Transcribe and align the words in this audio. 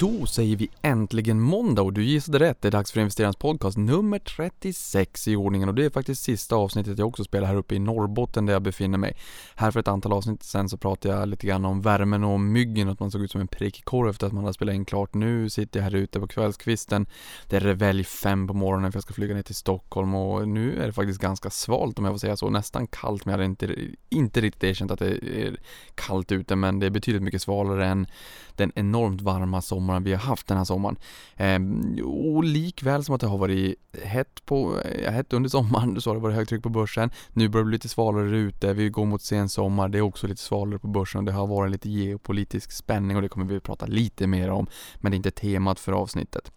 Då 0.00 0.26
säger 0.26 0.56
vi 0.56 0.70
äntligen 0.82 1.40
måndag 1.40 1.82
och 1.82 1.92
du 1.92 2.04
gissade 2.04 2.38
rätt. 2.38 2.62
Det 2.62 2.68
är 2.68 2.72
dags 2.72 2.92
för 2.92 3.00
investerarens 3.00 3.36
podcast 3.36 3.78
nummer 3.78 4.18
36 4.18 5.28
i 5.28 5.36
ordningen 5.36 5.68
och 5.68 5.74
det 5.74 5.84
är 5.84 5.90
faktiskt 5.90 6.22
sista 6.22 6.56
avsnittet 6.56 6.98
jag 6.98 7.08
också 7.08 7.24
spelar 7.24 7.48
här 7.48 7.54
uppe 7.54 7.74
i 7.74 7.78
Norrbotten 7.78 8.46
där 8.46 8.52
jag 8.52 8.62
befinner 8.62 8.98
mig. 8.98 9.16
Här 9.54 9.70
för 9.70 9.80
ett 9.80 9.88
antal 9.88 10.12
avsnitt 10.12 10.42
sen 10.42 10.68
så 10.68 10.76
pratade 10.76 11.14
jag 11.14 11.28
lite 11.28 11.46
grann 11.46 11.64
om 11.64 11.80
värmen 11.80 12.24
och 12.24 12.40
myggen 12.40 12.88
och 12.88 12.92
att 12.92 13.00
man 13.00 13.10
såg 13.10 13.22
ut 13.22 13.30
som 13.30 13.40
en 13.40 13.48
prickkorv 13.48 14.10
efter 14.10 14.26
att 14.26 14.32
man 14.32 14.44
hade 14.44 14.54
spelat 14.54 14.74
in 14.74 14.84
klart. 14.84 15.14
Nu 15.14 15.50
sitter 15.50 15.80
jag 15.80 15.84
här 15.84 15.94
ute 15.94 16.20
på 16.20 16.26
kvällskvisten. 16.26 17.06
Det 17.48 17.56
är 17.56 17.60
revelj 17.60 18.04
fem 18.04 18.46
på 18.46 18.54
morgonen 18.54 18.92
för 18.92 18.96
jag 18.96 19.02
ska 19.02 19.14
flyga 19.14 19.34
ner 19.34 19.42
till 19.42 19.54
Stockholm 19.54 20.14
och 20.14 20.48
nu 20.48 20.82
är 20.82 20.86
det 20.86 20.92
faktiskt 20.92 21.20
ganska 21.20 21.50
svalt 21.50 21.98
om 21.98 22.04
jag 22.04 22.14
får 22.14 22.18
säga 22.18 22.36
så. 22.36 22.50
Nästan 22.50 22.86
kallt 22.86 23.24
men 23.24 23.32
jag 23.32 23.38
hade 23.38 23.44
inte, 23.44 23.76
inte 24.08 24.40
riktigt 24.40 24.64
erkänt 24.64 24.90
att 24.90 24.98
det 24.98 25.42
är 25.44 25.60
kallt 25.94 26.32
ute 26.32 26.56
men 26.56 26.78
det 26.78 26.86
är 26.86 26.90
betydligt 26.90 27.22
mycket 27.22 27.42
svalare 27.42 27.86
än 27.86 28.06
den 28.56 28.72
enormt 28.74 29.20
varma 29.20 29.62
sommaren 29.62 29.89
vi 29.98 30.12
har 30.12 30.18
haft 30.18 30.46
den 30.46 30.56
här 30.56 30.64
sommaren. 30.64 30.96
Ehm, 31.36 31.98
och 32.04 32.44
likväl 32.44 33.04
som 33.04 33.14
att 33.14 33.20
det 33.20 33.26
har 33.26 33.38
varit 33.38 33.74
hett, 34.02 34.44
på, 34.44 34.80
eh, 34.80 35.12
hett 35.12 35.32
under 35.32 35.50
sommaren 35.50 36.00
så 36.00 36.10
har 36.10 36.14
det 36.14 36.20
varit 36.22 36.36
högtryck 36.36 36.62
på 36.62 36.68
börsen. 36.68 37.10
Nu 37.32 37.48
börjar 37.48 37.64
det 37.64 37.68
bli 37.68 37.74
lite 37.74 37.88
svalare 37.88 38.36
ute, 38.36 38.72
vi 38.72 38.88
går 38.88 39.06
mot 39.06 39.22
sen 39.22 39.48
sommar, 39.48 39.88
det 39.88 39.98
är 39.98 40.02
också 40.02 40.26
lite 40.26 40.42
svalare 40.42 40.78
på 40.78 40.88
börsen. 40.88 41.24
Det 41.24 41.32
har 41.32 41.46
varit 41.46 41.72
lite 41.72 41.90
geopolitisk 41.90 42.72
spänning 42.72 43.16
och 43.16 43.22
det 43.22 43.28
kommer 43.28 43.46
vi 43.46 43.60
prata 43.60 43.86
lite 43.86 44.26
mer 44.26 44.50
om, 44.50 44.66
men 44.96 45.12
det 45.12 45.14
är 45.14 45.16
inte 45.16 45.30
temat 45.30 45.80
för 45.80 45.92
avsnittet. 45.92 46.52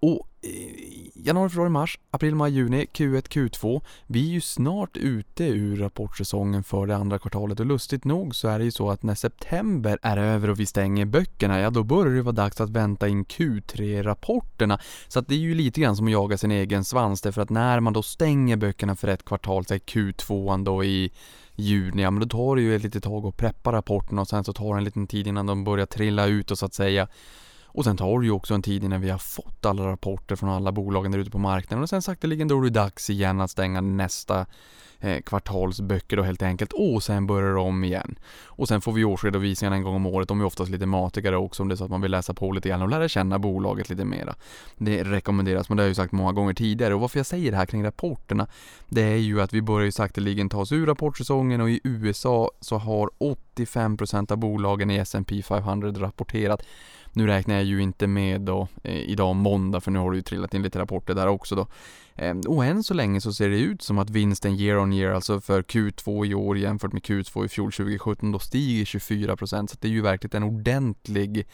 Och 0.00 0.28
Eh, 0.44 1.10
januari, 1.14 1.48
februari, 1.48 1.70
mars, 1.70 1.98
april, 2.10 2.34
maj, 2.34 2.52
juni, 2.52 2.86
Q1, 2.92 3.28
Q2. 3.28 3.80
Vi 4.06 4.28
är 4.28 4.32
ju 4.32 4.40
snart 4.40 4.96
ute 4.96 5.44
ur 5.44 5.76
rapportsäsongen 5.76 6.64
för 6.64 6.86
det 6.86 6.96
andra 6.96 7.18
kvartalet 7.18 7.60
och 7.60 7.66
lustigt 7.66 8.04
nog 8.04 8.34
så 8.34 8.48
är 8.48 8.58
det 8.58 8.64
ju 8.64 8.70
så 8.70 8.90
att 8.90 9.02
när 9.02 9.14
september 9.14 9.98
är 10.02 10.16
över 10.16 10.50
och 10.50 10.60
vi 10.60 10.66
stänger 10.66 11.04
böckerna, 11.04 11.60
ja 11.60 11.70
då 11.70 11.82
börjar 11.82 12.14
det 12.14 12.22
vara 12.22 12.32
dags 12.32 12.60
att 12.60 12.70
vänta 12.70 13.08
in 13.08 13.24
Q3-rapporterna. 13.24 14.78
Så 15.08 15.18
att 15.18 15.28
det 15.28 15.34
är 15.34 15.38
ju 15.38 15.54
lite 15.54 15.80
grann 15.80 15.96
som 15.96 16.06
att 16.06 16.12
jaga 16.12 16.38
sin 16.38 16.50
egen 16.50 16.84
svans 16.84 17.20
därför 17.20 17.42
att 17.42 17.50
när 17.50 17.80
man 17.80 17.92
då 17.92 18.02
stänger 18.02 18.56
böckerna 18.56 18.96
för 18.96 19.08
ett 19.08 19.24
kvartal, 19.24 19.66
så 19.66 19.74
är 19.74 19.78
Q2 19.78 20.64
då 20.64 20.84
i 20.84 21.12
juni, 21.56 22.02
ja 22.02 22.10
men 22.10 22.20
då 22.20 22.28
tar 22.28 22.56
det 22.56 22.62
ju 22.62 22.76
ett 22.76 22.82
litet 22.82 23.04
tag 23.04 23.26
att 23.26 23.36
preppa 23.36 23.72
rapporterna 23.72 24.20
och 24.20 24.28
sen 24.28 24.44
så 24.44 24.52
tar 24.52 24.74
det 24.74 24.78
en 24.78 24.84
liten 24.84 25.06
tid 25.06 25.26
innan 25.26 25.46
de 25.46 25.64
börjar 25.64 25.86
trilla 25.86 26.26
ut 26.26 26.50
och 26.50 26.58
så 26.58 26.66
att 26.66 26.74
säga 26.74 27.08
och 27.74 27.84
sen 27.84 27.96
tar 27.96 28.20
det 28.20 28.26
ju 28.26 28.32
också 28.32 28.54
en 28.54 28.62
tid 28.62 28.84
innan 28.84 29.00
vi 29.00 29.10
har 29.10 29.18
fått 29.18 29.66
alla 29.66 29.86
rapporter 29.86 30.36
från 30.36 30.48
alla 30.48 30.72
bolagen 30.72 31.12
där 31.12 31.18
ute 31.18 31.30
på 31.30 31.38
marknaden. 31.38 31.82
Och 31.82 31.88
sen 31.88 32.02
sakteligen 32.02 32.48
då 32.48 32.58
är 32.58 32.62
det 32.62 32.70
dags 32.70 33.10
igen 33.10 33.40
att 33.40 33.50
stänga 33.50 33.80
nästa 33.80 34.46
eh, 35.00 35.20
kvartals 35.20 35.80
böcker 35.80 36.16
då 36.16 36.22
helt 36.22 36.42
enkelt. 36.42 36.72
Och 36.72 37.02
sen 37.02 37.26
börjar 37.26 37.54
det 37.54 37.60
om 37.60 37.84
igen. 37.84 38.18
Och 38.44 38.68
sen 38.68 38.80
får 38.80 38.92
vi 38.92 39.04
årsredovisningarna 39.04 39.76
en 39.76 39.82
gång 39.82 39.94
om 39.94 40.06
året, 40.06 40.28
de 40.28 40.40
är 40.40 40.44
oftast 40.44 40.70
lite 40.70 40.86
matigare 40.86 41.36
också 41.36 41.62
om 41.62 41.68
det 41.68 41.74
är 41.74 41.76
så 41.76 41.84
att 41.84 41.90
man 41.90 42.00
vill 42.00 42.10
läsa 42.10 42.34
på 42.34 42.52
lite 42.52 42.68
grann 42.68 42.82
och 42.82 42.88
lära 42.88 43.08
känna 43.08 43.38
bolaget 43.38 43.88
lite 43.88 44.04
mera. 44.04 44.34
Det 44.76 45.04
rekommenderas, 45.04 45.68
men 45.68 45.76
det 45.76 45.82
har 45.82 45.84
jag 45.84 45.90
ju 45.90 45.94
sagt 45.94 46.12
många 46.12 46.32
gånger 46.32 46.54
tidigare. 46.54 46.94
Och 46.94 47.00
varför 47.00 47.18
jag 47.18 47.26
säger 47.26 47.50
det 47.50 47.56
här 47.56 47.66
kring 47.66 47.84
rapporterna, 47.84 48.46
det 48.88 49.02
är 49.02 49.16
ju 49.16 49.40
att 49.40 49.52
vi 49.52 49.62
börjar 49.62 49.84
ju 49.84 49.92
sakteligen 49.92 50.48
ta 50.48 50.58
oss 50.58 50.72
ur 50.72 50.86
rapportsäsongen. 50.86 51.60
Och 51.60 51.70
i 51.70 51.80
USA 51.84 52.50
så 52.60 52.78
har 52.78 53.10
85% 53.56 54.32
av 54.32 54.38
bolagen 54.38 54.90
i 54.90 54.96
S&P 54.96 55.42
500 55.42 55.92
rapporterat 55.96 56.62
nu 57.14 57.26
räknar 57.26 57.54
jag 57.54 57.64
ju 57.64 57.82
inte 57.82 58.06
med 58.06 58.40
då 58.40 58.68
eh, 58.82 58.96
idag 58.96 59.36
måndag 59.36 59.80
för 59.80 59.90
nu 59.90 59.98
har 59.98 60.10
det 60.10 60.16
ju 60.16 60.22
trillat 60.22 60.54
in 60.54 60.62
lite 60.62 60.78
rapporter 60.78 61.14
där 61.14 61.26
också 61.26 61.54
då. 61.54 61.66
Eh, 62.14 62.36
och 62.48 62.64
än 62.64 62.82
så 62.82 62.94
länge 62.94 63.20
så 63.20 63.32
ser 63.32 63.48
det 63.48 63.58
ut 63.58 63.82
som 63.82 63.98
att 63.98 64.10
vinsten 64.10 64.54
year 64.54 64.78
on 64.78 64.92
year, 64.92 65.12
alltså 65.12 65.40
för 65.40 65.62
Q2 65.62 66.26
i 66.26 66.34
år 66.34 66.58
jämfört 66.58 66.92
med 66.92 67.02
Q2 67.02 67.44
i 67.44 67.48
fjol 67.48 67.72
2017, 67.72 68.32
då 68.32 68.38
stiger 68.38 68.84
24% 68.84 69.66
så 69.66 69.76
det 69.80 69.88
är 69.88 69.92
ju 69.92 70.02
verkligen 70.02 70.42
en 70.42 70.48
ordentlig 70.48 71.46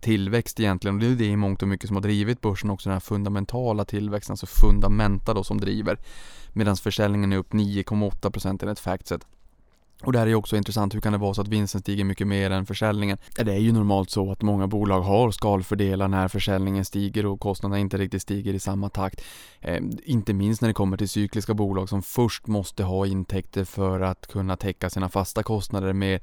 tillväxt 0.00 0.60
egentligen 0.60 0.94
och 0.94 1.00
det 1.00 1.06
är 1.06 1.16
det 1.16 1.24
i 1.24 1.36
mångt 1.36 1.62
och 1.62 1.68
mycket 1.68 1.86
som 1.86 1.96
har 1.96 2.02
drivit 2.02 2.40
börsen 2.40 2.70
också 2.70 2.88
den 2.88 2.94
här 2.94 3.00
fundamentala 3.00 3.84
tillväxten, 3.84 4.32
alltså 4.32 4.46
fundamenta 4.46 5.34
då 5.34 5.44
som 5.44 5.60
driver. 5.60 5.98
Medan 6.52 6.76
försäljningen 6.76 7.32
är 7.32 7.36
upp 7.36 7.52
9,8% 7.52 8.62
enligt 8.62 8.80
Factset. 8.80 9.26
Och 10.02 10.12
det 10.12 10.18
här 10.18 10.26
är 10.26 10.34
också 10.34 10.56
intressant, 10.56 10.94
hur 10.94 11.00
kan 11.00 11.12
det 11.12 11.18
vara 11.18 11.34
så 11.34 11.40
att 11.40 11.48
vinsten 11.48 11.80
stiger 11.80 12.04
mycket 12.04 12.26
mer 12.26 12.50
än 12.50 12.66
försäljningen? 12.66 13.18
Det 13.36 13.52
är 13.52 13.58
ju 13.58 13.72
normalt 13.72 14.10
så 14.10 14.32
att 14.32 14.42
många 14.42 14.66
bolag 14.66 15.00
har 15.00 15.30
skalfördelar 15.30 16.08
när 16.08 16.28
försäljningen 16.28 16.84
stiger 16.84 17.26
och 17.26 17.40
kostnaderna 17.40 17.78
inte 17.78 17.98
riktigt 17.98 18.22
stiger 18.22 18.54
i 18.54 18.58
samma 18.58 18.88
takt. 18.88 19.22
Eh, 19.60 19.82
inte 20.04 20.32
minst 20.32 20.62
när 20.62 20.68
det 20.68 20.74
kommer 20.74 20.96
till 20.96 21.08
cykliska 21.08 21.54
bolag 21.54 21.88
som 21.88 22.02
först 22.02 22.46
måste 22.46 22.84
ha 22.84 23.06
intäkter 23.06 23.64
för 23.64 24.00
att 24.00 24.26
kunna 24.26 24.56
täcka 24.56 24.90
sina 24.90 25.08
fasta 25.08 25.42
kostnader 25.42 25.92
med 25.92 26.20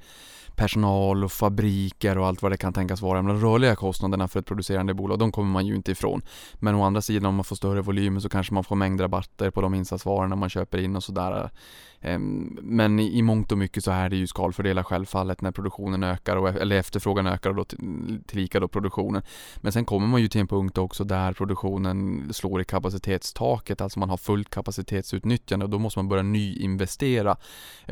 personal 0.55 1.23
och 1.23 1.31
fabriker 1.31 2.17
och 2.17 2.27
allt 2.27 2.41
vad 2.41 2.51
det 2.51 2.57
kan 2.57 2.73
tänkas 2.73 3.01
vara. 3.01 3.21
De 3.21 3.41
rörliga 3.41 3.75
kostnaderna 3.75 4.27
för 4.27 4.39
ett 4.39 4.45
producerande 4.45 4.93
bolag, 4.93 5.19
de 5.19 5.31
kommer 5.31 5.51
man 5.51 5.65
ju 5.65 5.75
inte 5.75 5.91
ifrån. 5.91 6.21
Men 6.53 6.75
å 6.75 6.83
andra 6.83 7.01
sidan 7.01 7.25
om 7.25 7.35
man 7.35 7.43
får 7.43 7.55
större 7.55 7.81
volymer 7.81 8.19
så 8.19 8.29
kanske 8.29 8.53
man 8.53 8.63
får 8.63 8.75
mängdrabatter 8.75 9.51
på 9.51 9.61
de 9.61 9.73
insatsvarorna 9.73 10.35
man 10.35 10.49
köper 10.49 10.77
in 10.77 10.95
och 10.95 11.03
sådär. 11.03 11.49
Ehm, 12.01 12.59
men 12.61 12.99
i 12.99 13.21
mångt 13.21 13.51
och 13.51 13.57
mycket 13.57 13.83
så 13.83 13.91
är 13.91 14.09
det 14.09 14.15
ju 14.15 14.27
skalfördelar 14.27 14.83
självfallet 14.83 15.41
när 15.41 15.51
produktionen 15.51 16.03
ökar, 16.03 16.35
och, 16.35 16.49
e-, 16.49 16.57
eller 16.61 16.75
efterfrågan 16.75 17.27
ökar 17.27 17.49
och 17.49 17.55
då 17.55 17.65
tillika 18.27 18.59
då 18.59 18.67
produktionen. 18.67 19.21
Men 19.57 19.71
sen 19.71 19.85
kommer 19.85 20.07
man 20.07 20.21
ju 20.21 20.27
till 20.27 20.41
en 20.41 20.47
punkt 20.47 20.77
också 20.77 21.03
där 21.03 21.33
produktionen 21.33 22.29
slår 22.33 22.61
i 22.61 22.65
kapacitetstaket, 22.65 23.81
alltså 23.81 23.99
man 23.99 24.09
har 24.09 24.17
fullt 24.17 24.49
kapacitetsutnyttjande 24.49 25.65
och 25.65 25.69
då 25.69 25.79
måste 25.79 25.99
man 25.99 26.09
börja 26.09 26.23
nyinvestera. 26.23 27.37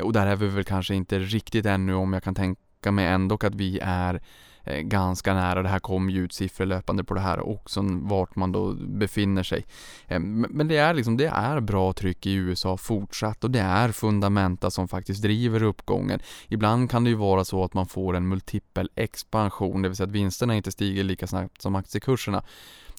Och 0.02 0.12
där 0.12 0.26
är 0.26 0.36
vi 0.36 0.48
väl 0.48 0.64
kanske 0.64 0.94
inte 0.94 1.18
riktigt 1.18 1.66
ännu 1.66 1.94
om 1.94 2.12
jag 2.12 2.22
kan 2.22 2.34
tänka 2.34 2.60
mig 2.90 3.06
ändå 3.06 3.34
att 3.34 3.54
vi 3.54 3.78
är 3.82 4.20
eh, 4.64 4.80
ganska 4.80 5.34
nära. 5.34 5.62
Det 5.62 5.68
här 5.68 5.78
kommer 5.78 6.12
ju 6.12 6.24
ut 6.24 6.32
siffror 6.32 6.66
löpande 6.66 7.04
på 7.04 7.14
det 7.14 7.20
här 7.20 7.48
också, 7.48 7.80
vart 7.82 8.36
man 8.36 8.52
då 8.52 8.72
befinner 8.74 9.42
sig. 9.42 9.64
Eh, 10.06 10.20
men 10.20 10.68
det 10.68 10.76
är 10.76 10.94
liksom, 10.94 11.16
det 11.16 11.26
är 11.26 11.60
bra 11.60 11.92
tryck 11.92 12.26
i 12.26 12.34
USA 12.34 12.76
fortsatt 12.76 13.44
och 13.44 13.50
det 13.50 13.60
är 13.60 13.92
fundamenta 13.92 14.70
som 14.70 14.88
faktiskt 14.88 15.22
driver 15.22 15.62
uppgången. 15.62 16.20
Ibland 16.48 16.90
kan 16.90 17.04
det 17.04 17.10
ju 17.10 17.16
vara 17.16 17.44
så 17.44 17.64
att 17.64 17.74
man 17.74 17.86
får 17.86 18.16
en 18.16 18.28
multipel 18.28 18.90
expansion, 18.94 19.82
det 19.82 19.88
vill 19.88 19.96
säga 19.96 20.06
att 20.06 20.12
vinsterna 20.12 20.54
inte 20.56 20.72
stiger 20.72 21.04
lika 21.04 21.26
snabbt 21.26 21.62
som 21.62 21.74
aktiekurserna. 21.74 22.44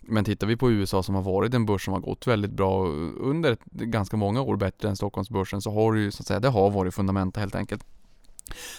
Men 0.07 0.25
tittar 0.25 0.47
vi 0.47 0.57
på 0.57 0.71
USA 0.71 1.03
som 1.03 1.15
har 1.15 1.21
varit 1.21 1.53
en 1.53 1.65
börs 1.65 1.85
som 1.85 1.93
har 1.93 2.01
gått 2.01 2.27
väldigt 2.27 2.51
bra 2.51 2.85
eh, 2.85 3.09
under 3.17 3.57
ganska 3.71 4.17
många 4.17 4.41
år 4.41 4.55
bättre 4.55 4.89
än 4.89 4.95
Stockholmsbörsen 4.95 5.61
så 5.61 5.71
har 5.71 5.93
det 5.93 5.99
ju 5.99 6.11
så 6.11 6.21
att 6.21 6.27
säga, 6.27 6.39
det 6.39 6.49
har 6.49 6.69
varit 6.69 6.93
fundamenta 6.93 7.39
helt 7.39 7.55
enkelt. 7.55 7.85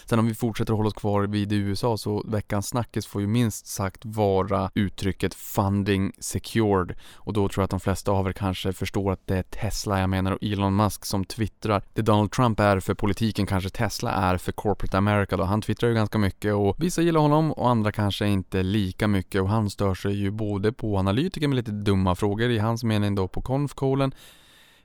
Sen 0.05 0.19
om 0.19 0.27
vi 0.27 0.33
fortsätter 0.33 0.73
hålla 0.73 0.87
oss 0.87 0.93
kvar 0.93 1.23
vid 1.23 1.53
USA 1.53 1.97
så 1.97 2.23
veckans 2.27 2.67
snackis 2.67 3.07
får 3.07 3.21
ju 3.21 3.27
minst 3.27 3.67
sagt 3.67 4.05
vara 4.05 4.71
uttrycket 4.75 5.33
funding 5.33 6.11
secured 6.19 6.95
och 7.13 7.33
då 7.33 7.49
tror 7.49 7.61
jag 7.61 7.63
att 7.63 7.71
de 7.71 7.79
flesta 7.79 8.11
av 8.11 8.27
er 8.27 8.33
kanske 8.33 8.73
förstår 8.73 9.11
att 9.11 9.27
det 9.27 9.37
är 9.37 9.43
Tesla 9.43 9.99
jag 9.99 10.09
menar 10.09 10.31
och 10.31 10.43
Elon 10.43 10.75
Musk 10.75 11.05
som 11.05 11.25
twittrar. 11.25 11.81
Det 11.93 12.01
Donald 12.01 12.31
Trump 12.31 12.59
är 12.59 12.79
för 12.79 12.93
politiken 12.93 13.45
kanske 13.45 13.69
Tesla 13.69 14.11
är 14.11 14.37
för 14.37 14.51
corporate 14.51 14.97
America 14.97 15.37
då. 15.37 15.43
Han 15.43 15.61
twittrar 15.61 15.89
ju 15.89 15.95
ganska 15.95 16.17
mycket 16.17 16.53
och 16.53 16.75
vissa 16.79 17.01
gillar 17.01 17.21
honom 17.21 17.51
och 17.51 17.69
andra 17.69 17.91
kanske 17.91 18.27
inte 18.27 18.63
lika 18.63 19.07
mycket 19.07 19.41
och 19.41 19.49
han 19.49 19.69
stör 19.69 19.93
sig 19.93 20.13
ju 20.13 20.31
både 20.31 20.71
på 20.71 20.97
analytiker 20.97 21.47
med 21.47 21.55
lite 21.55 21.71
dumma 21.71 22.15
frågor 22.15 22.49
i 22.49 22.59
hans 22.59 22.83
mening 22.83 23.15
då 23.15 23.27
på 23.27 23.41
konfkolen 23.41 24.11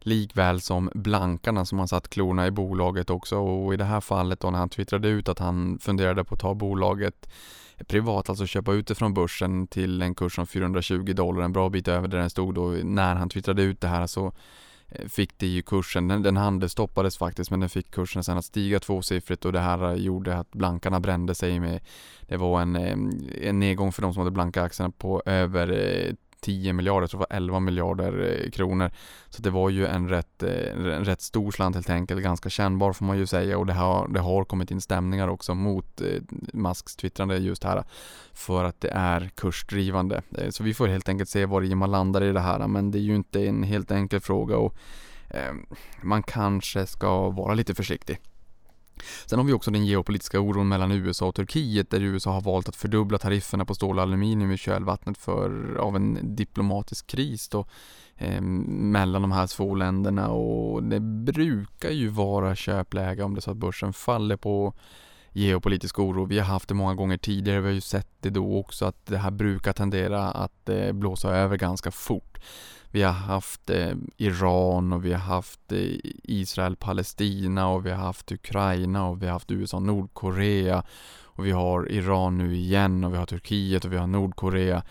likväl 0.07 0.61
som 0.61 0.91
blankarna 0.95 1.65
som 1.65 1.79
har 1.79 1.87
satt 1.87 2.09
klorna 2.09 2.47
i 2.47 2.51
bolaget 2.51 3.11
också. 3.11 3.37
Och 3.39 3.75
i 3.75 3.77
det 3.77 3.85
här 3.85 4.01
fallet 4.01 4.41
då 4.41 4.51
när 4.51 4.59
han 4.59 4.69
twittrade 4.69 5.09
ut 5.09 5.29
att 5.29 5.39
han 5.39 5.79
funderade 5.79 6.25
på 6.25 6.35
att 6.35 6.41
ta 6.41 6.55
bolaget 6.55 7.29
privat, 7.87 8.29
alltså 8.29 8.47
köpa 8.47 8.73
ut 8.73 8.87
det 8.87 8.95
från 8.95 9.15
börsen 9.15 9.67
till 9.67 10.03
en 10.03 10.15
kurs 10.15 10.39
om 10.39 10.47
420 10.47 11.13
dollar, 11.13 11.43
en 11.43 11.53
bra 11.53 11.69
bit 11.69 11.89
över 11.89 12.09
där 12.09 12.19
den 12.19 12.31
stod 12.31 12.55
då 12.55 12.69
när 12.83 13.15
han 13.15 13.29
twittrade 13.29 13.63
ut 13.63 13.81
det 13.81 13.89
här 13.89 14.07
så 14.07 14.33
eh, 14.89 15.09
fick 15.09 15.39
det 15.39 15.47
ju 15.47 15.63
kursen, 15.63 16.09
den, 16.09 16.23
den 16.23 16.37
handelsstoppades 16.37 17.19
faktiskt 17.19 17.51
men 17.51 17.61
den 17.61 17.69
fick 17.69 17.91
kursen 17.91 18.25
sen 18.25 18.39
att 18.39 18.45
stiga 18.45 18.81
tvåsiffrigt 18.81 19.45
och 19.45 19.53
det 19.53 19.61
här 19.61 19.95
gjorde 19.95 20.39
att 20.39 20.51
blankarna 20.53 21.01
brände 21.01 21.35
sig 21.35 21.61
med 21.61 21.81
Det 22.21 22.37
var 22.37 22.63
en, 22.63 22.77
eh, 22.77 22.97
en 23.49 23.59
nedgång 23.59 23.93
för 23.93 24.03
de 24.03 24.13
som 24.13 24.21
hade 24.21 24.31
blanka 24.31 24.63
aktierna 24.63 24.93
på 24.99 25.23
över 25.27 25.73
eh, 25.73 26.15
10 26.43 26.73
miljarder, 26.73 27.03
jag 27.03 27.11
tror 27.11 27.21
det 27.21 27.27
var 27.31 27.37
11 27.37 27.61
miljarder 27.61 28.43
eh, 28.45 28.51
kronor. 28.51 28.91
Så 29.29 29.43
det 29.43 29.51
var 29.51 29.71
ju 29.71 29.87
en 29.87 30.09
rätt, 30.09 30.43
eh, 30.43 30.73
en 30.73 31.05
rätt 31.05 31.21
stor 31.21 31.51
slant 31.51 31.77
helt 31.77 31.91
enkelt, 31.91 32.23
ganska 32.23 32.51
kännbar 32.51 32.93
får 32.93 33.05
man 33.05 33.19
ju 33.19 33.27
säga 33.27 33.59
och 33.59 33.67
det 33.67 33.73
har, 33.73 34.09
det 34.09 34.21
har 34.21 34.45
kommit 34.45 34.71
in 34.71 34.81
stämningar 34.81 35.29
också 35.29 35.55
mot 35.55 36.01
eh, 36.01 36.23
Musks 36.53 36.97
twittrande 36.97 37.39
just 37.39 37.65
här 37.65 37.85
för 38.33 38.65
att 38.65 38.81
det 38.81 38.91
är 38.91 39.31
kursdrivande. 39.35 40.23
Så 40.51 40.63
vi 40.63 40.75
får 40.75 40.89
helt 40.89 41.09
enkelt 41.09 41.31
se 41.31 41.47
var 41.47 41.75
man 41.75 41.91
landar 41.91 42.23
i 42.23 42.33
det 42.33 42.41
här 42.41 42.69
men 42.69 42.91
det 42.91 42.99
är 42.99 43.03
ju 43.03 43.15
inte 43.15 43.47
en 43.47 43.63
helt 43.63 43.91
enkel 43.91 44.21
fråga 44.21 44.57
och 44.57 44.77
man 46.03 46.23
kanske 46.23 46.87
ska 46.87 47.31
vara 47.31 47.55
lite 47.55 47.75
försiktig. 47.75 48.19
Sen 49.27 49.39
har 49.39 49.47
vi 49.47 49.53
också 49.53 49.71
den 49.71 49.87
geopolitiska 49.87 50.41
oron 50.41 50.69
mellan 50.69 50.93
USA 50.93 51.27
och 51.27 51.35
Turkiet 51.35 51.91
där 51.91 52.01
USA 52.01 52.31
har 52.31 52.41
valt 52.41 52.69
att 52.69 52.77
fördubbla 52.77 53.19
tarifferna 53.19 53.65
på 53.65 53.75
stål 53.75 53.97
och 53.97 54.03
aluminium 54.03 54.53
i 54.53 54.57
kölvattnet 54.57 55.19
för, 55.19 55.77
av 55.77 55.97
en 55.97 56.37
diplomatisk 56.37 57.07
kris 57.07 57.49
då, 57.49 57.67
eh, 58.17 58.41
mellan 58.41 59.23
de 59.23 59.33
här 59.33 59.47
två 59.47 59.75
länderna 59.75 60.29
och 60.29 60.83
det 60.83 61.01
brukar 61.01 61.91
ju 61.91 62.09
vara 62.09 62.57
köpläge 62.57 63.23
om 63.23 63.35
det 63.35 63.41
så 63.41 63.51
att 63.51 63.57
börsen 63.57 63.93
faller 63.93 64.37
på 64.37 64.75
geopolitisk 65.33 65.99
oro. 65.99 66.25
Vi 66.25 66.39
har 66.39 66.47
haft 66.47 66.69
det 66.69 66.75
många 66.75 66.95
gånger 66.95 67.17
tidigare, 67.17 67.61
vi 67.61 67.67
har 67.67 67.75
ju 67.75 67.81
sett 67.81 68.09
det 68.21 68.31
då 68.31 68.59
också 68.59 68.85
att 68.85 69.07
det 69.07 69.19
här 69.19 69.31
brukar 69.31 69.73
tendera 69.73 70.31
att 70.31 70.69
eh, 70.69 70.93
blåsa 70.93 71.37
över 71.37 71.57
ganska 71.57 71.91
fort. 71.91 72.39
Vi 72.95 73.03
har 73.03 73.13
haft 73.13 73.71
eh, 73.71 73.95
Iran 74.17 74.93
och 74.93 75.05
vi 75.05 75.13
har 75.13 75.21
haft 75.21 75.73
eh, 75.73 75.79
Israel, 76.23 76.77
Palestina 76.77 77.69
och 77.69 77.87
vi 77.87 77.91
har 77.91 77.99
haft 77.99 78.33
Ukraina 78.33 79.09
och 79.09 79.23
vi 79.23 79.27
har 79.27 79.33
haft 79.33 79.51
USA, 79.51 79.79
Nordkorea 79.79 80.85
och 81.23 81.47
vi 81.47 81.51
har 81.51 81.93
Iran 81.93 82.39
nu 82.39 82.57
igen 82.57 83.05
och 83.05 83.13
vi 83.13 83.17
har 83.17 83.27
Turkiet 83.27 83.85
och 83.85 83.93
vi 83.93 83.97
har 83.97 84.07
Nordkorea. 84.07 84.83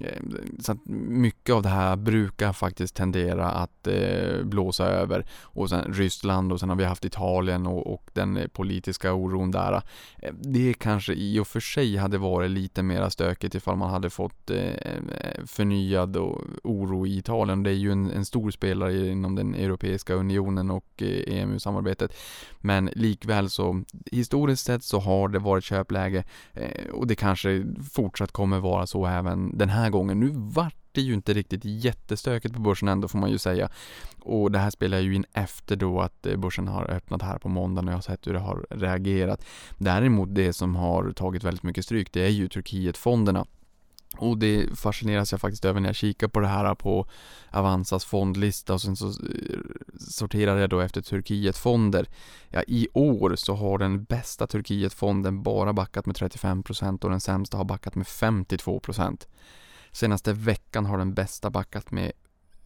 Eh, 0.00 0.22
så 0.58 0.72
att 0.72 0.78
mycket 0.86 1.54
av 1.54 1.62
det 1.62 1.68
här 1.68 1.96
brukar 1.96 2.52
faktiskt 2.52 2.94
tendera 2.94 3.50
att 3.50 3.86
eh, 3.86 4.42
blåsa 4.44 4.86
över. 4.86 5.26
Och 5.42 5.68
sen 5.68 5.94
Ryssland 5.94 6.52
och 6.52 6.60
sen 6.60 6.68
har 6.68 6.76
vi 6.76 6.84
haft 6.84 7.04
Italien 7.04 7.66
och, 7.66 7.94
och 7.94 8.10
den 8.12 8.36
eh, 8.36 8.46
politiska 8.46 9.12
oron 9.12 9.50
där. 9.50 9.82
Det 10.32 10.74
kanske 10.74 11.12
i 11.12 11.38
och 11.38 11.46
för 11.46 11.60
sig 11.60 11.96
hade 11.96 12.18
varit 12.18 12.50
lite 12.50 12.82
mer 12.82 13.08
stökigt 13.08 13.54
ifall 13.54 13.76
man 13.76 13.90
hade 13.90 14.10
fått 14.10 14.50
förnyad 15.46 16.16
oro 16.64 17.06
i 17.06 17.18
Italien. 17.18 17.62
Det 17.62 17.70
är 17.70 17.74
ju 17.74 17.92
en, 17.92 18.10
en 18.10 18.24
stor 18.24 18.50
spelare 18.50 19.08
inom 19.08 19.34
den 19.34 19.54
Europeiska 19.54 20.14
unionen 20.14 20.70
och 20.70 21.02
EMU-samarbetet. 21.26 22.12
Men 22.58 22.90
likväl 22.92 23.50
så 23.50 23.82
historiskt 24.12 24.64
sett 24.64 24.84
så 24.84 24.98
har 24.98 25.28
det 25.28 25.38
varit 25.38 25.64
köpläge 25.64 26.24
och 26.92 27.06
det 27.06 27.14
kanske 27.14 27.66
fortsatt 27.92 28.32
kommer 28.32 28.58
vara 28.58 28.86
så 28.86 29.06
även 29.06 29.58
den 29.58 29.68
här 29.68 29.87
här 29.88 29.92
gången. 29.92 30.20
Nu 30.20 30.30
vart 30.34 30.74
det 30.92 31.00
ju 31.00 31.14
inte 31.14 31.34
riktigt 31.34 31.64
jättestökigt 31.64 32.54
på 32.54 32.60
börsen 32.60 32.88
ändå 32.88 33.08
får 33.08 33.18
man 33.18 33.30
ju 33.30 33.38
säga. 33.38 33.70
Och 34.20 34.52
det 34.52 34.58
här 34.58 34.70
spelar 34.70 34.98
ju 34.98 35.14
in 35.14 35.24
efter 35.32 35.76
då 35.76 36.00
att 36.00 36.26
eh, 36.26 36.36
börsen 36.36 36.68
har 36.68 36.90
öppnat 36.90 37.22
här 37.22 37.38
på 37.38 37.48
måndagen 37.48 37.88
och 37.88 37.92
jag 37.92 37.96
har 37.96 38.02
sett 38.02 38.26
hur 38.26 38.32
det 38.32 38.38
har 38.38 38.66
reagerat. 38.70 39.44
Däremot 39.78 40.34
det 40.34 40.52
som 40.52 40.76
har 40.76 41.12
tagit 41.12 41.44
väldigt 41.44 41.62
mycket 41.62 41.84
stryk 41.84 42.12
det 42.12 42.20
är 42.20 42.30
ju 42.30 42.48
Turkietfonderna. 42.48 43.46
Och 44.16 44.38
det 44.38 44.78
fascineras 44.78 45.32
jag 45.32 45.40
faktiskt 45.40 45.64
över 45.64 45.80
när 45.80 45.88
jag 45.88 45.96
kikar 45.96 46.28
på 46.28 46.40
det 46.40 46.46
här 46.46 46.74
på 46.74 47.06
Avanzas 47.50 48.04
fondlista 48.04 48.74
och 48.74 48.80
sen 48.80 48.96
så 48.96 49.08
eh, 49.08 49.58
sorterar 49.98 50.56
jag 50.56 50.70
då 50.70 50.80
efter 50.80 51.02
Turkietfonder. 51.02 52.08
Ja, 52.48 52.62
i 52.66 52.88
år 52.92 53.36
så 53.36 53.54
har 53.54 53.78
den 53.78 54.04
bästa 54.04 54.46
Turkietfonden 54.46 55.42
bara 55.42 55.72
backat 55.72 56.06
med 56.06 56.16
35% 56.16 57.04
och 57.04 57.10
den 57.10 57.20
sämsta 57.20 57.56
har 57.56 57.64
backat 57.64 57.94
med 57.94 58.06
52%. 58.06 59.26
Senaste 59.92 60.32
veckan 60.32 60.86
har 60.86 60.98
den 60.98 61.14
bästa 61.14 61.50
backat 61.50 61.90
med 61.90 62.12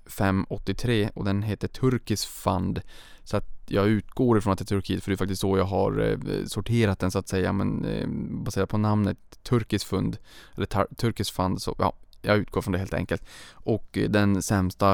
583 0.07 1.11
och 1.15 1.25
den 1.25 1.43
heter 1.43 1.69
Turkisk 1.69 2.29
Fund. 2.29 2.81
Så 3.25 3.37
att 3.37 3.45
jag 3.67 3.87
utgår 3.87 4.39
ifrån 4.39 4.53
att 4.53 4.59
det 4.59 4.63
är 4.65 4.67
Turkiet 4.67 5.05
för 5.05 5.11
det 5.11 5.15
är 5.15 5.17
faktiskt 5.17 5.41
så 5.41 5.59
jag 5.59 5.65
har 5.65 6.01
eh, 6.01 6.45
sorterat 6.47 6.99
den 6.99 7.11
så 7.11 7.19
att 7.19 7.29
säga 7.29 7.53
men 7.53 7.85
eh, 7.85 8.07
baserat 8.45 8.69
på 8.69 8.79
namnet 8.79 9.19
Turkisk 9.43 9.87
Fund 9.87 10.19
eller 10.55 10.95
Turkisk 10.95 11.35
Fund 11.35 11.63
så 11.63 11.75
ja, 11.79 11.93
jag 12.23 12.37
utgår 12.37 12.63
från 12.63 12.73
det 12.73 12.79
helt 12.79 12.95
enkelt. 12.95 13.25
Och 13.53 13.99
eh, 13.99 14.11
den 14.11 14.43
sämsta 14.43 14.87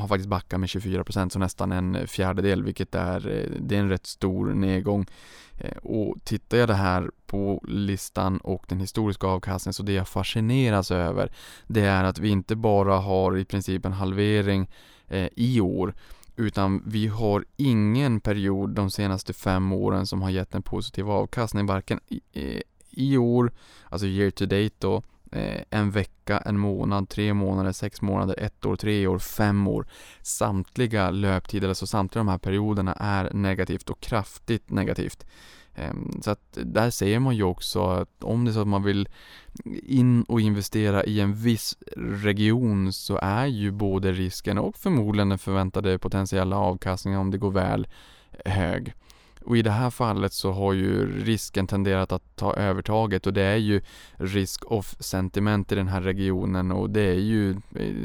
har 0.00 0.08
faktiskt 0.08 0.28
backat 0.28 0.60
med 0.60 0.66
24% 0.66 1.28
så 1.28 1.38
nästan 1.38 1.72
en 1.72 2.08
fjärdedel 2.08 2.62
vilket 2.62 2.94
är, 2.94 3.28
eh, 3.28 3.60
det 3.60 3.76
är 3.76 3.80
en 3.80 3.88
rätt 3.88 4.06
stor 4.06 4.54
nedgång. 4.54 5.06
Eh, 5.58 5.76
och 5.76 6.16
tittar 6.24 6.58
jag 6.58 6.68
det 6.68 6.74
här 6.74 7.10
på 7.26 7.64
listan 7.68 8.38
och 8.38 8.64
den 8.68 8.80
historiska 8.80 9.26
avkastningen 9.26 9.74
så 9.74 9.82
det 9.82 9.92
jag 9.92 10.08
fascineras 10.08 10.90
över 10.90 11.32
det 11.66 11.80
är 11.80 12.04
att 12.04 12.18
vi 12.18 12.28
inte 12.28 12.56
bara 12.56 12.96
har 12.96 13.36
i 13.36 13.44
princip 13.44 13.84
en 13.84 13.92
halvering 13.92 14.70
i 15.34 15.60
år 15.60 15.94
utan 16.36 16.82
vi 16.86 17.06
har 17.06 17.44
ingen 17.56 18.20
period 18.20 18.70
de 18.70 18.90
senaste 18.90 19.32
fem 19.32 19.72
åren 19.72 20.06
som 20.06 20.22
har 20.22 20.30
gett 20.30 20.54
en 20.54 20.62
positiv 20.62 21.10
avkastning 21.10 21.66
varken 21.66 22.00
i, 22.08 22.62
i 22.90 23.16
år, 23.16 23.52
alltså 23.88 24.06
year 24.06 24.30
to 24.30 24.44
date 24.44 24.74
då, 24.78 25.02
Eh, 25.32 25.62
en 25.70 25.90
vecka, 25.90 26.38
en 26.38 26.58
månad, 26.58 27.08
tre 27.08 27.34
månader, 27.34 27.72
sex 27.72 28.02
månader, 28.02 28.34
ett 28.38 28.66
år, 28.66 28.76
tre 28.76 29.06
år, 29.06 29.18
fem 29.18 29.66
år. 29.66 29.86
Samtliga 30.22 31.10
löptider, 31.10 31.68
alltså 31.68 31.86
samtliga 31.86 32.20
de 32.20 32.28
här 32.28 32.38
perioderna 32.38 32.92
är 32.92 33.32
negativt 33.32 33.90
och 33.90 34.00
kraftigt 34.00 34.70
negativt. 34.70 35.26
Ehm, 35.74 36.20
så 36.22 36.30
att 36.30 36.58
där 36.64 36.90
ser 36.90 37.18
man 37.18 37.36
ju 37.36 37.42
också 37.42 37.86
att 37.86 38.24
om 38.24 38.44
det 38.44 38.50
är 38.50 38.52
så 38.52 38.60
att 38.60 38.68
man 38.68 38.82
vill 38.82 39.08
in 39.82 40.22
och 40.22 40.40
investera 40.40 41.04
i 41.04 41.20
en 41.20 41.34
viss 41.34 41.78
region 41.96 42.92
så 42.92 43.18
är 43.22 43.46
ju 43.46 43.70
både 43.70 44.12
risken 44.12 44.58
och 44.58 44.76
förmodligen 44.76 45.28
den 45.28 45.38
förväntade 45.38 45.98
potentiella 45.98 46.56
avkastningen 46.56 47.20
om 47.20 47.30
det 47.30 47.38
går 47.38 47.50
väl 47.50 47.86
hög. 48.44 48.94
Och 49.46 49.56
i 49.56 49.62
det 49.62 49.70
här 49.70 49.90
fallet 49.90 50.32
så 50.32 50.52
har 50.52 50.72
ju 50.72 51.22
risken 51.24 51.66
tenderat 51.66 52.12
att 52.12 52.36
ta 52.36 52.54
övertaget 52.54 53.26
och 53.26 53.32
det 53.32 53.42
är 53.42 53.56
ju 53.56 53.80
risk-off 54.16 54.96
sentiment 54.98 55.72
i 55.72 55.74
den 55.74 55.88
här 55.88 56.00
regionen 56.00 56.72
och 56.72 56.90
det 56.90 57.00
är 57.00 57.20
ju 57.20 57.56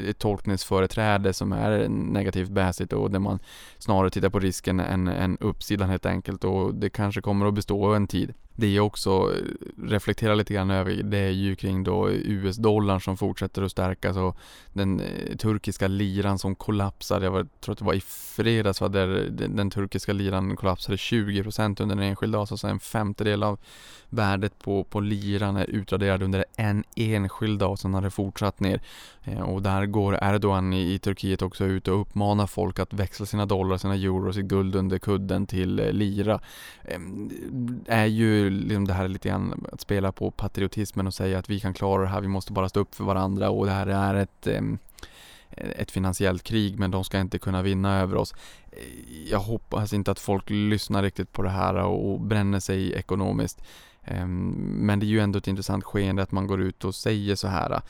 ett 0.07 0.19
tolkningsföreträde 0.19 1.33
som 1.33 1.51
är 1.51 1.89
negativt 1.89 2.49
bäsigt 2.49 2.93
och 2.93 3.11
där 3.11 3.19
man 3.19 3.39
snarare 3.77 4.09
tittar 4.09 4.29
på 4.29 4.39
risken 4.39 4.79
än, 4.79 5.07
än 5.07 5.37
uppsidan 5.37 5.89
helt 5.89 6.05
enkelt 6.05 6.43
och 6.43 6.75
det 6.75 6.89
kanske 6.89 7.21
kommer 7.21 7.45
att 7.45 7.53
bestå 7.53 7.93
en 7.93 8.07
tid 8.07 8.33
det 8.61 8.73
jag 8.73 8.85
också 8.85 9.09
eh, 9.09 9.87
reflekterar 9.87 10.35
lite 10.35 10.53
grann 10.53 10.71
över 10.71 11.03
det 11.03 11.17
är 11.17 11.29
ju 11.29 11.55
kring 11.55 11.83
då 11.83 12.09
US-dollarn 12.11 13.01
som 13.01 13.17
fortsätter 13.17 13.61
att 13.61 13.71
stärkas 13.71 14.17
och 14.17 14.37
den 14.73 14.99
eh, 14.99 15.35
turkiska 15.37 15.87
liran 15.87 16.39
som 16.39 16.55
kollapsar. 16.55 17.21
Jag 17.21 17.47
tror 17.61 17.73
att 17.73 17.79
det 17.79 17.85
var 17.85 17.93
i 17.93 18.01
fredags 18.01 18.81
va, 18.81 18.87
eh, 18.87 18.91
där 18.91 19.29
den, 19.29 19.69
turkiska 19.69 20.13
liran 20.13 20.55
kollapsade 20.55 20.95
20% 20.95 21.81
under 21.81 21.95
en 21.95 22.01
enskild 22.01 22.33
dag, 22.33 22.47
så 22.47 22.53
alltså 22.53 22.67
en 22.67 22.79
femtedel 22.79 23.43
av 23.43 23.59
värdet 24.09 24.59
på, 24.59 24.83
på 24.83 24.99
liran 24.99 25.57
är 25.57 25.69
utraderad 25.69 26.23
under 26.23 26.45
en 26.55 26.83
enskild 26.95 27.59
dag, 27.59 27.71
och 27.71 27.79
sen 27.79 27.93
har 27.93 28.01
det 28.01 28.09
fortsatt 28.09 28.59
ner. 28.59 28.81
Eh, 29.23 29.41
och 29.41 29.61
där 29.61 29.85
går 29.85 30.19
Erdogan 30.21 30.73
i, 30.73 30.93
i 30.93 30.99
Turkiet 30.99 31.41
också 31.41 31.65
ut 31.65 31.87
och 31.87 32.01
uppmanar 32.01 32.47
folk 32.47 32.79
att 32.79 32.93
växla 32.93 33.25
sina 33.25 33.45
dollar, 33.45 33.77
sina 33.77 33.95
euro, 33.95 34.33
sitt 34.33 34.45
guld 34.45 34.75
under 34.75 34.99
kudden 34.99 35.47
till 35.47 35.79
eh, 35.79 35.91
lira. 35.91 36.39
Ehm, 36.83 37.29
är 37.87 38.05
ju 38.05 38.49
liksom 38.49 38.87
det 38.87 38.93
här 38.93 39.07
lite 39.07 39.29
grann 39.29 39.65
att 39.71 39.81
spela 39.81 40.11
på 40.11 40.31
patriotismen 40.31 41.07
och 41.07 41.13
säga 41.13 41.39
att 41.39 41.49
vi 41.49 41.59
kan 41.59 41.73
klara 41.73 42.01
det 42.01 42.07
här, 42.07 42.21
vi 42.21 42.27
måste 42.27 42.53
bara 42.53 42.69
stå 42.69 42.79
upp 42.79 42.95
för 42.95 43.03
varandra 43.03 43.49
och 43.49 43.65
det 43.65 43.71
här 43.71 43.87
är 43.87 44.15
ett 44.15 44.47
ehm, 44.47 44.77
ett 45.53 45.91
finansiellt 45.91 46.43
krig 46.43 46.79
men 46.79 46.91
de 46.91 47.03
ska 47.03 47.19
inte 47.19 47.39
kunna 47.39 47.61
vinna 47.61 47.99
över 47.99 48.15
oss. 48.15 48.33
Eh, 48.71 49.29
jag 49.31 49.39
hoppas 49.39 49.93
inte 49.93 50.11
att 50.11 50.19
folk 50.19 50.49
lyssnar 50.49 51.03
riktigt 51.03 51.31
på 51.31 51.41
det 51.43 51.49
här 51.49 51.75
och 51.75 52.21
bränner 52.21 52.59
sig 52.59 52.93
ekonomiskt. 52.93 53.61
Ehm, 54.03 54.49
men 54.57 54.99
det 54.99 55.05
är 55.05 55.07
ju 55.07 55.19
ändå 55.19 55.39
ett 55.39 55.47
intressant 55.47 55.83
skeende 55.83 56.23
att 56.23 56.31
man 56.31 56.47
går 56.47 56.61
ut 56.61 56.85
och 56.85 56.95
säger 56.95 57.35
så 57.35 57.47
här. 57.47 57.81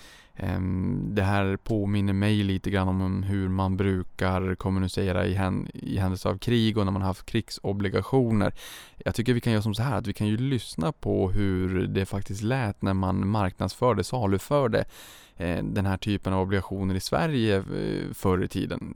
Ehm, 0.41 1.07
det 1.15 1.21
här 1.21 1.57
påminner 1.57 2.13
mig 2.13 2.43
lite 2.43 2.69
grann 2.69 2.87
om 2.87 3.23
hur 3.23 3.49
man 3.49 3.77
brukar 3.77 4.55
kommunicera 4.55 5.25
i, 5.25 5.33
hän 5.33 5.67
i 5.73 5.97
händelse 5.97 6.29
av 6.29 6.37
krig 6.37 6.77
och 6.77 6.85
när 6.85 6.91
man 6.91 7.01
har 7.01 7.07
haft 7.07 7.25
krigsobligationer. 7.25 8.53
Jag 8.97 9.15
tycker 9.15 9.33
vi 9.33 9.41
kan 9.41 9.53
göra 9.53 9.63
som 9.63 9.75
så 9.75 9.83
här 9.83 9.97
att 9.97 10.07
vi 10.07 10.13
kan 10.13 10.27
ju 10.27 10.37
lyssna 10.37 10.91
på 10.91 11.31
hur 11.31 11.87
det 11.87 12.05
faktiskt 12.05 12.41
lät 12.41 12.81
när 12.81 12.93
man 12.93 13.27
marknadsförde, 13.27 14.03
saluförde 14.03 14.85
eh, 15.37 15.63
den 15.63 15.85
här 15.85 15.97
typen 15.97 16.33
av 16.33 16.41
obligationer 16.41 16.95
i 16.95 16.99
Sverige 16.99 17.57
eh, 17.57 18.13
förr 18.13 18.43
i 18.43 18.47
tiden. 18.47 18.93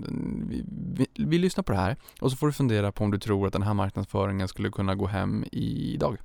Vi, 0.50 0.64
vi, 0.98 1.26
vi 1.26 1.38
lyssnar 1.38 1.64
på 1.64 1.72
det 1.72 1.78
här 1.78 1.96
och 2.22 2.32
så 2.32 2.38
får 2.38 2.48
du 2.48 2.54
fundera 2.54 2.92
på 2.92 3.04
om 3.04 3.12
du 3.12 3.20
tror 3.20 3.48
att 3.48 3.54
den 3.54 3.64
här 3.64 3.74
marknadsföringen 3.74 4.48
skulle 4.48 4.70
kunna 4.70 4.96
gå 4.96 5.08
hem 5.08 5.46
idag. 5.52 6.18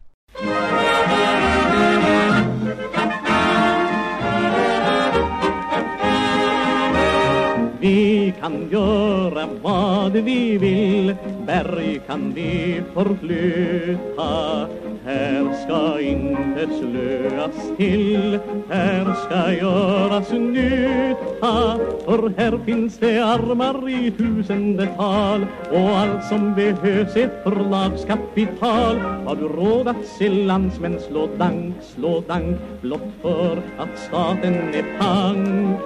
Vi 7.81 8.35
kan 8.41 8.69
göra 8.71 9.49
vad 9.63 10.13
vi 10.13 10.59
vill, 10.59 11.17
berg 11.47 12.01
kan 12.07 12.33
vi 12.35 12.83
förflytta. 12.95 14.67
Här 15.05 15.65
ska 15.65 16.01
inte 16.01 16.67
slöas 16.67 17.77
till, 17.77 18.39
här 18.69 19.15
ska 19.15 19.55
göras 19.55 20.33
nytta. 20.33 21.79
För 22.05 22.33
här 22.37 22.59
finns 22.65 22.99
det 22.99 23.19
armar 23.19 23.89
i 23.89 24.11
tusendetal 24.11 25.47
och 25.73 25.91
allt 25.91 26.25
som 26.25 26.55
behövs 26.55 27.17
är 27.17 27.43
förlagskapital. 27.43 28.99
Har 29.01 29.37
du 29.37 29.49
råd 29.49 29.89
att 29.89 30.07
se 30.19 30.29
landsmän 30.29 31.01
slå 31.09 31.29
dank, 31.39 31.75
slå 31.83 32.21
dank 32.21 32.57
blott 32.81 33.13
för 33.23 33.63
att 33.79 33.99
staten 33.99 34.55
är 34.55 34.99
pank? 34.99 35.81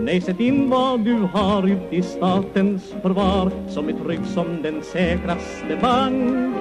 Nej, 0.00 0.20
sätt 0.20 0.40
in 0.40 0.70
vad 0.70 1.00
du 1.00 1.14
har 1.14 1.66
ut 1.66 1.92
i 1.92 2.02
statens 2.02 2.94
förvar 3.02 3.50
som 3.68 3.88
är 3.88 3.92
trygg 3.92 4.26
som 4.34 4.62
den 4.62 4.82
säkraste 4.82 5.78
bank. 5.82 6.56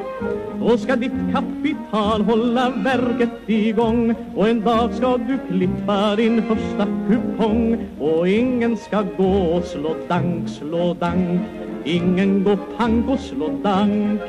Då 0.59 0.77
ska 0.77 0.95
ditt 0.95 1.11
kapital 1.33 2.21
hålla 2.21 2.69
verket 2.69 3.49
igång 3.49 4.15
och 4.35 4.47
en 4.49 4.61
dag 4.61 4.93
ska 4.93 5.17
du 5.17 5.37
klippa 5.49 6.15
din 6.15 6.43
första 6.43 6.87
kupong 7.09 7.77
och 7.99 8.27
ingen 8.27 8.77
ska 8.77 9.03
gå 9.17 9.57
och 9.57 9.63
slå 9.63 9.95
dank, 10.07 10.49
slå 10.49 10.93
dank. 10.93 11.41
Ingen 11.83 12.43
går 12.43 12.57
pank 12.77 13.09
och 13.09 13.19
slå 13.19 13.49
dank. 13.63 14.21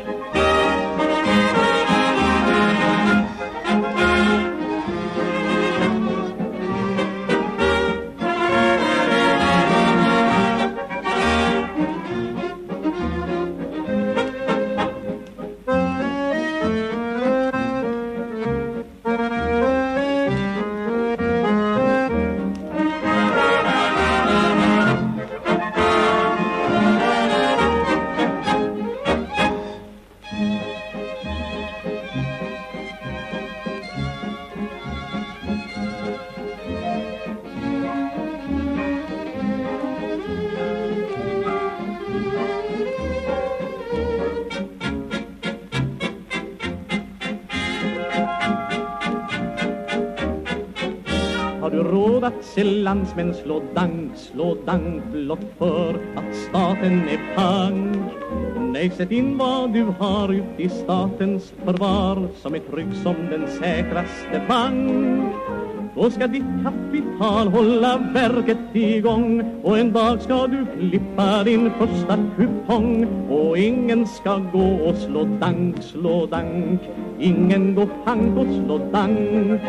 Har 51.67 51.71
du 51.71 51.83
råd 51.83 52.25
att 52.25 52.45
se 52.45 52.65
landsmän 52.65 53.35
slå 53.35 53.63
dank, 53.75 54.17
slå 54.17 54.57
dank 54.67 55.05
blott 55.13 55.47
för 55.59 55.95
att 56.17 56.37
staten 56.37 57.09
är 57.09 57.37
pank? 57.37 57.97
Nej, 58.73 58.91
sätt 58.91 59.11
in 59.11 59.39
vad 59.39 59.73
du 59.73 59.85
har 59.99 60.33
ut 60.33 60.61
i 60.61 60.69
statens 60.69 61.53
förvar 61.65 62.29
som 62.43 62.55
är 62.55 62.59
trygg 62.59 62.95
som 63.03 63.15
den 63.31 63.47
säkraste 63.49 64.43
bank. 64.49 65.35
Då 65.95 66.11
ska 66.11 66.27
ditt 66.27 66.45
kapital 66.65 67.49
hålla 67.49 67.99
verket 68.15 68.59
igång 68.73 69.61
och 69.63 69.79
en 69.79 69.93
dag 69.93 70.23
ska 70.23 70.47
du 70.47 70.67
klippa 70.79 71.45
din 71.45 71.71
första 71.79 72.19
kupong 72.37 73.07
och 73.31 73.59
ingen 73.59 74.07
ska 74.07 74.37
gå 74.37 74.75
och 74.89 74.97
slå 74.97 75.25
dank, 75.25 75.83
slå 75.83 76.27
dank. 76.27 76.81
Ingen 77.19 77.75
går 77.75 77.89
pank 78.05 78.39
och 78.39 78.65
slå 78.65 78.79
dank. 78.79 79.61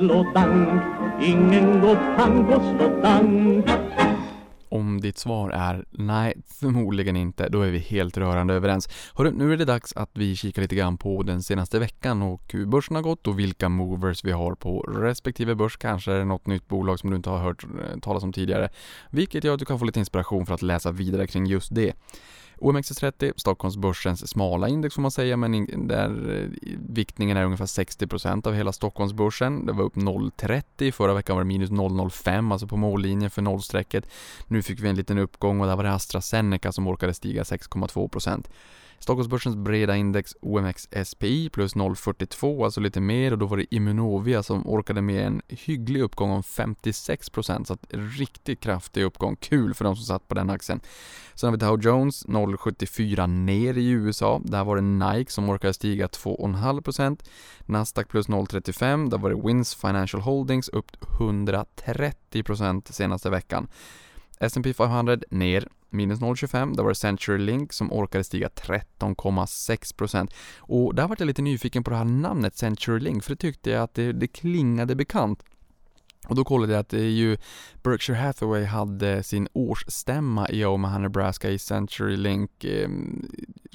Slå 0.00 0.26
Ingen 1.22 1.80
går 1.80 2.16
pank 2.16 2.50
och 2.50 2.62
slå 2.62 3.62
Om 4.68 5.00
ditt 5.00 5.18
svar 5.18 5.50
är 5.50 5.84
nej, 5.90 6.34
förmodligen 6.60 7.16
inte, 7.16 7.48
då 7.48 7.62
är 7.62 7.70
vi 7.70 7.78
helt 7.78 8.16
rörande 8.16 8.54
överens. 8.54 8.88
Hörru, 9.14 9.30
nu 9.30 9.52
är 9.52 9.56
det 9.56 9.64
dags 9.64 9.92
att 9.96 10.10
vi 10.12 10.36
kikar 10.36 10.62
lite 10.62 10.74
grann 10.74 10.98
på 10.98 11.22
den 11.22 11.42
senaste 11.42 11.78
veckan 11.78 12.22
och 12.22 12.42
hur 12.52 12.66
börsen 12.66 12.96
har 12.96 13.02
gått 13.02 13.26
och 13.26 13.38
vilka 13.38 13.68
movers 13.68 14.24
vi 14.24 14.32
har 14.32 14.54
på 14.54 14.80
respektive 14.80 15.54
börs. 15.54 15.76
Kanske 15.76 16.12
är 16.12 16.18
det 16.18 16.24
något 16.24 16.46
nytt 16.46 16.68
bolag 16.68 16.98
som 16.98 17.10
du 17.10 17.16
inte 17.16 17.30
har 17.30 17.38
hört 17.38 17.64
eh, 17.64 18.00
talas 18.00 18.22
om 18.22 18.32
tidigare, 18.32 18.68
vilket 19.10 19.44
gör 19.44 19.52
att 19.54 19.58
du 19.58 19.64
kan 19.64 19.78
få 19.78 19.84
lite 19.84 19.98
inspiration 19.98 20.46
för 20.46 20.54
att 20.54 20.62
läsa 20.62 20.90
vidare 20.90 21.26
kring 21.26 21.46
just 21.46 21.74
det. 21.74 21.92
OMXS30, 22.60 23.32
Stockholmsbörsens 23.36 24.30
smala 24.30 24.68
index 24.68 24.94
får 24.94 25.02
man 25.02 25.10
säga, 25.10 25.36
men 25.36 25.86
där 25.88 26.40
eh, 26.40 26.74
viktningen 26.88 27.36
är 27.36 27.44
ungefär 27.44 27.66
60% 27.66 28.46
av 28.46 28.54
hela 28.54 28.72
Stockholmsbörsen. 28.72 29.66
Det 29.66 29.72
var 29.72 29.84
upp 29.84 29.96
0,30, 29.96 30.92
förra 30.92 31.14
veckan 31.14 31.36
var 31.36 31.42
det 31.42 31.48
minus 31.48 31.70
0,05, 31.70 32.52
alltså 32.52 32.66
på 32.66 32.76
mållinjen 32.76 33.30
för 33.30 33.42
nollstrecket. 33.42 34.04
Nu 34.46 34.62
fick 34.62 34.80
vi 34.80 34.88
en 34.88 34.96
liten 34.96 35.18
uppgång 35.18 35.60
och 35.60 35.66
där 35.66 35.76
var 35.76 35.84
det 35.84 35.92
AstraZeneca 35.92 36.72
som 36.72 36.88
orkade 36.88 37.14
stiga 37.14 37.42
6,2%. 37.42 38.46
Stockholmsbörsens 39.00 39.56
breda 39.56 39.96
index 39.96 40.36
OMX 40.40 40.88
SPI 41.04 41.50
plus 41.50 41.74
0,42, 41.74 42.64
alltså 42.64 42.80
lite 42.80 43.00
mer 43.00 43.32
och 43.32 43.38
då 43.38 43.46
var 43.46 43.56
det 43.56 43.74
Immunovia 43.74 44.42
som 44.42 44.66
orkade 44.66 45.02
med 45.02 45.26
en 45.26 45.42
hygglig 45.48 46.00
uppgång 46.00 46.30
om 46.30 46.42
56% 46.42 47.64
så 47.64 47.72
att 47.72 47.86
riktigt 47.90 48.60
kraftig 48.60 49.02
uppgång. 49.02 49.36
Kul 49.36 49.74
för 49.74 49.84
de 49.84 49.96
som 49.96 50.04
satt 50.04 50.28
på 50.28 50.34
den 50.34 50.50
aktien. 50.50 50.80
Sen 51.34 51.46
har 51.46 51.52
vi 51.52 51.66
Dow 51.66 51.80
Jones 51.82 52.26
0,74 52.26 53.26
ner 53.26 53.78
i 53.78 53.90
USA. 53.90 54.40
Där 54.44 54.64
var 54.64 54.76
det 54.76 54.82
Nike 54.82 55.32
som 55.32 55.50
orkade 55.50 55.74
stiga 55.74 56.06
2,5%. 56.06 57.18
Nasdaq 57.66 58.08
plus 58.08 58.28
0,35. 58.28 59.10
Där 59.10 59.18
var 59.18 59.30
det 59.30 59.46
Wins 59.46 59.74
Financial 59.74 60.22
Holdings 60.22 60.68
upp 60.68 60.96
130% 61.00 62.92
senaste 62.92 63.30
veckan. 63.30 63.68
S&P 64.40 64.74
500 64.74 65.18
ner 65.30 65.68
minus 65.90 66.20
0,25. 66.20 66.76
Där 66.76 66.82
var 66.82 66.90
det 66.90 66.94
Century 66.94 67.38
Link 67.38 67.72
som 67.72 67.92
orkade 67.92 68.24
stiga 68.24 68.48
13,6% 68.48 70.30
och 70.58 70.94
där 70.94 71.08
var 71.08 71.16
jag 71.18 71.26
lite 71.26 71.42
nyfiken 71.42 71.84
på 71.84 71.90
det 71.90 71.96
här 71.96 72.04
namnet 72.04 72.56
Century 72.56 73.00
Link 73.00 73.24
för 73.24 73.30
det 73.30 73.36
tyckte 73.36 73.70
jag 73.70 73.82
att 73.82 73.94
det, 73.94 74.12
det 74.12 74.26
klingade 74.26 74.94
bekant. 74.94 75.42
Och 76.28 76.36
då 76.36 76.44
kollade 76.44 76.72
jag 76.72 76.80
att 76.80 76.88
det 76.88 77.00
är 77.00 77.10
ju 77.10 77.36
Berkshire 77.82 78.16
Hathaway 78.16 78.64
hade 78.64 79.22
sin 79.22 79.48
årsstämma 79.52 80.48
i 80.48 80.64
Omaha, 80.64 80.98
Nebraska 80.98 81.50
i 81.50 81.58
Century 81.58 82.16
Link 82.16 82.64
eh, 82.64 82.88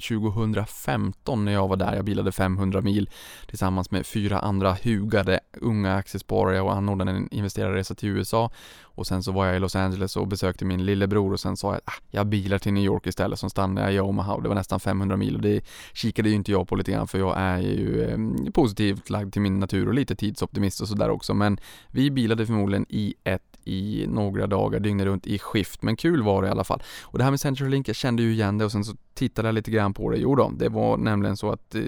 2015 0.08 1.44
när 1.44 1.52
jag 1.52 1.68
var 1.68 1.76
där. 1.76 1.94
Jag 1.96 2.04
bilade 2.04 2.32
500 2.32 2.80
mil 2.80 3.10
tillsammans 3.46 3.90
med 3.90 4.06
fyra 4.06 4.38
andra 4.38 4.76
hugade 4.82 5.40
unga 5.52 5.94
aktiesparare 5.94 6.60
och 6.60 6.72
anordnade 6.72 7.10
en 7.10 7.28
investerarresa 7.32 7.94
till 7.94 8.08
USA. 8.08 8.50
Och 8.96 9.06
sen 9.06 9.22
så 9.22 9.32
var 9.32 9.46
jag 9.46 9.56
i 9.56 9.58
Los 9.58 9.76
Angeles 9.76 10.16
och 10.16 10.28
besökte 10.28 10.64
min 10.64 10.84
lillebror 10.84 11.32
och 11.32 11.40
sen 11.40 11.56
sa 11.56 11.68
jag 11.68 11.76
att 11.76 11.88
ah, 11.88 12.02
jag 12.10 12.26
bilar 12.26 12.58
till 12.58 12.72
New 12.72 12.84
York 12.84 13.06
istället. 13.06 13.38
Så 13.38 13.50
stannade 13.50 13.86
jag 13.86 13.94
i 13.94 14.00
Omaha 14.00 14.34
och 14.34 14.42
det 14.42 14.48
var 14.48 14.54
nästan 14.54 14.80
500 14.80 15.16
mil 15.16 15.36
och 15.36 15.42
det 15.42 15.64
kikade 15.92 16.28
ju 16.28 16.34
inte 16.34 16.52
jag 16.52 16.68
på 16.68 16.76
lite 16.76 16.92
grann 16.92 17.08
för 17.08 17.18
jag 17.18 17.34
är 17.38 17.58
ju 17.58 18.02
eh, 18.02 18.18
positivt 18.52 19.10
lagd 19.10 19.32
till 19.32 19.42
min 19.42 19.60
natur 19.60 19.88
och 19.88 19.94
lite 19.94 20.16
tidsoptimist 20.16 20.80
och 20.80 20.88
sådär 20.88 21.10
också. 21.10 21.34
Men 21.34 21.58
vi 21.90 22.10
bilade 22.10 22.46
förmodligen 22.46 22.86
i 22.88 23.14
ett 23.24 23.56
i 23.66 24.06
några 24.08 24.46
dagar 24.46 24.80
dygnet 24.80 25.06
runt 25.06 25.26
i 25.26 25.38
skift, 25.38 25.82
men 25.82 25.96
kul 25.96 26.22
var 26.22 26.42
det 26.42 26.48
i 26.48 26.50
alla 26.50 26.64
fall. 26.64 26.82
Och 27.02 27.18
det 27.18 27.24
här 27.24 27.30
med 27.30 27.40
Central 27.40 27.68
Link, 27.68 27.88
jag 27.88 27.96
kände 27.96 28.22
ju 28.22 28.32
igen 28.32 28.58
det 28.58 28.64
och 28.64 28.72
sen 28.72 28.84
så 28.84 28.96
tittade 29.14 29.48
jag 29.48 29.54
lite 29.54 29.70
grann 29.70 29.94
på 29.94 30.10
det. 30.10 30.18
Jo 30.18 30.34
då, 30.34 30.52
det 30.58 30.68
var 30.68 30.96
nämligen 30.96 31.36
så 31.36 31.50
att 31.50 31.74
eh, 31.74 31.82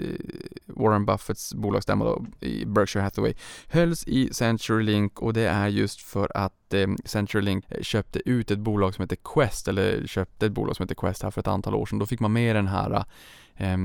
Warren 0.65 1.05
Buffetts 1.05 1.53
bolagsstämma 1.53 2.05
då, 2.05 2.25
i 2.39 2.65
Berkshire 2.65 3.03
Hathaway 3.03 3.33
hölls 3.67 4.07
i 4.07 4.33
Century 4.33 4.83
Link 4.83 5.21
och 5.21 5.33
det 5.33 5.47
är 5.47 5.67
just 5.67 6.01
för 6.01 6.37
att 6.37 6.53
att 6.69 6.73
eh, 6.73 6.87
Centurylink 7.05 7.65
eh, 7.69 7.81
köpte 7.81 8.29
ut 8.29 8.51
ett 8.51 8.59
bolag 8.59 8.95
som 8.95 9.03
heter 9.03 9.17
Quest, 9.23 9.67
eller 9.67 10.07
köpte 10.07 10.45
ett 10.45 10.51
bolag 10.51 10.75
som 10.75 10.83
heter 10.83 10.95
Quest 10.95 11.23
här 11.23 11.31
för 11.31 11.41
ett 11.41 11.47
antal 11.47 11.75
år 11.75 11.85
sedan. 11.85 11.99
Då 11.99 12.05
fick 12.05 12.19
man 12.19 12.33
med 12.33 12.55
den 12.55 12.67
här 12.67 13.05
eh, 13.55 13.77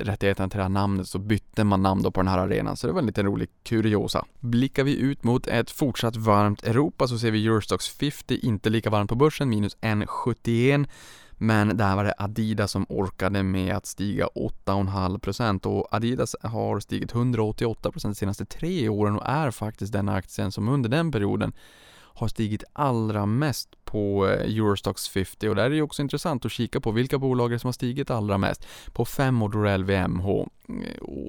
rättigheten 0.00 0.50
till 0.50 0.56
det 0.56 0.62
här 0.62 0.68
namnet 0.68 1.08
så 1.08 1.18
bytte 1.18 1.64
man 1.64 1.82
namn 1.82 2.02
då 2.02 2.10
på 2.10 2.20
den 2.20 2.28
här 2.28 2.38
arenan. 2.38 2.76
Så 2.76 2.86
det 2.86 2.92
var 2.92 3.00
en 3.00 3.06
liten 3.06 3.26
rolig 3.26 3.48
kuriosa. 3.62 4.24
Blickar 4.40 4.84
vi 4.84 4.96
ut 4.96 5.24
mot 5.24 5.46
ett 5.46 5.70
fortsatt 5.70 6.16
varmt 6.16 6.62
Europa 6.62 7.08
så 7.08 7.18
ser 7.18 7.30
vi 7.30 7.46
Eurostox 7.46 7.88
50 7.88 8.38
inte 8.42 8.70
lika 8.70 8.90
varmt 8.90 9.10
på 9.10 9.16
börsen, 9.16 9.48
minus 9.48 9.76
1,71. 9.76 10.86
Men 11.40 11.76
där 11.76 11.96
var 11.96 12.04
det 12.04 12.14
Adidas 12.18 12.70
som 12.70 12.86
orkade 12.88 13.42
med 13.42 13.76
att 13.76 13.86
stiga 13.86 14.26
8,5% 14.34 15.66
och 15.66 15.88
Adidas 15.94 16.36
har 16.42 16.80
stigit 16.80 17.12
188% 17.12 18.02
de 18.02 18.14
senaste 18.14 18.44
tre 18.44 18.88
åren 18.88 19.16
och 19.16 19.28
är 19.28 19.50
faktiskt 19.50 19.92
den 19.92 20.08
aktien 20.08 20.52
som 20.52 20.68
under 20.68 20.88
den 20.88 21.12
perioden 21.12 21.52
har 22.18 22.28
stigit 22.28 22.64
allra 22.72 23.26
mest 23.26 23.84
på 23.90 24.28
eh, 24.28 24.56
Eurostox 24.56 25.08
50 25.08 25.48
och 25.48 25.54
där 25.54 25.64
är 25.64 25.70
det 25.70 25.82
också 25.82 26.02
intressant 26.02 26.44
att 26.44 26.52
kika 26.52 26.80
på 26.80 26.90
vilka 26.90 27.18
bolag 27.18 27.60
som 27.60 27.68
har 27.68 27.72
stigit 27.72 28.10
allra 28.10 28.38
mest. 28.38 28.66
På 28.92 29.04
fem 29.04 29.42
år 29.42 29.48
då 29.48 29.64
är 29.64 29.78
LVMH 29.78 30.46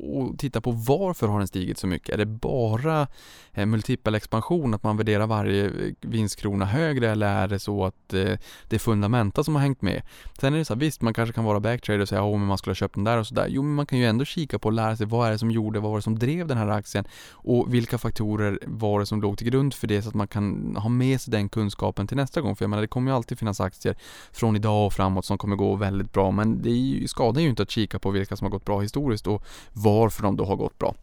och 0.03 0.37
titta 0.37 0.61
på 0.61 0.71
varför 0.71 1.27
har 1.27 1.39
den 1.39 1.47
stigit 1.47 1.77
så 1.77 1.87
mycket. 1.87 2.09
Är 2.09 2.17
det 2.17 2.25
bara 2.25 3.07
eh, 3.53 3.65
multipel 3.65 4.15
expansion, 4.15 4.73
att 4.73 4.83
man 4.83 4.97
värderar 4.97 5.27
varje 5.27 5.65
eh, 5.65 5.93
vinstkrona 6.01 6.65
högre 6.65 7.09
eller 7.09 7.27
är 7.27 7.47
det 7.47 7.59
så 7.59 7.85
att 7.85 8.09
det 8.09 8.39
är 8.69 8.79
fundamenta 8.79 9.43
som 9.43 9.55
har 9.55 9.61
hängt 9.61 9.81
med? 9.81 10.01
Sen 10.39 10.53
är 10.53 10.57
det 10.57 10.65
så 10.65 10.73
här, 10.73 10.79
visst 10.79 11.01
man 11.01 11.13
kanske 11.13 11.33
kan 11.33 11.43
vara 11.43 11.59
backtrader 11.59 12.01
och 12.01 12.09
säga 12.09 12.23
att 12.23 12.39
man 12.39 12.57
skulle 12.57 12.71
ha 12.71 12.75
köpt 12.75 12.95
den 12.95 13.03
där 13.03 13.17
och 13.17 13.27
sådär. 13.27 13.47
Jo, 13.49 13.61
men 13.61 13.75
man 13.75 13.85
kan 13.85 13.99
ju 13.99 14.05
ändå 14.05 14.25
kika 14.25 14.59
på 14.59 14.67
och 14.67 14.73
lära 14.73 14.95
sig 14.95 15.05
vad 15.05 15.27
är 15.27 15.31
det 15.31 15.39
som 15.39 15.51
gjorde, 15.51 15.79
vad 15.79 15.91
var 15.91 15.97
det 15.97 16.03
som 16.03 16.19
drev 16.19 16.47
den 16.47 16.57
här 16.57 16.67
aktien 16.67 17.05
och 17.31 17.73
vilka 17.73 17.97
faktorer 17.97 18.59
var 18.65 18.99
det 18.99 19.05
som 19.05 19.21
låg 19.21 19.37
till 19.37 19.49
grund 19.49 19.73
för 19.73 19.87
det 19.87 20.01
så 20.01 20.09
att 20.09 20.15
man 20.15 20.27
kan 20.27 20.75
ha 20.75 20.89
med 20.89 21.21
sig 21.21 21.31
den 21.31 21.49
kunskapen 21.49 22.07
till 22.07 22.17
nästa 22.17 22.41
gång. 22.41 22.48
För 22.55 22.63
jag 22.63 22.69
menar, 22.69 22.81
det 22.81 22.87
kommer 22.87 23.11
ju 23.11 23.15
alltid 23.15 23.39
finnas 23.39 23.59
aktier 23.59 23.95
från 24.31 24.55
idag 24.55 24.85
och 24.85 24.93
framåt 24.93 25.25
som 25.25 25.37
kommer 25.37 25.55
gå 25.55 25.75
väldigt 25.75 26.13
bra, 26.13 26.31
men 26.31 26.61
det 26.61 27.07
skadar 27.09 27.41
ju 27.41 27.49
inte 27.49 27.63
att 27.63 27.69
kika 27.69 27.99
på 27.99 28.11
vilka 28.11 28.35
som 28.35 28.45
har 28.45 28.51
gått 28.51 28.65
bra 28.65 28.79
historiskt 28.79 29.27
och 29.27 29.43
varför 29.73 30.23
de 30.23 30.37
då 30.37 30.45
har 30.45 30.55
gått 30.55 30.77
bra. 30.77 30.95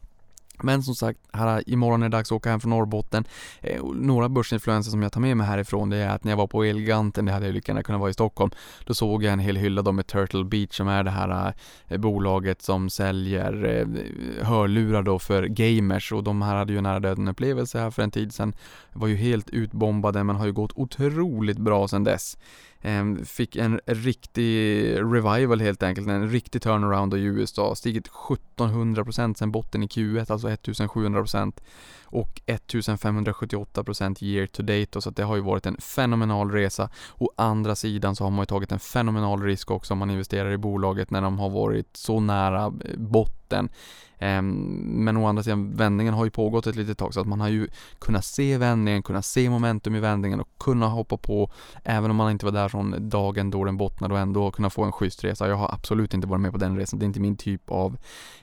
Men 0.62 0.82
som 0.82 0.94
sagt, 0.94 1.20
här, 1.32 1.70
imorgon 1.70 2.02
är 2.02 2.08
det 2.08 2.16
dags 2.16 2.32
att 2.32 2.36
åka 2.36 2.50
hem 2.50 2.60
från 2.60 2.70
Norrbotten. 2.70 3.24
Eh, 3.60 3.84
några 3.84 4.28
börsinfluenser 4.28 4.90
som 4.90 5.02
jag 5.02 5.12
tar 5.12 5.20
med 5.20 5.36
mig 5.36 5.46
härifrån 5.46 5.90
det 5.90 5.96
är 5.96 6.08
att 6.08 6.24
när 6.24 6.32
jag 6.32 6.36
var 6.36 6.46
på 6.46 6.64
Elganten, 6.64 7.24
det 7.24 7.32
hade 7.32 7.46
jag 7.46 7.54
lika 7.54 7.72
gärna 7.72 7.82
kunnat 7.82 8.00
vara 8.00 8.10
i 8.10 8.14
Stockholm, 8.14 8.50
då 8.84 8.94
såg 8.94 9.24
jag 9.24 9.32
en 9.32 9.38
hel 9.38 9.56
hylla 9.56 9.82
då 9.82 9.92
med 9.92 10.06
Turtle 10.06 10.44
Beach 10.44 10.76
som 10.76 10.88
är 10.88 11.04
det 11.04 11.10
här 11.10 11.54
eh, 11.88 11.98
bolaget 11.98 12.62
som 12.62 12.90
säljer 12.90 13.64
eh, 13.64 14.46
hörlurar 14.46 15.02
då 15.02 15.18
för 15.18 15.46
gamers 15.46 16.12
och 16.12 16.24
de 16.24 16.42
här 16.42 16.56
hade 16.56 16.72
ju 16.72 16.78
en 16.78 16.84
nära 16.84 17.00
döden 17.00 17.28
upplevelse 17.28 17.78
här 17.78 17.90
för 17.90 18.02
en 18.02 18.10
tid 18.10 18.34
sedan. 18.34 18.54
Var 18.92 19.08
ju 19.08 19.16
helt 19.16 19.50
utbombade 19.50 20.24
men 20.24 20.36
har 20.36 20.46
ju 20.46 20.52
gått 20.52 20.72
otroligt 20.74 21.58
bra 21.58 21.88
sedan 21.88 22.04
dess. 22.04 22.36
Ehm, 22.82 23.24
fick 23.24 23.56
en 23.56 23.80
riktig 23.86 24.96
revival 24.96 25.60
helt 25.60 25.82
enkelt, 25.82 26.08
en 26.08 26.30
riktig 26.30 26.62
turnaround 26.62 27.14
i 27.14 27.24
USA. 27.24 27.74
Stigit 27.74 28.08
1700% 28.08 29.34
sen 29.34 29.52
botten 29.52 29.82
i 29.82 29.86
Q1, 29.86 30.32
alltså 30.32 30.48
1700% 30.48 31.52
och 32.16 32.40
1578% 32.46 34.22
year 34.22 34.46
to 34.46 34.62
date. 34.62 35.00
Så 35.00 35.10
det 35.10 35.22
har 35.22 35.36
ju 35.36 35.42
varit 35.42 35.66
en 35.66 35.76
fenomenal 35.76 36.50
resa. 36.50 36.90
Å 37.18 37.30
andra 37.36 37.74
sidan 37.74 38.16
så 38.16 38.24
har 38.24 38.30
man 38.30 38.42
ju 38.42 38.46
tagit 38.46 38.72
en 38.72 38.80
fenomenal 38.80 39.42
risk 39.42 39.70
också 39.70 39.94
om 39.94 39.98
man 39.98 40.10
investerar 40.10 40.50
i 40.50 40.58
bolaget 40.58 41.10
när 41.10 41.22
de 41.22 41.38
har 41.38 41.50
varit 41.50 41.96
så 41.96 42.20
nära 42.20 42.64
eh, 42.64 42.96
botten. 42.96 43.68
Ehm, 44.18 44.54
men 45.04 45.16
å 45.16 45.26
andra 45.26 45.42
sidan, 45.42 45.76
vändningen 45.76 46.14
har 46.14 46.24
ju 46.24 46.30
pågått 46.30 46.66
ett 46.66 46.76
litet 46.76 46.98
tag 46.98 47.14
så 47.14 47.20
att 47.20 47.26
man 47.26 47.40
har 47.40 47.48
ju 47.48 47.68
kunnat 47.98 48.24
se 48.24 48.58
vändningen, 48.58 49.02
kunnat 49.02 49.24
se 49.24 49.50
momentum 49.50 49.94
i 49.94 50.00
vändningen 50.00 50.40
och 50.40 50.48
kunna 50.58 50.86
hoppa 50.86 51.16
på 51.16 51.50
även 51.84 52.10
om 52.10 52.16
man 52.16 52.30
inte 52.30 52.44
var 52.44 52.52
där 52.52 52.68
från 52.68 53.08
dagen 53.08 53.50
då 53.50 53.64
den 53.64 53.76
bottnade 53.76 54.14
och 54.14 54.20
ändå 54.20 54.50
kunna 54.50 54.70
få 54.70 54.84
en 54.84 54.92
schysst 54.92 55.24
resa. 55.24 55.48
Jag 55.48 55.56
har 55.56 55.74
absolut 55.74 56.14
inte 56.14 56.26
varit 56.26 56.40
med 56.40 56.52
på 56.52 56.58
den 56.58 56.76
resan. 56.76 56.98
Det 56.98 57.04
är 57.04 57.06
inte 57.06 57.20
min 57.20 57.36
typ 57.36 57.70
av 57.70 57.96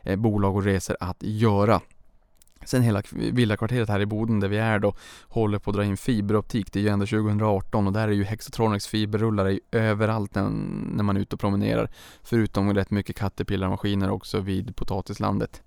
eh, 0.03 0.15
bolag 0.15 0.55
och 0.55 0.63
resor 0.63 0.97
att 0.99 1.23
göra. 1.23 1.81
Sen 2.65 2.81
hela 2.81 3.01
villakvarteret 3.11 3.89
här 3.89 3.99
i 3.99 4.05
Boden 4.05 4.39
där 4.39 4.47
vi 4.47 4.57
är 4.57 4.79
då 4.79 4.93
håller 5.27 5.59
på 5.59 5.69
att 5.69 5.75
dra 5.75 5.83
in 5.83 5.97
fiberoptik. 5.97 6.73
Det 6.73 6.79
är 6.79 6.83
ju 6.83 6.89
ändå 6.89 7.05
2018 7.05 7.87
och 7.87 7.93
där 7.93 8.07
är 8.07 8.11
ju 8.11 8.23
Hexatronics 8.23 8.87
fiberrullar 8.87 9.59
överallt 9.71 10.35
när 10.35 11.03
man 11.03 11.17
är 11.17 11.21
ute 11.21 11.35
och 11.35 11.39
promenerar. 11.39 11.89
Förutom 12.23 12.73
rätt 12.73 12.91
mycket 12.91 13.15
Caterpillar-maskiner 13.15 14.09
också 14.09 14.39
vid 14.39 14.75
potatislandet. 14.75 15.61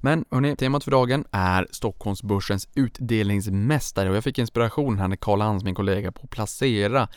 Men 0.00 0.24
hörni, 0.30 0.56
temat 0.56 0.84
för 0.84 0.90
dagen 0.90 1.24
är 1.30 1.66
Stockholmsbörsens 1.70 2.68
utdelningsmästare 2.74 4.10
och 4.10 4.16
jag 4.16 4.24
fick 4.24 4.38
inspiration 4.38 4.98
här 4.98 5.08
när 5.08 5.16
Karl 5.16 5.40
Hans, 5.40 5.64
min 5.64 5.74
kollega 5.74 6.12
på 6.12 6.26
Placera, 6.26 7.08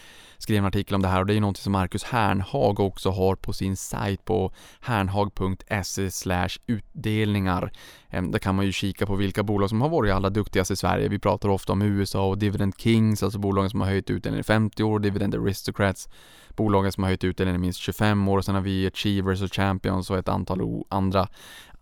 skrev 0.41 0.57
en 0.57 0.65
artikel 0.65 0.95
om 0.95 1.01
det 1.01 1.07
här 1.07 1.19
och 1.19 1.25
det 1.25 1.33
är 1.33 1.36
ju 1.36 1.41
någonting 1.41 1.62
som 1.62 1.71
Marcus 1.71 2.03
Hernhag 2.03 2.79
också 2.79 3.10
har 3.10 3.36
på 3.36 3.53
sin 3.53 3.77
sajt 3.77 4.25
på 4.25 4.51
hernhag.se 4.81 6.10
utdelningar. 6.67 7.71
Ehm, 8.10 8.31
där 8.31 8.39
kan 8.39 8.55
man 8.55 8.65
ju 8.65 8.71
kika 8.71 9.05
på 9.05 9.15
vilka 9.15 9.43
bolag 9.43 9.69
som 9.69 9.81
har 9.81 9.89
varit 9.89 10.13
allra 10.13 10.29
duktigast 10.29 10.71
i 10.71 10.75
Sverige. 10.75 11.10
Vi 11.10 11.19
pratar 11.19 11.50
ofta 11.50 11.74
om 11.74 11.81
USA 11.81 12.27
och 12.27 12.38
Dividend 12.38 12.74
Kings, 12.77 13.24
alltså 13.24 13.39
bolagen 13.39 13.69
som 13.69 13.81
har 13.81 13.88
höjt 13.88 14.10
utdelningen 14.10 14.39
i 14.39 14.43
50 14.43 14.83
år, 14.83 15.00
Dividend 15.00 15.36
Aristocrats, 15.36 16.10
bolagen 16.55 16.91
som 16.91 17.03
har 17.03 17.10
höjt 17.10 17.24
utdelningen 17.24 17.62
i 17.62 17.65
minst 17.65 17.79
25 17.79 18.27
år 18.27 18.38
och 18.38 18.45
sen 18.45 18.55
har 18.55 18.62
vi 18.62 18.88
Achievers 18.88 19.41
och 19.41 19.53
Champions 19.53 20.10
och 20.10 20.17
ett 20.17 20.29
antal 20.29 20.83
andra 20.89 21.27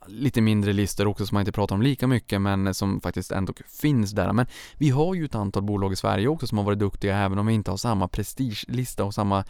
lite 0.10 0.42
mindre 0.42 0.74
listor 0.74 1.08
också 1.08 1.26
som 1.26 1.36
man 1.36 1.42
inte 1.42 1.52
pratar 1.52 1.76
om 1.76 1.82
lika 1.82 2.08
mycket 2.08 2.42
men 2.42 2.74
som 2.74 3.02
faktiskt 3.02 3.32
ändå 3.32 3.54
finns 3.82 4.12
där. 4.12 4.34
Men 4.34 4.46
vi 4.78 4.90
har 4.90 5.16
ju 5.16 5.26
ett 5.26 5.36
antal 5.36 5.64
bolag 5.64 5.94
i 5.94 5.96
Sverige 5.96 6.28
också 6.28 6.48
som 6.48 6.58
har 6.58 6.66
varit 6.66 6.80
duktiga 6.80 7.18
även 7.18 7.40
om 7.40 7.46
vi 7.46 7.54
inte 7.54 7.72
har 7.72 7.78
samma 7.78 8.08
prestigelista 8.08 9.04
och 9.04 9.14
samma, 9.14 9.44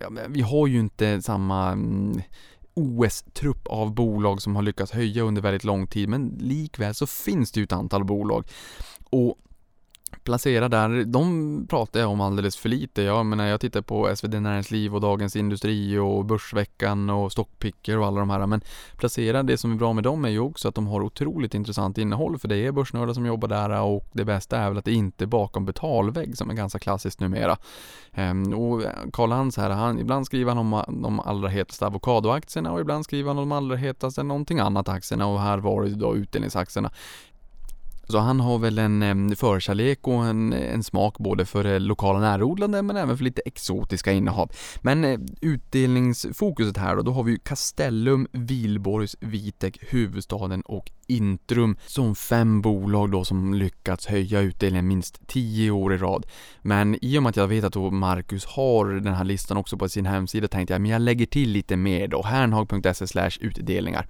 ja, 0.00 0.08
vi 0.28 0.40
har 0.40 0.66
ju 0.66 0.80
inte 0.80 1.22
samma 1.22 1.72
mm, 1.72 2.20
OS-trupp 2.74 3.66
av 3.66 3.94
bolag 3.94 4.42
som 4.42 4.56
har 4.56 4.62
lyckats 4.62 4.92
höja 4.92 5.22
under 5.22 5.42
väldigt 5.42 5.64
lång 5.64 5.86
tid 5.86 6.08
men 6.08 6.38
likväl 6.40 6.94
så 6.94 7.06
finns 7.06 7.52
det 7.52 7.60
ju 7.60 7.64
ett 7.64 7.72
antal 7.72 8.04
bolag. 8.04 8.46
Och 9.10 9.38
placera 10.22 10.68
där, 10.68 11.04
de 11.04 11.66
pratar 11.70 12.00
jag 12.00 12.10
om 12.10 12.20
alldeles 12.20 12.56
för 12.56 12.68
lite. 12.68 13.02
Jag 13.02 13.26
menar, 13.26 13.46
jag 13.46 13.60
tittar 13.60 13.82
på 13.82 14.16
SvD 14.16 14.40
Näringsliv 14.40 14.94
och 14.94 15.00
Dagens 15.00 15.36
Industri 15.36 15.98
och 15.98 16.24
Börsveckan 16.24 17.10
och 17.10 17.32
Stockpicker 17.32 17.98
och 17.98 18.06
alla 18.06 18.20
de 18.20 18.30
här. 18.30 18.46
Men 18.46 18.60
placera, 18.96 19.42
det 19.42 19.56
som 19.56 19.72
är 19.72 19.76
bra 19.76 19.92
med 19.92 20.04
dem 20.04 20.24
är 20.24 20.28
ju 20.28 20.38
också 20.38 20.68
att 20.68 20.74
de 20.74 20.86
har 20.86 21.02
otroligt 21.02 21.54
intressant 21.54 21.98
innehåll 21.98 22.38
för 22.38 22.48
det 22.48 22.56
är 22.56 22.72
börsnördar 22.72 23.14
som 23.14 23.26
jobbar 23.26 23.48
där 23.48 23.80
och 23.80 24.08
det 24.12 24.24
bästa 24.24 24.58
är 24.58 24.68
väl 24.68 24.78
att 24.78 24.84
det 24.84 24.92
inte 24.92 25.24
är 25.24 25.26
bakom 25.26 25.64
betalvägg 25.64 26.36
som 26.36 26.50
är 26.50 26.54
ganska 26.54 26.78
klassiskt 26.78 27.20
numera. 27.20 27.56
Ehm, 28.12 28.54
och 28.54 28.82
Karl 29.12 29.30
Hans 29.30 29.56
här, 29.56 29.70
han, 29.70 29.98
ibland 29.98 30.26
skriver 30.26 30.54
han 30.54 30.58
om 30.58 31.02
de 31.02 31.20
allra 31.20 31.48
hetaste 31.48 31.86
avokadoaktierna 31.86 32.72
och 32.72 32.80
ibland 32.80 33.04
skriver 33.04 33.28
han 33.28 33.38
om 33.38 33.48
de 33.48 33.56
allra 33.56 33.76
hetaste 33.76 34.22
någonting 34.22 34.58
annat 34.58 34.88
aktierna 34.88 35.26
och 35.26 35.40
här 35.40 35.58
var 35.58 35.82
det 35.82 35.90
då 35.90 36.16
utdelningsaktierna. 36.16 36.90
Så 38.08 38.18
han 38.18 38.40
har 38.40 38.58
väl 38.58 38.78
en 38.78 39.02
eh, 39.02 39.36
förkärlek 39.36 40.08
och 40.08 40.24
en, 40.24 40.52
en 40.52 40.82
smak 40.82 41.18
både 41.18 41.46
för 41.46 41.64
det 41.64 41.78
lokala 41.78 42.20
närodlande 42.20 42.82
men 42.82 42.96
även 42.96 43.16
för 43.16 43.24
lite 43.24 43.42
exotiska 43.44 44.12
innehav. 44.12 44.50
Men 44.80 45.04
eh, 45.04 45.18
utdelningsfokuset 45.40 46.76
här 46.76 46.96
då, 46.96 47.02
då 47.02 47.12
har 47.12 47.22
vi 47.22 47.32
ju 47.32 47.38
Castellum, 47.38 48.26
Vilborgs, 48.32 49.16
Vitek, 49.20 49.78
Huvudstaden 49.80 50.62
och 50.62 50.90
Intrum 51.06 51.76
som 51.86 52.14
fem 52.14 52.62
bolag 52.62 53.10
då 53.10 53.24
som 53.24 53.54
lyckats 53.54 54.06
höja 54.06 54.40
utdelningen 54.40 54.88
minst 54.88 55.26
10 55.26 55.70
år 55.70 55.94
i 55.94 55.96
rad. 55.96 56.26
Men 56.62 57.04
i 57.04 57.18
och 57.18 57.22
med 57.22 57.30
att 57.30 57.36
jag 57.36 57.46
vet 57.46 57.64
att 57.64 57.72
då 57.72 57.90
Marcus 57.90 58.44
har 58.44 58.86
den 58.86 59.14
här 59.14 59.24
listan 59.24 59.56
också 59.56 59.76
på 59.76 59.88
sin 59.88 60.06
hemsida 60.06 60.48
tänkte 60.48 60.74
jag 60.74 60.80
men 60.80 60.90
jag 60.90 61.02
lägger 61.02 61.26
till 61.26 61.50
lite 61.50 61.76
mer 61.76 62.08
då, 62.08 62.22
hernhag.se 62.22 63.28
utdelningar. 63.40 64.06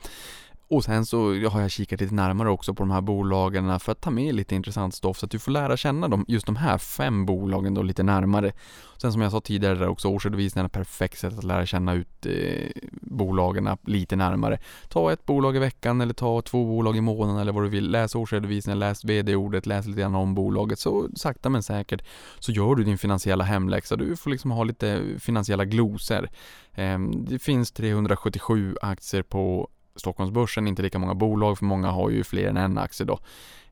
Och 0.75 0.85
sen 0.85 1.07
så 1.07 1.49
har 1.49 1.61
jag 1.61 1.71
kikat 1.71 2.01
lite 2.01 2.15
närmare 2.15 2.51
också 2.51 2.75
på 2.75 2.83
de 2.83 2.91
här 2.91 3.01
bolagen 3.01 3.81
för 3.81 3.93
att 3.93 4.01
ta 4.01 4.11
med 4.11 4.35
lite 4.35 4.55
intressant 4.55 4.95
stoff 4.95 5.19
så 5.19 5.27
att 5.27 5.31
du 5.31 5.39
får 5.39 5.53
lära 5.53 5.77
känna 5.77 6.09
dem, 6.09 6.25
just 6.29 6.47
de 6.47 6.57
här 6.57 6.79
fem 6.79 7.27
bolagen 7.27 7.75
då 7.75 7.83
lite 7.83 8.03
närmare. 8.03 8.53
Sen 8.97 9.13
som 9.13 9.23
jag 9.23 9.33
sa 9.33 9.41
tidigare 9.41 9.75
där 9.75 9.89
också, 9.89 10.09
årsredovisningen 10.09 10.65
är 10.65 10.67
ett 10.67 10.73
perfekt 10.73 11.19
sätt 11.19 11.39
att 11.39 11.45
lära 11.45 11.67
känna 11.67 11.95
ut 11.95 12.27
eh, 12.27 12.69
bolagen 12.93 13.69
lite 13.87 14.17
närmare. 14.17 14.59
Ta 14.89 15.13
ett 15.13 15.27
bolag 15.27 15.57
i 15.57 15.59
veckan 15.59 16.01
eller 16.01 16.15
ta 16.15 16.43
två 16.43 16.65
bolag 16.65 16.97
i 16.97 17.01
månaden 17.01 17.41
eller 17.41 17.53
vad 17.53 17.63
du 17.63 17.69
vill. 17.69 17.91
Läs 17.91 18.15
årsredovisningen, 18.15 18.79
läs 18.79 19.05
vd-ordet, 19.05 19.67
läs 19.67 19.87
lite 19.87 20.01
grann 20.01 20.15
om 20.15 20.35
bolaget. 20.35 20.79
Så 20.79 21.09
sakta 21.17 21.49
men 21.49 21.63
säkert 21.63 22.05
så 22.39 22.53
gör 22.53 22.75
du 22.75 22.85
din 22.85 22.99
finansiella 22.99 23.45
hemläxa. 23.45 23.97
Du 23.97 24.17
får 24.17 24.31
liksom 24.31 24.51
ha 24.51 24.65
lite 24.65 25.03
finansiella 25.19 25.65
glosor. 25.65 26.29
Eh, 26.75 26.99
det 26.99 27.39
finns 27.39 27.73
377 27.73 28.77
aktier 28.83 29.23
på 29.23 29.69
Stockholmsbörsen, 29.97 30.69
inte 30.69 30.83
lika 30.83 30.99
många 30.99 31.15
bolag 31.15 31.59
för 31.59 31.65
många 31.65 31.91
har 31.91 32.11
ju 32.11 32.25
fler 32.25 32.49
än 32.49 32.57
en 32.57 32.79
aktie 32.79 33.07
då. 33.07 33.19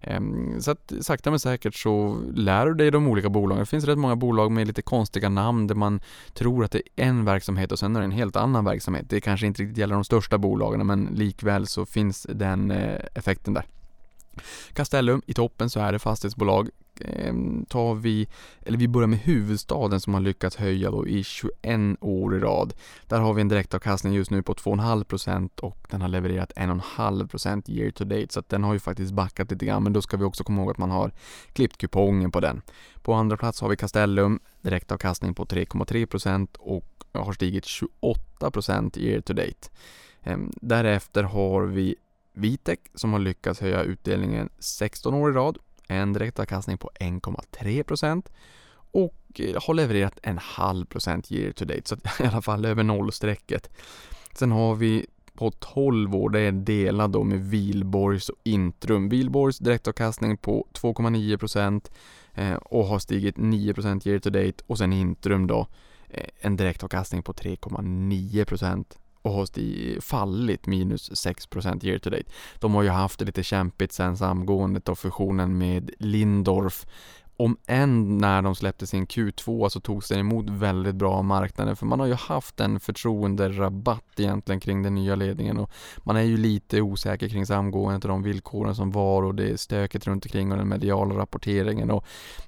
Ehm, 0.01 0.61
så 0.61 0.71
att 0.71 0.93
sakta 1.01 1.31
men 1.31 1.39
säkert 1.39 1.75
så 1.75 2.21
lär 2.35 2.67
du 2.67 2.75
dig 2.75 2.91
de 2.91 3.09
olika 3.09 3.29
bolagen. 3.29 3.61
Det 3.61 3.67
finns 3.67 3.85
rätt 3.85 3.99
många 3.99 4.17
bolag 4.17 4.53
med 4.53 4.67
lite 4.67 4.83
konstiga 4.83 5.29
namn 5.29 5.67
där 5.67 5.75
man 5.75 6.01
tror 6.35 6.65
att 6.65 6.71
det 6.71 6.79
är 6.79 7.05
en 7.05 7.25
verksamhet 7.25 7.73
och 7.73 7.79
sen 7.79 7.97
är 7.97 8.01
det 8.01 8.05
en 8.05 8.11
helt 8.11 8.37
annan 8.37 8.65
verksamhet. 8.65 9.07
Det 9.09 9.21
kanske 9.21 9.47
inte 9.47 9.63
riktigt 9.63 9.79
gäller 9.79 9.95
de 9.95 10.05
största 10.05 10.39
bolagen 10.39 10.87
men 10.87 11.05
likväl 11.05 11.67
så 11.67 11.87
finns 11.87 12.27
den 12.31 12.71
eh, 12.71 13.01
effekten 13.15 13.55
där. 13.55 13.65
Castellum, 14.73 15.23
i 15.27 15.35
toppen 15.35 15.71
så 15.71 15.81
är 15.81 15.93
det 15.93 15.99
fastighetsbolag 15.99 16.69
Ehm, 17.01 17.65
tar 17.69 17.95
vi, 17.95 18.29
eller 18.63 18.79
vi 18.79 18.89
börjar 18.89 19.07
med 19.07 19.19
huvudstaden 19.19 20.01
som 20.01 20.15
har 20.15 20.21
lyckats 20.21 20.57
höja 20.57 20.91
då 20.91 21.09
i 21.09 21.25
21 21.25 21.97
år 22.01 22.37
i 22.37 22.39
rad. 22.39 22.75
Där 23.07 23.21
har 23.21 23.35
vi 23.35 23.41
en 23.41 23.49
direktavkastning 23.49 24.13
just 24.13 24.31
nu 24.31 24.43
på 24.43 24.55
2,5% 24.55 25.61
och 25.61 25.87
den 25.91 26.01
har 26.01 26.09
levererat 26.09 26.53
1,5% 26.57 27.71
year 27.71 27.91
to 27.91 28.05
date 28.05 28.27
så 28.31 28.41
att 28.41 28.49
den 28.49 28.65
har 28.65 28.73
ju 28.73 28.79
faktiskt 28.79 29.13
backat 29.13 29.51
lite 29.51 29.67
grann 29.67 29.83
men 29.83 29.93
då 29.93 30.03
ska 30.03 30.17
vi 30.17 30.25
också 30.25 30.45
komma 30.45 30.63
ihåg 30.63 30.71
att 30.71 30.79
man 30.79 30.91
har 30.91 31.13
klippt 31.53 31.79
kupongen 31.79 32.31
på 32.31 32.41
den. 32.41 32.63
På 33.03 33.15
andra 33.15 33.37
plats 33.37 33.61
har 33.61 33.69
vi 33.69 33.77
Castellum, 33.77 34.41
direktavkastning 34.61 35.35
på 35.35 35.45
3,3% 35.45 36.57
och 36.59 36.89
har 37.13 37.33
stigit 37.33 37.65
28% 37.65 38.99
year 38.99 39.21
to 39.21 39.33
date. 39.33 39.69
Ehm, 40.23 40.51
därefter 40.57 41.23
har 41.23 41.63
vi 41.63 41.95
Vitec 42.35 42.79
som 42.95 43.13
har 43.13 43.21
lyckats 43.21 43.61
höja 43.61 43.83
utdelningen 43.83 44.49
16 44.59 45.15
år 45.15 45.31
i 45.31 45.35
rad 45.35 45.59
en 45.93 46.13
direktavkastning 46.13 46.79
på 46.79 46.91
1,3% 47.01 48.27
och 48.93 49.41
eh, 49.41 49.63
har 49.63 49.75
levererat 49.75 50.19
en 50.23 50.39
halv 50.39 50.85
procent 50.87 51.33
year 51.33 51.53
to 51.53 51.65
date, 51.65 51.83
så 51.85 51.95
att 51.95 52.21
i 52.21 52.25
alla 52.25 52.43
fall 52.43 52.65
över 52.65 52.83
nollstrecket. 52.83 53.71
Sen 54.35 54.53
har 54.53 54.75
vi 54.75 55.07
på 55.35 55.51
12 55.51 56.15
år, 56.15 56.31
det 56.31 56.41
är 56.41 56.53
delad 56.53 57.11
då 57.11 57.25
med 57.25 57.51
Vilborgs 57.51 58.29
och 58.29 58.39
Intrum. 58.43 59.09
Vilborgs 59.09 59.59
direktavkastning 59.59 60.37
på 60.37 60.67
2,9% 60.73 61.91
eh, 62.35 62.55
och 62.55 62.87
har 62.87 62.99
stigit 62.99 63.37
9% 63.37 64.09
year 64.09 64.19
to 64.19 64.31
date 64.31 64.65
och 64.67 64.79
sen 64.79 64.93
Intrum 64.93 65.47
då 65.47 65.67
eh, 66.09 66.27
en 66.41 66.57
direktavkastning 66.57 67.23
på 67.23 67.33
3,9% 67.33 68.85
och 69.23 69.33
har 69.33 70.01
fallit 70.01 70.67
minus 70.67 71.11
6% 71.11 71.85
year 71.85 71.99
to 71.99 72.11
date. 72.11 72.31
De 72.59 72.75
har 72.75 72.83
ju 72.83 72.89
haft 72.89 73.19
det 73.19 73.25
lite 73.25 73.43
kämpigt 73.43 73.93
sen 73.93 74.17
samgåendet 74.17 74.89
och 74.89 74.99
fusionen 74.99 75.59
med 75.59 75.91
Lindorf 75.99 76.87
om 77.45 77.57
än 77.67 78.19
när 78.19 78.43
de 78.43 78.55
släppte 78.55 78.87
sin 78.87 79.07
Q2 79.07 79.69
så 79.69 79.81
togs 79.81 80.09
den 80.09 80.19
emot 80.19 80.51
väldigt 80.51 80.95
bra 80.95 81.13
av 81.13 81.25
marknaden 81.25 81.77
för 81.77 81.87
man 81.87 82.01
har 82.01 82.07
ju 82.07 82.15
haft 82.15 82.61
en 82.61 82.81
förtroenderabatt 82.81 84.21
egentligen 84.21 84.61
kring 84.61 84.83
den 84.83 84.95
nya 84.95 85.15
ledningen 85.15 85.59
och 85.59 85.71
man 85.99 86.17
är 86.17 86.23
ju 86.23 86.37
lite 86.37 86.81
osäker 86.81 87.29
kring 87.29 87.47
samgåendet 87.47 88.05
och 88.05 88.09
de 88.09 88.23
villkoren 88.23 88.75
som 88.75 88.91
var 88.91 89.23
och 89.23 89.35
det 89.35 89.51
är 89.51 89.57
stöket 89.57 90.07
runt 90.07 90.25
omkring 90.25 90.53
och 90.53 90.59
den 90.59 90.69
mediala 90.69 91.15
rapporteringen 91.15 91.91
och 91.91 92.05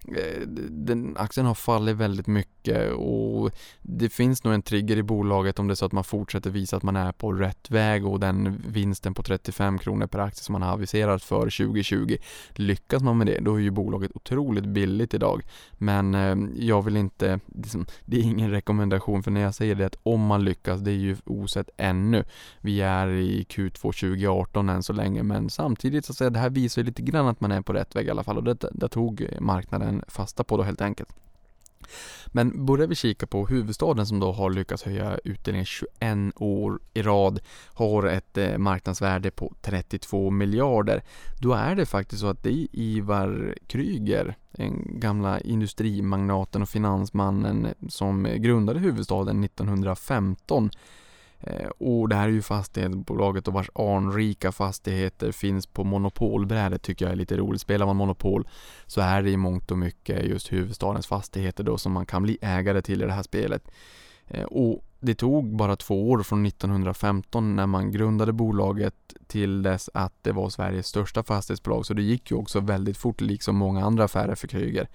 eh, 0.09 0.41
den, 0.71 1.17
aktien 1.19 1.47
har 1.47 1.55
fallit 1.55 1.97
väldigt 1.97 2.27
mycket 2.27 2.93
och 2.93 3.51
det 3.83 4.09
finns 4.09 4.45
nog 4.45 4.55
en 4.55 4.63
trigger 4.63 4.97
i 4.97 5.03
bolaget 5.03 5.59
om 5.59 5.67
det 5.69 5.73
är 5.73 5.77
så 5.77 5.87
att 5.87 5.93
man 5.93 6.05
fortsätter 6.05 6.51
visa 6.51 6.77
att 6.77 6.83
man 6.83 6.97
är 6.97 7.13
på 7.13 7.33
rätt 7.33 7.71
väg 7.71 8.07
och 8.07 8.21
den 8.21 8.63
vinsten 8.67 9.15
på 9.15 9.23
35 9.23 9.79
kronor 9.79 10.07
per 10.07 10.19
aktie 10.19 10.43
som 10.43 10.53
man 10.53 10.63
har 10.63 10.73
aviserat 10.73 11.23
för 11.23 11.41
2020 11.41 12.17
lyckas 12.53 13.03
man 13.03 13.19
med 13.19 13.27
det 13.27 13.39
då 13.41 13.55
är 13.55 13.61
ju 13.61 13.71
bolaget 13.71 14.11
otroligt 14.15 14.65
billigt 14.65 14.84
idag. 15.15 15.43
Men 15.73 16.15
eh, 16.15 16.37
jag 16.57 16.83
vill 16.83 16.97
inte, 16.97 17.41
liksom, 17.55 17.87
det 18.05 18.17
är 18.17 18.23
ingen 18.23 18.51
rekommendation 18.51 19.23
för 19.23 19.31
när 19.31 19.41
jag 19.41 19.55
säger 19.55 19.75
det 19.75 19.87
att 19.87 19.99
om 20.03 20.27
man 20.27 20.45
lyckas, 20.45 20.81
det 20.81 20.91
är 20.91 20.95
ju 20.95 21.17
osett 21.25 21.71
ännu. 21.77 22.25
Vi 22.61 22.81
är 22.81 23.09
i 23.09 23.43
Q2 23.43 23.79
2018 23.79 24.69
än 24.69 24.83
så 24.83 24.93
länge 24.93 25.23
men 25.23 25.51
samtidigt 25.51 26.05
så 26.05 26.13
att 26.13 26.17
säga, 26.17 26.31
det 26.31 26.39
här 26.39 26.51
visar 26.51 26.83
ju 26.83 26.87
lite 26.87 27.03
grann 27.03 27.27
att 27.27 27.41
man 27.41 27.53
är 27.53 27.63
på 27.63 27.73
rätt 27.73 27.97
väg 27.97 28.07
i 28.07 28.11
alla 28.11 28.25
fall 28.25 28.37
och 28.37 28.45
det, 28.45 28.65
det 28.73 28.89
tog 28.89 29.29
marknaden 29.41 30.03
fasta 30.09 30.45
på 30.45 30.57
då 30.57 30.63
helt 30.63 30.81
enkelt. 30.81 31.09
Men 32.27 32.67
börjar 32.67 32.87
vi 32.87 32.95
kika 32.95 33.27
på 33.27 33.47
huvudstaden 33.47 34.07
som 34.07 34.21
då 34.21 34.33
har 34.33 34.51
lyckats 34.51 34.83
höja 34.83 35.19
utdelningen 35.25 35.67
21 35.67 36.33
år 36.37 36.81
i 36.95 37.03
rad, 37.03 37.41
har 37.75 38.07
ett 38.07 38.39
eh, 38.39 38.59
marknadsvärde 38.59 39.31
på 39.31 39.55
32 39.63 40.31
miljarder. 40.31 41.03
Då 41.41 41.53
är 41.53 41.75
det 41.75 41.87
faktiskt 41.87 42.21
så 42.21 42.27
att 42.27 42.43
det 42.43 42.53
är 42.53 42.67
Ivar 42.73 43.55
Kryger, 43.67 44.37
den 44.51 45.01
gamla 45.01 45.41
industrimagnaten 45.41 46.63
och 46.63 46.69
finansmannen 46.69 47.75
som 47.89 48.29
grundade 48.37 48.81
huvudstaden 48.81 49.45
1915 49.45 50.71
Eh, 51.47 51.69
och 51.69 52.09
det 52.09 52.17
här 52.17 52.29
är 52.29 52.33
ju 52.33 52.43
fastighetsbolaget 52.43 53.49
och 53.49 53.55
vars 53.55 53.71
anrika 53.75 54.53
fastigheter 54.53 55.33
finns 55.33 55.67
på 55.67 55.85
monopolbrädet 55.85 56.83
tycker 56.83 57.05
jag 57.05 57.13
är 57.13 57.17
lite 57.17 57.37
roligt. 57.37 57.61
Spelar 57.61 57.87
man 57.87 57.97
Monopol 57.97 58.49
så 58.87 59.01
är 59.01 59.23
det 59.23 59.31
i 59.31 59.37
mångt 59.37 59.71
och 59.71 59.79
mycket 59.79 60.25
just 60.25 60.53
huvudstadens 60.53 61.07
fastigheter 61.07 61.65
då 61.65 61.79
som 61.79 61.93
man 61.93 62.07
kan 62.07 62.23
bli 62.23 62.39
ägare 62.41 62.83
till 62.83 63.03
i 63.03 63.07
det 63.07 63.13
här 63.13 63.23
spelet. 63.23 63.71
Eh, 64.27 64.45
och 64.45 64.85
det 65.01 65.15
tog 65.15 65.57
bara 65.57 65.77
två 65.77 66.11
år 66.11 66.23
från 66.23 66.47
1915 66.47 67.57
när 67.57 67.67
man 67.67 67.91
grundade 67.91 68.33
bolaget 68.33 68.95
till 69.27 69.63
dess 69.63 69.91
att 69.95 70.15
det 70.23 70.33
var 70.33 70.49
Sveriges 70.49 70.87
största 70.87 71.23
fastighetsbolag 71.23 71.87
så 71.87 71.95
det 71.95 72.03
gick 72.03 72.31
ju 72.31 72.37
också 72.37 72.61
väldigt 72.61 72.97
fort 72.97 73.21
liksom 73.21 73.57
många 73.57 73.85
andra 73.85 74.05
affärer 74.05 74.35
för 74.35 74.49
Kryger. 74.49 74.89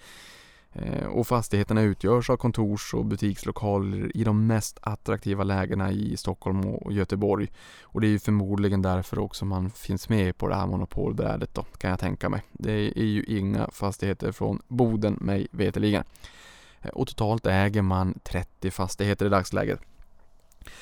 Eh, 0.74 1.06
och 1.06 1.28
fastigheterna 1.28 1.82
utgörs 1.82 2.30
av 2.30 2.38
kontors 2.38 2.94
och 2.94 3.06
butikslokaler 3.06 4.18
i 4.18 4.24
de 4.24 4.48
mest 4.48 4.78
attraktiva 4.82 5.44
lägena 5.44 5.92
i 5.92 6.18
Stockholm 6.18 6.66
och 6.66 6.94
Göteborg. 6.94 7.52
Och 7.84 8.02
det 8.02 8.08
är 8.08 8.12
ju 8.12 8.20
förmodligen 8.20 8.82
därför 8.82 9.20
också 9.20 9.46
man 9.46 9.70
finns 9.70 10.10
med 10.10 10.38
på 10.38 10.48
det 10.48 10.56
här 10.56 10.68
monopolbrädet 10.68 11.54
då, 11.54 11.64
kan 11.78 11.90
jag 11.90 12.00
tänka 12.00 12.30
mig. 12.30 12.42
Det 12.52 12.72
är 13.00 13.06
ju 13.06 13.24
inga 13.24 13.70
fastigheter 13.72 14.32
från 14.32 14.62
Boden 14.68 15.18
mig 15.22 15.48
veterligen. 15.52 16.04
Eh, 16.82 16.90
och 16.90 17.08
totalt 17.08 17.46
äger 17.46 17.82
man 17.82 18.20
30 18.24 18.72
fastigheter 18.72 19.26
i 19.26 19.30
dagsläget. 19.30 19.80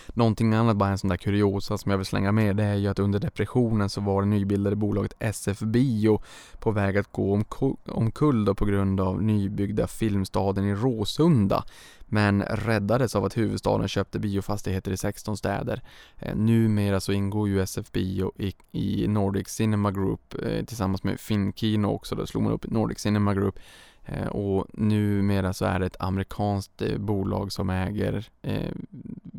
Någonting 0.07 0.53
annat, 0.53 0.77
bara 0.77 0.89
en 0.89 0.97
sån 0.97 1.09
där 1.09 1.17
kuriosa 1.17 1.77
som 1.77 1.91
jag 1.91 1.97
vill 1.97 2.05
slänga 2.05 2.31
med, 2.31 2.55
det 2.55 2.63
är 2.63 2.75
ju 2.75 2.87
att 2.87 2.99
under 2.99 3.19
depressionen 3.19 3.89
så 3.89 4.01
var 4.01 4.21
det 4.21 4.27
nybildade 4.27 4.75
bolaget 4.75 5.13
SF 5.19 5.59
Bio 5.59 6.21
på 6.59 6.71
väg 6.71 6.97
att 6.97 7.11
gå 7.11 7.43
omkull 7.85 8.45
då 8.45 8.55
på 8.55 8.65
grund 8.65 9.01
av 9.01 9.23
nybyggda 9.23 9.87
Filmstaden 9.87 10.65
i 10.65 10.75
Råsunda 10.75 11.63
men 12.09 12.41
räddades 12.41 13.15
av 13.15 13.25
att 13.25 13.37
huvudstaden 13.37 13.87
köpte 13.87 14.19
biofastigheter 14.19 14.91
i 14.91 14.97
16 14.97 15.37
städer. 15.37 15.81
Eh, 16.17 16.35
numera 16.35 16.99
så 16.99 17.11
ingår 17.11 17.49
ju 17.49 17.61
SF 17.61 17.91
Bio 17.91 18.31
i, 18.37 18.53
i 18.71 19.07
Nordic 19.07 19.47
Cinema 19.47 19.91
Group 19.91 20.35
eh, 20.43 20.65
tillsammans 20.65 21.03
med 21.03 21.19
Finkino 21.19 21.87
också, 21.87 22.15
då 22.15 22.25
slog 22.25 22.43
man 22.43 22.53
upp 22.53 22.71
Nordic 22.71 22.99
Cinema 22.99 23.33
Group 23.33 23.59
eh, 24.05 24.27
och 24.27 24.67
numera 24.73 25.53
så 25.53 25.65
är 25.65 25.79
det 25.79 25.85
ett 25.85 26.01
amerikanskt 26.01 26.81
bolag 26.97 27.51
som 27.51 27.69
äger 27.69 28.29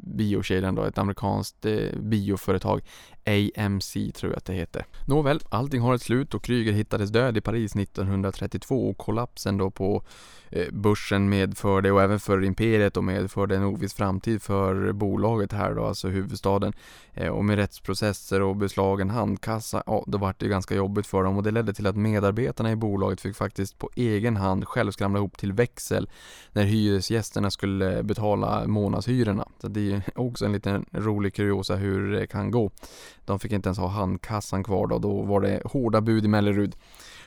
biokedjan 0.08 0.74
då, 0.74 0.84
ett 0.84 0.98
amerikanskt 0.98 1.64
eh, 1.64 1.98
bioföretag. 2.00 2.80
AMC 3.28 3.92
tror 3.92 4.32
jag 4.32 4.36
att 4.36 4.44
det 4.44 4.52
heter. 4.52 4.84
Nåväl, 5.06 5.40
allting 5.48 5.80
har 5.80 5.94
ett 5.94 6.02
slut 6.02 6.34
och 6.34 6.44
Kryger 6.44 6.72
hittades 6.72 7.10
död 7.10 7.36
i 7.36 7.40
Paris 7.40 7.76
1932 7.76 8.90
och 8.90 8.98
kollapsen 8.98 9.58
då 9.58 9.70
på 9.70 10.02
eh, 10.50 10.72
börsen 10.72 11.28
medförde 11.28 11.92
och 11.92 12.02
även 12.02 12.20
för 12.20 12.44
imperiet 12.44 12.96
och 12.96 13.04
medförde 13.04 13.56
en 13.56 13.64
oviss 13.64 13.94
framtid 13.94 14.42
för 14.42 14.92
bolaget 14.92 15.52
här 15.52 15.74
då, 15.74 15.84
alltså 15.84 16.08
huvudstaden. 16.08 16.72
Eh, 17.14 17.28
och 17.28 17.44
med 17.44 17.56
rättsprocesser 17.56 18.42
och 18.42 18.56
beslagen 18.56 19.10
handkassa, 19.10 19.82
ja 19.86 20.04
då 20.06 20.18
vart 20.18 20.40
det 20.40 20.48
ganska 20.48 20.74
jobbigt 20.74 21.06
för 21.06 21.22
dem 21.22 21.36
och 21.36 21.42
det 21.42 21.50
ledde 21.50 21.74
till 21.74 21.86
att 21.86 21.96
medarbetarna 21.96 22.70
i 22.70 22.76
bolaget 22.76 23.20
fick 23.20 23.36
faktiskt 23.36 23.78
på 23.78 23.90
egen 23.94 24.36
hand 24.36 24.68
själv 24.68 24.90
skramla 24.90 25.18
ihop 25.18 25.38
till 25.38 25.52
växel 25.52 26.10
när 26.52 26.64
hyresgästerna 26.64 27.50
skulle 27.50 28.02
betala 28.02 28.66
månadshyrorna. 28.66 29.48
Så 29.60 29.68
det 29.68 29.92
är 29.92 29.97
också 30.14 30.44
en 30.44 30.52
liten 30.52 30.84
rolig 30.92 31.34
kuriosa 31.34 31.76
hur 31.76 32.12
det 32.12 32.26
kan 32.26 32.50
gå. 32.50 32.70
De 33.24 33.38
fick 33.38 33.52
inte 33.52 33.68
ens 33.68 33.78
ha 33.78 33.88
handkassan 33.88 34.64
kvar 34.64 34.86
då, 34.86 34.98
då 34.98 35.22
var 35.22 35.40
det 35.40 35.62
hårda 35.64 36.00
bud 36.00 36.24
i 36.24 36.28
Mellerud. 36.28 36.76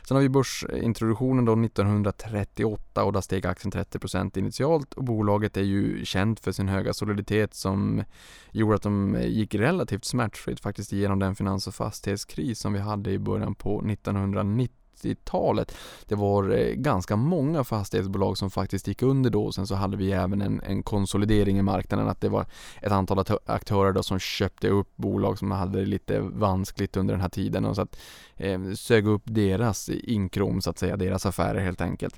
Sen 0.07 0.15
har 0.15 0.21
vi 0.21 0.29
börsintroduktionen 0.29 1.45
då 1.45 1.53
1938 1.53 3.03
och 3.03 3.13
där 3.13 3.21
steg 3.21 3.45
aktien 3.45 3.71
30% 3.71 4.37
initialt 4.37 4.93
och 4.93 5.03
bolaget 5.03 5.57
är 5.57 5.61
ju 5.61 6.05
känt 6.05 6.39
för 6.39 6.51
sin 6.51 6.67
höga 6.67 6.93
soliditet 6.93 7.53
som 7.53 8.03
gjorde 8.51 8.75
att 8.75 8.81
de 8.81 9.17
gick 9.23 9.55
relativt 9.55 10.05
smärtfritt 10.05 10.59
faktiskt 10.59 10.93
igenom 10.93 11.19
den 11.19 11.35
finans 11.35 11.67
och 11.67 11.75
fastighetskris 11.75 12.59
som 12.59 12.73
vi 12.73 12.79
hade 12.79 13.11
i 13.11 13.19
början 13.19 13.55
på 13.55 13.79
1990 13.79 14.80
90-talet. 15.03 15.75
Det 16.05 16.15
var 16.15 16.49
eh, 16.49 16.73
ganska 16.73 17.15
många 17.15 17.63
fastighetsbolag 17.63 18.37
som 18.37 18.51
faktiskt 18.51 18.87
gick 18.87 19.01
under 19.01 19.29
då. 19.29 19.51
Sen 19.51 19.67
så 19.67 19.75
hade 19.75 19.97
vi 19.97 20.11
även 20.11 20.41
en, 20.41 20.61
en 20.61 20.83
konsolidering 20.83 21.59
i 21.59 21.61
marknaden, 21.61 22.07
att 22.07 22.21
det 22.21 22.29
var 22.29 22.45
ett 22.81 22.91
antal 22.91 23.25
aktörer 23.45 23.91
då 23.91 24.03
som 24.03 24.19
köpte 24.19 24.69
upp 24.69 24.97
bolag 24.97 25.39
som 25.39 25.51
hade 25.51 25.79
det 25.79 25.85
lite 25.85 26.19
vanskligt 26.19 26.97
under 26.97 27.13
den 27.13 27.21
här 27.21 27.29
tiden 27.29 27.65
och 27.65 27.75
så 27.75 27.81
att 27.81 27.99
eh, 28.35 28.71
sög 28.73 29.07
upp 29.07 29.23
deras 29.25 29.89
inkrom 29.89 30.61
så 30.61 30.69
att 30.69 30.79
säga, 30.79 30.97
deras 30.97 31.25
affärer 31.25 31.59
helt 31.59 31.81
enkelt. 31.81 32.15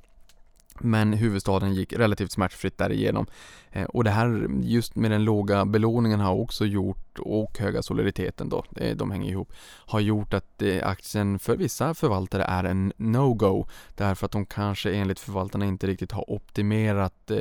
Men 0.79 1.13
huvudstaden 1.13 1.73
gick 1.73 1.93
relativt 1.93 2.31
smärtfritt 2.31 2.77
därigenom. 2.77 3.25
Eh, 3.75 3.83
och 3.83 4.03
det 4.03 4.09
här 4.09 4.47
just 4.61 4.95
med 4.95 5.11
den 5.11 5.23
låga 5.23 5.65
belåningen 5.65 6.19
har 6.19 6.33
också 6.33 6.65
gjort, 6.65 7.19
och 7.19 7.59
höga 7.59 7.81
soliditeten 7.81 8.49
då, 8.49 8.63
eh, 8.75 8.95
de 8.95 9.11
hänger 9.11 9.31
ihop, 9.31 9.53
har 9.85 9.99
gjort 9.99 10.33
att 10.33 10.61
eh, 10.61 10.87
aktien 10.87 11.39
för 11.39 11.57
vissa 11.57 11.93
förvaltare 11.93 12.43
är 12.43 12.63
en 12.63 12.93
no-go. 12.97 13.67
Därför 13.95 14.25
att 14.25 14.31
de 14.31 14.45
kanske 14.45 14.93
enligt 14.93 15.19
förvaltarna 15.19 15.65
inte 15.65 15.87
riktigt 15.87 16.11
har 16.11 16.31
optimerat 16.31 17.31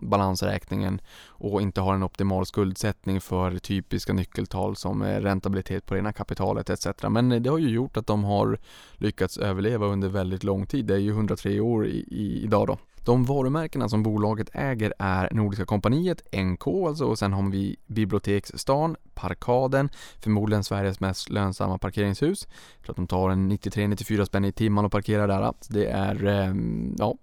balansräkningen 0.00 1.00
och 1.26 1.62
inte 1.62 1.80
har 1.80 1.94
en 1.94 2.02
optimal 2.02 2.46
skuldsättning 2.46 3.20
för 3.20 3.58
typiska 3.58 4.12
nyckeltal 4.12 4.76
som 4.76 5.04
räntabilitet 5.04 5.86
på 5.86 5.94
rena 5.94 6.12
kapitalet 6.12 6.70
etc. 6.70 6.86
Men 7.10 7.42
det 7.42 7.50
har 7.50 7.58
ju 7.58 7.68
gjort 7.68 7.96
att 7.96 8.06
de 8.06 8.24
har 8.24 8.58
lyckats 8.94 9.38
överleva 9.38 9.86
under 9.86 10.08
väldigt 10.08 10.44
lång 10.44 10.66
tid. 10.66 10.86
Det 10.86 10.94
är 10.94 10.98
ju 10.98 11.10
103 11.10 11.60
år 11.60 11.86
i, 11.86 12.04
i, 12.10 12.42
idag 12.44 12.66
då. 12.66 12.78
De 13.04 13.24
varumärkena 13.24 13.88
som 13.88 14.02
bolaget 14.02 14.50
äger 14.52 14.94
är 14.98 15.28
Nordiska 15.32 15.64
kompaniet, 15.66 16.22
NK 16.36 16.66
alltså, 16.66 17.04
och 17.04 17.18
sen 17.18 17.32
har 17.32 17.50
vi 17.50 17.76
Biblioteksstan, 17.86 18.96
Parkaden, 19.14 19.88
förmodligen 20.20 20.64
Sveriges 20.64 21.00
mest 21.00 21.30
lönsamma 21.30 21.78
parkeringshus. 21.78 22.48
Jag 22.76 22.84
tror 22.84 22.92
att 22.92 22.96
de 22.96 23.06
tar 23.06 23.30
en 23.30 23.52
93-94 23.52 24.24
spänn 24.24 24.44
i 24.44 24.52
timmen 24.52 24.84
och 24.84 24.92
parkerar 24.92 25.28
där. 25.28 25.52
Det 25.68 25.86
är, 25.86 26.26
eh, 26.26 26.54
ja, 26.98 27.14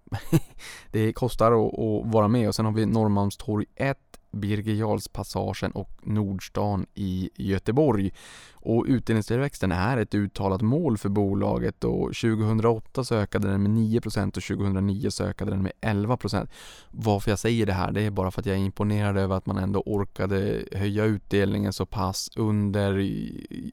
det 0.91 1.13
kostar 1.13 1.51
att, 1.51 1.79
att 1.79 2.13
vara 2.13 2.27
med 2.27 2.47
och 2.47 2.55
sen 2.55 2.65
har 2.65 2.71
vi 2.71 2.85
Norrmalmstorg 2.85 3.65
1 3.75 3.97
Birger 4.31 4.73
Jarls 4.73 5.07
Passagen 5.07 5.71
och 5.71 5.91
Nordstan 6.01 6.85
i 6.93 7.29
Göteborg. 7.35 8.11
Och 8.61 8.85
utdelningstillväxten 8.87 9.71
är 9.71 9.97
ett 9.97 10.15
uttalat 10.15 10.61
mål 10.61 10.97
för 10.97 11.09
bolaget 11.09 11.83
och 11.83 12.05
2008 12.05 13.03
så 13.03 13.15
ökade 13.15 13.51
den 13.51 13.63
med 13.63 13.71
9% 13.71 14.27
och 14.27 14.43
2009 14.43 15.09
så 15.09 15.23
ökade 15.23 15.51
den 15.51 15.63
med 15.63 15.71
11%. 15.81 16.47
Varför 16.91 17.31
jag 17.31 17.39
säger 17.39 17.65
det 17.65 17.73
här, 17.73 17.91
det 17.91 18.01
är 18.01 18.11
bara 18.11 18.31
för 18.31 18.41
att 18.41 18.45
jag 18.45 18.55
är 18.55 18.59
imponerad 18.59 19.17
över 19.17 19.35
att 19.35 19.45
man 19.45 19.57
ändå 19.57 19.83
orkade 19.85 20.63
höja 20.71 21.05
utdelningen 21.05 21.73
så 21.73 21.85
pass 21.85 22.29
under 22.35 23.09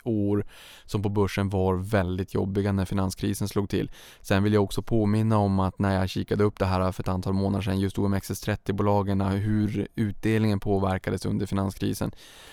år 0.04 0.46
som 0.84 1.02
på 1.02 1.08
börsen 1.08 1.48
var 1.48 1.74
väldigt 1.74 2.34
jobbiga 2.34 2.72
när 2.72 2.84
finanskrisen 2.84 3.48
slog 3.48 3.68
till. 3.68 3.90
Sen 4.20 4.42
vill 4.42 4.52
jag 4.52 4.64
också 4.64 4.82
påminna 4.82 5.38
om 5.38 5.60
att 5.60 5.78
när 5.78 5.94
jag 5.94 6.08
kikade 6.08 6.44
upp 6.44 6.58
det 6.58 6.66
här 6.66 6.92
för 6.92 7.02
ett 7.02 7.08
antal 7.08 7.32
månader 7.32 7.62
sedan, 7.62 7.80
just 7.80 7.96
OMXS30-bolagen, 7.96 9.20
hur 9.20 9.88
utdelningen 9.94 10.60
påverkades 10.60 11.26
under 11.26 11.46
finanskrisen, 11.46 12.12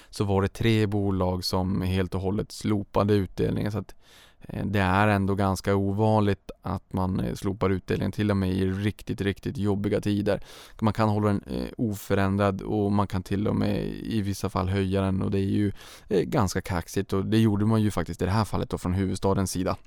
så 0.09 0.23
var 0.23 0.41
det 0.41 0.47
tre 0.47 0.87
bolag 0.87 1.43
som 1.43 1.81
helt 1.81 2.15
och 2.15 2.21
hållet 2.21 2.32
slopade 2.49 3.13
utdelningen. 3.13 3.71
Så 3.71 3.77
att 3.77 3.95
eh, 4.41 4.65
det 4.65 4.79
är 4.79 5.07
ändå 5.07 5.35
ganska 5.35 5.75
ovanligt 5.75 6.51
att 6.61 6.93
man 6.93 7.19
eh, 7.19 7.33
slopar 7.33 7.69
utdelningen 7.69 8.11
till 8.11 8.31
och 8.31 8.37
med 8.37 8.53
i 8.53 8.71
riktigt, 8.71 9.21
riktigt 9.21 9.57
jobbiga 9.57 10.01
tider. 10.01 10.43
Man 10.81 10.93
kan 10.93 11.09
hålla 11.09 11.27
den 11.27 11.43
eh, 11.47 11.69
oförändrad 11.77 12.61
och 12.61 12.91
man 12.91 13.07
kan 13.07 13.23
till 13.23 13.47
och 13.47 13.55
med 13.55 13.85
i 13.93 14.21
vissa 14.21 14.49
fall 14.49 14.69
höja 14.69 15.01
den 15.01 15.21
och 15.21 15.31
det 15.31 15.39
är 15.39 15.41
ju 15.41 15.71
ganska 16.09 16.61
kaxigt 16.61 17.13
och 17.13 17.25
det 17.25 17.39
gjorde 17.39 17.65
man 17.65 17.81
ju 17.81 17.91
faktiskt 17.91 18.21
i 18.21 18.25
det 18.25 18.31
här 18.31 18.45
fallet 18.45 18.69
då 18.69 18.77
från 18.77 18.93
huvudstadens 18.93 19.51
sida. 19.51 19.77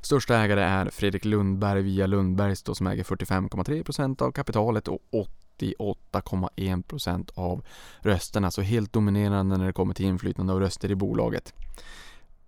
Största 0.00 0.36
ägare 0.36 0.60
är 0.60 0.90
Fredrik 0.90 1.24
Lundberg 1.24 1.82
via 1.82 2.06
Lundbergs 2.06 2.62
då, 2.62 2.74
som 2.74 2.86
äger 2.86 3.04
45,3% 3.04 4.22
av 4.22 4.32
kapitalet 4.32 4.88
och 4.88 5.28
88,1% 5.62 7.30
av 7.34 7.64
rösterna. 8.00 8.50
Så 8.50 8.62
helt 8.62 8.92
dominerande 8.92 9.56
när 9.56 9.66
det 9.66 9.72
kommer 9.72 9.94
till 9.94 10.06
inflytande 10.06 10.52
och 10.52 10.60
röster 10.60 10.90
i 10.90 10.94
bolaget. 10.94 11.54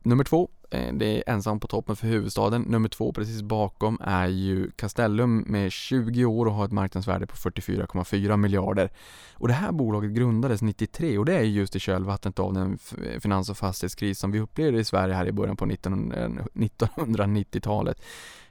Nummer 0.03 0.25
två, 0.25 0.49
Eh, 0.71 0.95
det 0.95 1.07
är 1.07 1.23
ensam 1.27 1.61
på 1.61 1.67
toppen 1.67 1.97
för 1.97 2.07
huvudstaden. 2.07 2.63
Nummer 2.63 2.89
två 2.89 3.13
precis 3.13 3.43
bakom 3.43 3.99
är 4.01 4.27
ju 4.27 4.71
Castellum 4.71 5.45
med 5.47 5.73
20 5.73 6.25
år 6.25 6.47
och 6.47 6.53
har 6.53 6.65
ett 6.65 6.73
marknadsvärde 6.73 7.27
på 7.27 7.37
44,4 7.37 8.37
miljarder. 8.37 8.91
Och 9.35 9.49
det 9.49 9.55
här 9.55 9.73
bolaget 9.73 10.11
grundades 10.11 10.63
93 10.63 11.19
och 11.19 11.25
det 11.25 11.35
är 11.35 11.43
just 11.43 11.77
i 11.77 11.81
kölvattnet 11.81 12.39
av 12.39 12.53
den 12.53 12.79
finans 13.21 13.51
och 13.51 13.57
fastighetskris 13.57 14.19
som 14.19 14.31
vi 14.31 14.41
upplevde 14.41 14.79
i 14.79 14.85
Sverige 14.85 15.15
här 15.15 15.27
i 15.27 15.33
början 15.33 15.57
på 15.57 15.67
1990-talet. 15.67 18.01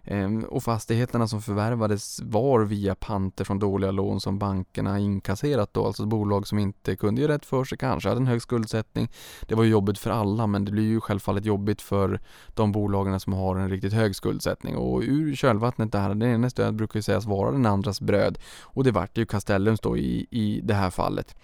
Eh, 0.04 0.20
ehm, 0.20 0.44
och 0.44 0.64
fastigheterna 0.64 1.28
som 1.28 1.42
förvärvades 1.42 2.20
var 2.24 2.60
via 2.60 2.96
panter 2.96 3.44
från 3.44 3.60
dåliga 3.60 3.92
lån 3.92 4.22
som 4.22 4.40
bankerna 4.40 5.00
inkasserat 5.00 5.74
då, 5.74 5.86
alltså 5.86 6.06
bolag 6.06 6.48
som 6.48 6.60
inte 6.60 6.96
kunde 6.96 7.22
göra 7.22 7.34
rätt 7.34 7.46
för 7.46 7.64
sig, 7.64 7.78
kanske 7.78 8.10
hade 8.10 8.22
en 8.22 8.28
hög 8.28 8.42
skuldsättning. 8.42 9.12
Det 9.48 9.56
var 9.56 9.64
jobbigt 9.64 10.00
för 10.00 10.10
alla 10.10 10.48
men 10.48 10.66
det 10.66 10.72
blir 10.72 10.84
ju 10.84 11.02
självfallet 11.02 11.46
jobbigt 11.46 11.82
för 11.82 12.03
de 12.54 12.72
bolagen 12.72 13.20
som 13.20 13.34
har 13.34 13.56
en 13.56 13.70
riktigt 13.70 13.94
hög 13.94 14.16
skuldsättning 14.16 14.76
och 14.78 15.02
ur 15.02 15.36
kölvattnet 15.36 15.92
där, 15.92 16.16
det 16.16 16.28
ena 16.28 16.50
stöd 16.50 16.76
brukar 16.76 16.98
ju 16.98 17.02
sägas 17.02 17.26
vara 17.26 17.52
den 17.52 17.66
andras 17.66 18.02
bröd 18.02 18.38
och 18.62 18.84
det 18.84 18.92
vart 18.92 19.18
ju 19.18 19.26
Castellums 19.26 19.80
då 19.80 19.98
i, 19.98 20.28
i 20.30 20.62
det 20.64 20.74
här 20.74 20.90
fallet. 20.90 21.36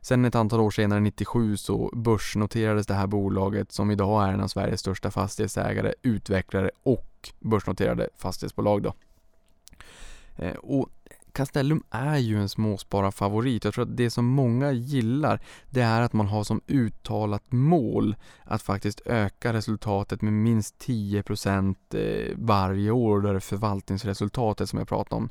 Sen 0.00 0.24
ett 0.24 0.34
antal 0.34 0.60
år 0.60 0.70
senare, 0.70 1.00
97, 1.00 1.56
så 1.56 1.90
börsnoterades 1.92 2.86
det 2.86 2.94
här 2.94 3.06
bolaget 3.06 3.72
som 3.72 3.90
idag 3.90 4.28
är 4.28 4.32
en 4.32 4.40
av 4.40 4.48
Sveriges 4.48 4.80
största 4.80 5.10
fastighetsägare, 5.10 5.94
utvecklare 6.02 6.70
och 6.82 7.28
börsnoterade 7.40 8.08
fastighetsbolag 8.16 8.82
då. 8.82 8.94
Eh, 10.36 10.54
och 10.54 10.88
Castellum 11.38 11.82
är 11.90 12.16
ju 12.16 12.40
en 12.40 12.48
småspararfavorit. 12.48 13.64
Jag 13.64 13.74
tror 13.74 13.84
att 13.84 13.96
det 13.96 14.10
som 14.10 14.24
många 14.24 14.72
gillar 14.72 15.40
det 15.70 15.80
är 15.80 16.00
att 16.00 16.12
man 16.12 16.26
har 16.26 16.44
som 16.44 16.60
uttalat 16.66 17.52
mål 17.52 18.16
att 18.44 18.62
faktiskt 18.62 19.00
öka 19.04 19.52
resultatet 19.52 20.22
med 20.22 20.32
minst 20.32 20.78
10% 20.78 21.76
eh, 21.94 22.34
varje 22.36 22.90
år. 22.90 23.20
Det 23.20 23.28
är 23.30 23.40
förvaltningsresultatet 23.40 24.68
som 24.68 24.78
jag 24.78 24.88
pratade 24.88 25.16
om. 25.16 25.28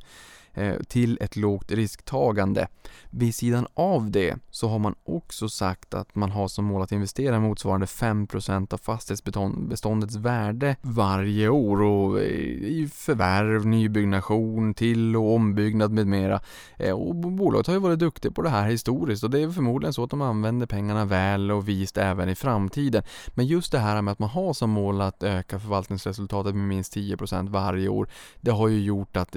Eh, 0.54 0.76
till 0.88 1.18
ett 1.20 1.36
lågt 1.36 1.72
risktagande. 1.72 2.68
Vid 3.10 3.34
sidan 3.34 3.66
av 3.74 4.10
det 4.10 4.36
så 4.50 4.68
har 4.68 4.78
man 4.78 4.94
också 5.04 5.48
sagt 5.48 5.94
att 5.94 6.14
man 6.14 6.30
har 6.30 6.48
som 6.48 6.64
mål 6.64 6.82
att 6.82 6.92
investera 6.92 7.40
motsvarande 7.40 7.86
5% 7.86 8.74
av 8.74 8.78
fastighetsbeståndets 8.78 10.16
värde 10.16 10.76
varje 10.82 11.48
år 11.48 11.82
och 11.82 12.20
eh, 12.20 12.26
i 12.26 12.90
förvärv, 12.94 13.66
nybyggnation, 13.66 14.74
till 14.74 15.16
och 15.16 15.34
ombyggnad 15.34 15.92
med 15.92 16.06
mera. 16.06 16.40
Eh, 16.76 16.92
och 16.92 17.14
bolaget 17.14 17.66
har 17.66 17.74
ju 17.74 17.80
varit 17.80 17.98
duktigt 17.98 18.34
på 18.34 18.42
det 18.42 18.48
här 18.48 18.70
historiskt 18.70 19.24
och 19.24 19.30
det 19.30 19.42
är 19.42 19.50
förmodligen 19.50 19.92
så 19.92 20.04
att 20.04 20.10
de 20.10 20.22
använder 20.22 20.66
pengarna 20.66 21.04
väl 21.04 21.50
och 21.50 21.68
vist 21.68 21.96
även 21.96 22.28
i 22.28 22.34
framtiden. 22.34 23.02
Men 23.34 23.46
just 23.46 23.72
det 23.72 23.78
här 23.78 24.02
med 24.02 24.12
att 24.12 24.18
man 24.18 24.28
har 24.28 24.52
som 24.52 24.70
mål 24.70 25.00
att 25.00 25.22
öka 25.22 25.58
förvaltningsresultatet 25.58 26.54
med 26.54 26.68
minst 26.68 26.96
10% 26.96 27.48
varje 27.48 27.88
år, 27.88 28.08
det 28.40 28.50
har 28.50 28.68
ju 28.68 28.80
gjort 28.80 29.16
att 29.16 29.36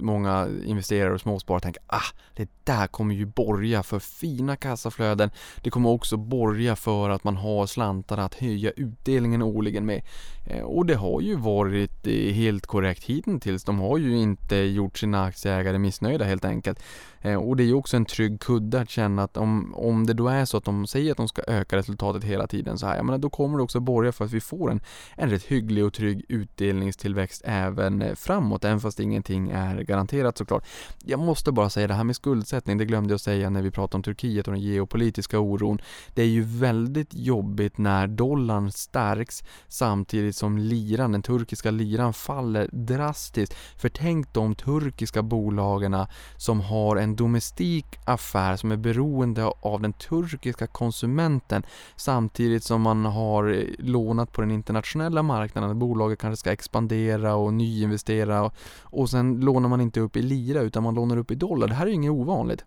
många 0.00 0.47
investerare 0.64 1.14
och 1.14 1.20
småsparare 1.20 1.60
tänker 1.60 1.82
ah, 1.86 2.14
det 2.36 2.48
där 2.64 2.86
kommer 2.86 3.14
ju 3.14 3.26
borga 3.26 3.82
för 3.82 3.98
fina 3.98 4.56
kassaflöden. 4.56 5.30
Det 5.62 5.70
kommer 5.70 5.90
också 5.90 6.16
borga 6.16 6.76
för 6.76 7.10
att 7.10 7.24
man 7.24 7.36
har 7.36 7.66
slantar 7.66 8.18
att 8.18 8.34
höja 8.34 8.70
utdelningen 8.70 9.42
årligen 9.42 9.86
med. 9.86 10.02
Eh, 10.46 10.62
och 10.62 10.86
det 10.86 10.94
har 10.94 11.20
ju 11.20 11.36
varit 11.36 12.06
eh, 12.06 12.12
helt 12.12 12.66
korrekt 12.66 13.04
hittills. 13.04 13.64
De 13.64 13.78
har 13.78 13.98
ju 13.98 14.16
inte 14.16 14.56
gjort 14.56 14.98
sina 14.98 15.24
aktieägare 15.24 15.78
missnöjda 15.78 16.24
helt 16.24 16.44
enkelt. 16.44 16.82
Eh, 17.20 17.34
och 17.34 17.56
det 17.56 17.62
är 17.62 17.66
ju 17.66 17.74
också 17.74 17.96
en 17.96 18.04
trygg 18.04 18.40
kudde 18.40 18.80
att 18.80 18.90
känna 18.90 19.22
att 19.22 19.36
om, 19.36 19.74
om 19.74 20.06
det 20.06 20.14
då 20.14 20.28
är 20.28 20.44
så 20.44 20.56
att 20.56 20.64
de 20.64 20.86
säger 20.86 21.10
att 21.10 21.16
de 21.16 21.28
ska 21.28 21.42
öka 21.46 21.76
resultatet 21.76 22.24
hela 22.24 22.46
tiden 22.46 22.78
så 22.78 22.86
här, 22.86 22.96
ja 22.96 23.02
men 23.02 23.20
då 23.20 23.30
kommer 23.30 23.58
det 23.58 23.64
också 23.64 23.80
borga 23.80 24.12
för 24.12 24.24
att 24.24 24.32
vi 24.32 24.40
får 24.40 24.70
en, 24.70 24.80
en 25.16 25.30
rätt 25.30 25.44
hygglig 25.44 25.84
och 25.84 25.92
trygg 25.92 26.24
utdelningstillväxt 26.28 27.42
även 27.44 28.02
eh, 28.02 28.14
framåt, 28.14 28.64
även 28.64 28.80
fast 28.80 29.00
ingenting 29.00 29.50
är 29.50 29.80
garanterat 29.82 30.38
såklart. 30.38 30.66
Jag 31.04 31.20
måste 31.20 31.52
bara 31.52 31.70
säga 31.70 31.86
det 31.86 31.94
här 31.94 32.04
med 32.04 32.16
skuldsättning, 32.16 32.78
det 32.78 32.84
glömde 32.84 33.12
jag 33.12 33.20
säga 33.20 33.50
när 33.50 33.62
vi 33.62 33.70
pratade 33.70 33.96
om 33.96 34.02
Turkiet 34.02 34.48
och 34.48 34.52
den 34.52 34.62
geopolitiska 34.62 35.38
oron. 35.38 35.78
Det 36.14 36.22
är 36.22 36.26
ju 36.26 36.42
väldigt 36.42 37.14
jobbigt 37.14 37.78
när 37.78 38.06
dollarn 38.06 38.72
stärks 38.72 39.44
samtidigt 39.68 40.36
som 40.36 40.58
liran, 40.58 41.12
den 41.12 41.22
turkiska 41.22 41.70
liran 41.70 42.12
faller 42.12 42.68
drastiskt. 42.72 43.54
För 43.76 43.88
tänk 43.88 44.34
de 44.34 44.54
turkiska 44.54 45.22
bolagen 45.22 45.96
som 46.36 46.60
har 46.60 46.96
en 46.96 47.07
en 47.08 47.16
domestik 47.16 47.86
affär 48.04 48.56
som 48.56 48.72
är 48.72 48.76
beroende 48.76 49.44
av 49.60 49.80
den 49.80 49.92
turkiska 49.92 50.66
konsumenten 50.66 51.62
samtidigt 51.96 52.64
som 52.64 52.82
man 52.82 53.04
har 53.04 53.48
eh, 53.48 53.64
lånat 53.78 54.32
på 54.32 54.40
den 54.40 54.50
internationella 54.50 55.22
marknaden. 55.22 55.78
Bolaget 55.78 56.18
kanske 56.18 56.36
ska 56.36 56.52
expandera 56.52 57.34
och 57.34 57.52
nyinvestera 57.52 58.42
och, 58.42 58.54
och 58.80 59.10
sen 59.10 59.40
lånar 59.40 59.68
man 59.68 59.80
inte 59.80 60.00
upp 60.00 60.16
i 60.16 60.22
lira 60.22 60.60
utan 60.60 60.82
man 60.82 60.94
lånar 60.94 61.16
upp 61.16 61.30
i 61.30 61.34
dollar. 61.34 61.68
Det 61.68 61.74
här 61.74 61.86
är 61.86 61.90
ju 61.90 61.94
inget 61.94 62.10
ovanligt. 62.10 62.64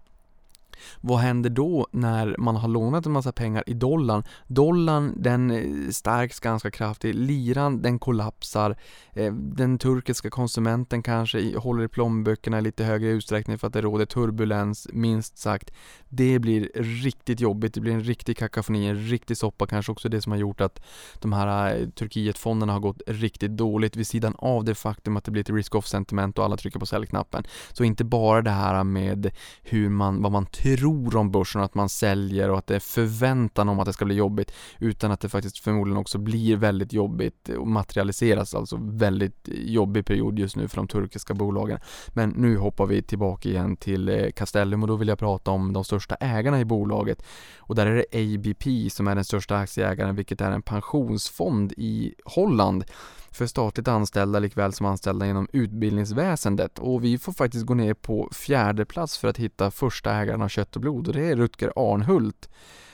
Vad 1.01 1.19
händer 1.19 1.49
då 1.49 1.87
när 1.91 2.35
man 2.37 2.55
har 2.55 2.67
lånat 2.67 3.05
en 3.05 3.11
massa 3.11 3.31
pengar 3.31 3.63
i 3.67 3.73
dollarn? 3.73 4.23
Dollarn 4.47 5.13
den 5.17 5.51
eh, 5.51 5.89
stärks 5.91 6.39
ganska 6.39 6.71
kraftigt, 6.71 7.15
liran 7.15 7.81
den 7.81 7.99
kollapsar, 7.99 8.77
eh, 9.13 9.33
den 9.33 9.77
turkiska 9.77 10.29
konsumenten 10.29 11.03
kanske 11.03 11.57
håller 11.57 11.83
i 11.83 11.87
plånböckerna 11.87 12.59
i 12.59 12.61
lite 12.61 12.83
högre 12.83 13.09
utsträckning 13.09 13.57
för 13.57 13.67
att 13.67 13.73
det 13.73 13.81
råder 13.81 14.05
turbulens, 14.05 14.87
minst 14.93 15.37
sagt. 15.37 15.71
Det 16.09 16.39
blir 16.39 16.71
riktigt 16.75 17.39
jobbigt, 17.39 17.73
det 17.73 17.81
blir 17.81 17.93
en 17.93 18.03
riktig 18.03 18.37
kakafoni, 18.37 18.87
en 18.87 19.07
riktig 19.07 19.37
soppa 19.37 19.67
kanske 19.67 19.91
också 19.91 20.09
det 20.09 20.21
som 20.21 20.31
har 20.31 20.39
gjort 20.39 20.61
att 20.61 20.81
de 21.19 21.33
här 21.33 21.75
eh, 21.75 21.87
Turkietfonderna 21.89 22.73
har 22.73 22.79
gått 22.79 23.01
riktigt 23.07 23.51
dåligt 23.51 23.95
vid 23.95 24.07
sidan 24.07 24.35
av 24.37 24.63
det 24.63 24.75
faktum 24.75 25.17
att 25.17 25.23
det 25.23 25.31
blir 25.31 25.41
ett 25.41 25.49
risk-off 25.49 25.87
sentiment 25.87 26.37
och 26.37 26.45
alla 26.45 26.57
trycker 26.57 26.79
på 26.79 26.85
säljknappen. 26.85 27.43
Så 27.73 27.83
inte 27.83 28.03
bara 28.03 28.41
det 28.41 28.51
här 28.51 28.83
med 28.83 29.31
hur 29.63 29.89
man, 29.89 30.21
vad 30.21 30.31
man 30.31 30.45
tror 30.77 31.15
om 31.15 31.31
börsen 31.31 31.61
och 31.61 31.65
att 31.65 31.75
man 31.75 31.89
säljer 31.89 32.49
och 32.49 32.57
att 32.57 32.67
det 32.67 32.75
är 32.75 32.79
förväntan 32.79 33.69
om 33.69 33.79
att 33.79 33.85
det 33.85 33.93
ska 33.93 34.05
bli 34.05 34.15
jobbigt 34.15 34.53
utan 34.79 35.11
att 35.11 35.19
det 35.19 35.29
faktiskt 35.29 35.59
förmodligen 35.59 35.97
också 35.97 36.17
blir 36.17 36.57
väldigt 36.57 36.93
jobbigt 36.93 37.49
och 37.49 37.67
materialiseras 37.67 38.55
alltså 38.55 38.77
väldigt 38.81 39.49
jobbig 39.51 40.05
period 40.05 40.39
just 40.39 40.55
nu 40.55 40.67
för 40.67 40.75
de 40.75 40.87
turkiska 40.87 41.33
bolagen. 41.33 41.79
Men 42.07 42.29
nu 42.29 42.57
hoppar 42.57 42.85
vi 42.85 43.01
tillbaka 43.01 43.49
igen 43.49 43.77
till 43.77 44.09
eh, 44.09 44.31
Castellum 44.31 44.83
och 44.83 44.87
då 44.87 44.95
vill 44.95 45.07
jag 45.07 45.19
prata 45.19 45.51
om 45.51 45.73
de 45.73 45.83
största 45.83 46.15
ägarna 46.15 46.59
i 46.59 46.65
bolaget 46.65 47.23
och 47.57 47.75
där 47.75 47.85
är 47.85 47.95
det 47.95 48.35
ABP 48.35 48.89
som 48.89 49.07
är 49.07 49.15
den 49.15 49.25
största 49.25 49.57
aktieägaren 49.57 50.15
vilket 50.15 50.41
är 50.41 50.51
en 50.51 50.61
pensionsfond 50.61 51.73
i 51.77 52.13
Holland 52.25 52.83
för 53.31 53.45
statligt 53.45 53.87
anställda 53.87 54.39
likväl 54.39 54.73
som 54.73 54.85
anställda 54.85 55.25
inom 55.25 55.47
utbildningsväsendet 55.53 56.79
och 56.79 57.03
vi 57.03 57.17
får 57.17 57.33
faktiskt 57.33 57.65
gå 57.65 57.73
ner 57.73 57.93
på 57.93 58.29
fjärde 58.33 58.85
plats 58.85 59.17
för 59.17 59.27
att 59.27 59.37
hitta 59.37 59.71
första 59.71 60.13
ägaren 60.13 60.41
av 60.41 60.49
kött 60.49 60.75
och 60.75 60.81
blod 60.81 61.07
och 61.07 61.13
det 61.13 61.25
är 61.25 61.35
Rutger 61.35 61.73
Arnhult 61.75 62.49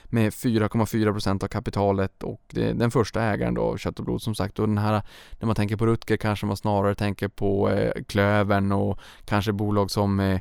med 0.10 0.34
4,4% 0.34 1.44
av 1.44 1.48
kapitalet 1.48 2.24
och 2.24 2.42
det 2.48 2.70
är 2.70 2.74
den 2.74 2.92
första 2.92 3.24
ägaren 3.24 3.54
då, 3.54 3.62
av 3.62 3.78
Kött 3.78 4.00
och 4.00 4.06
Blod 4.06 4.22
som 4.22 4.36
sagt. 4.36 4.60
Och 4.60 4.68
den 4.68 4.78
här, 4.78 5.02
när 5.40 5.46
man 5.46 5.56
tänker 5.56 5.76
på 5.76 5.86
Rutger 5.86 6.18
kanske 6.18 6.46
man 6.46 6.58
snarare 6.58 6.96
tänker 6.96 7.28
på 7.28 7.70
eh, 7.70 8.04
Klövern 8.08 8.72
och 8.72 9.00
kanske 9.26 9.54
bolag 9.54 9.92
som 9.92 10.20
eh, 10.20 10.40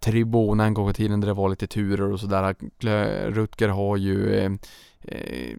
Tribona 0.00 0.64
en 0.64 0.74
gång 0.74 0.90
i 0.90 0.94
tiden 0.94 1.20
där 1.20 1.26
det 1.26 1.34
var 1.34 1.48
lite 1.48 1.66
turer 1.66 2.12
och 2.12 2.20
sådär. 2.20 2.54
Rutger 3.30 3.68
har 3.68 3.96
ju 3.96 4.34
eh, 4.34 4.50
Eh, 5.08 5.56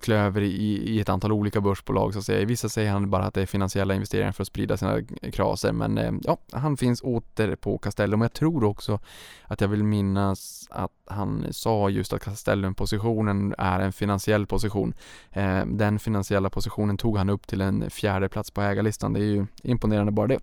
klöver 0.00 0.40
i, 0.40 0.92
i 0.94 1.00
ett 1.00 1.08
antal 1.08 1.32
olika 1.32 1.60
börsbolag 1.60 2.12
så 2.12 2.18
att 2.18 2.24
säga. 2.24 2.40
I 2.40 2.44
vissa 2.44 2.68
säger 2.68 2.90
han 2.90 3.10
bara 3.10 3.24
att 3.24 3.34
det 3.34 3.42
är 3.42 3.46
finansiella 3.46 3.94
investeringar 3.94 4.32
för 4.32 4.42
att 4.42 4.48
sprida 4.48 4.76
sina 4.76 5.02
kraser 5.32 5.72
men 5.72 5.98
eh, 5.98 6.12
ja, 6.22 6.38
han 6.52 6.76
finns 6.76 7.02
åter 7.02 7.56
på 7.56 7.78
Castellum. 7.78 8.20
Jag 8.20 8.32
tror 8.32 8.64
också 8.64 9.00
att 9.44 9.60
jag 9.60 9.68
vill 9.68 9.84
minnas 9.84 10.68
att 10.70 10.92
han 11.06 11.46
sa 11.50 11.90
just 11.90 12.12
att 12.12 12.24
Castellum-positionen 12.24 13.54
är 13.58 13.80
en 13.80 13.92
finansiell 13.92 14.46
position. 14.46 14.94
Eh, 15.30 15.66
den 15.66 15.98
finansiella 15.98 16.50
positionen 16.50 16.96
tog 16.96 17.16
han 17.16 17.30
upp 17.30 17.46
till 17.46 17.60
en 17.60 17.90
fjärde 17.90 18.28
plats 18.28 18.50
på 18.50 18.62
ägarlistan. 18.62 19.12
Det 19.12 19.20
är 19.20 19.24
ju 19.24 19.46
imponerande 19.62 20.12
bara 20.12 20.26
det. 20.26 20.38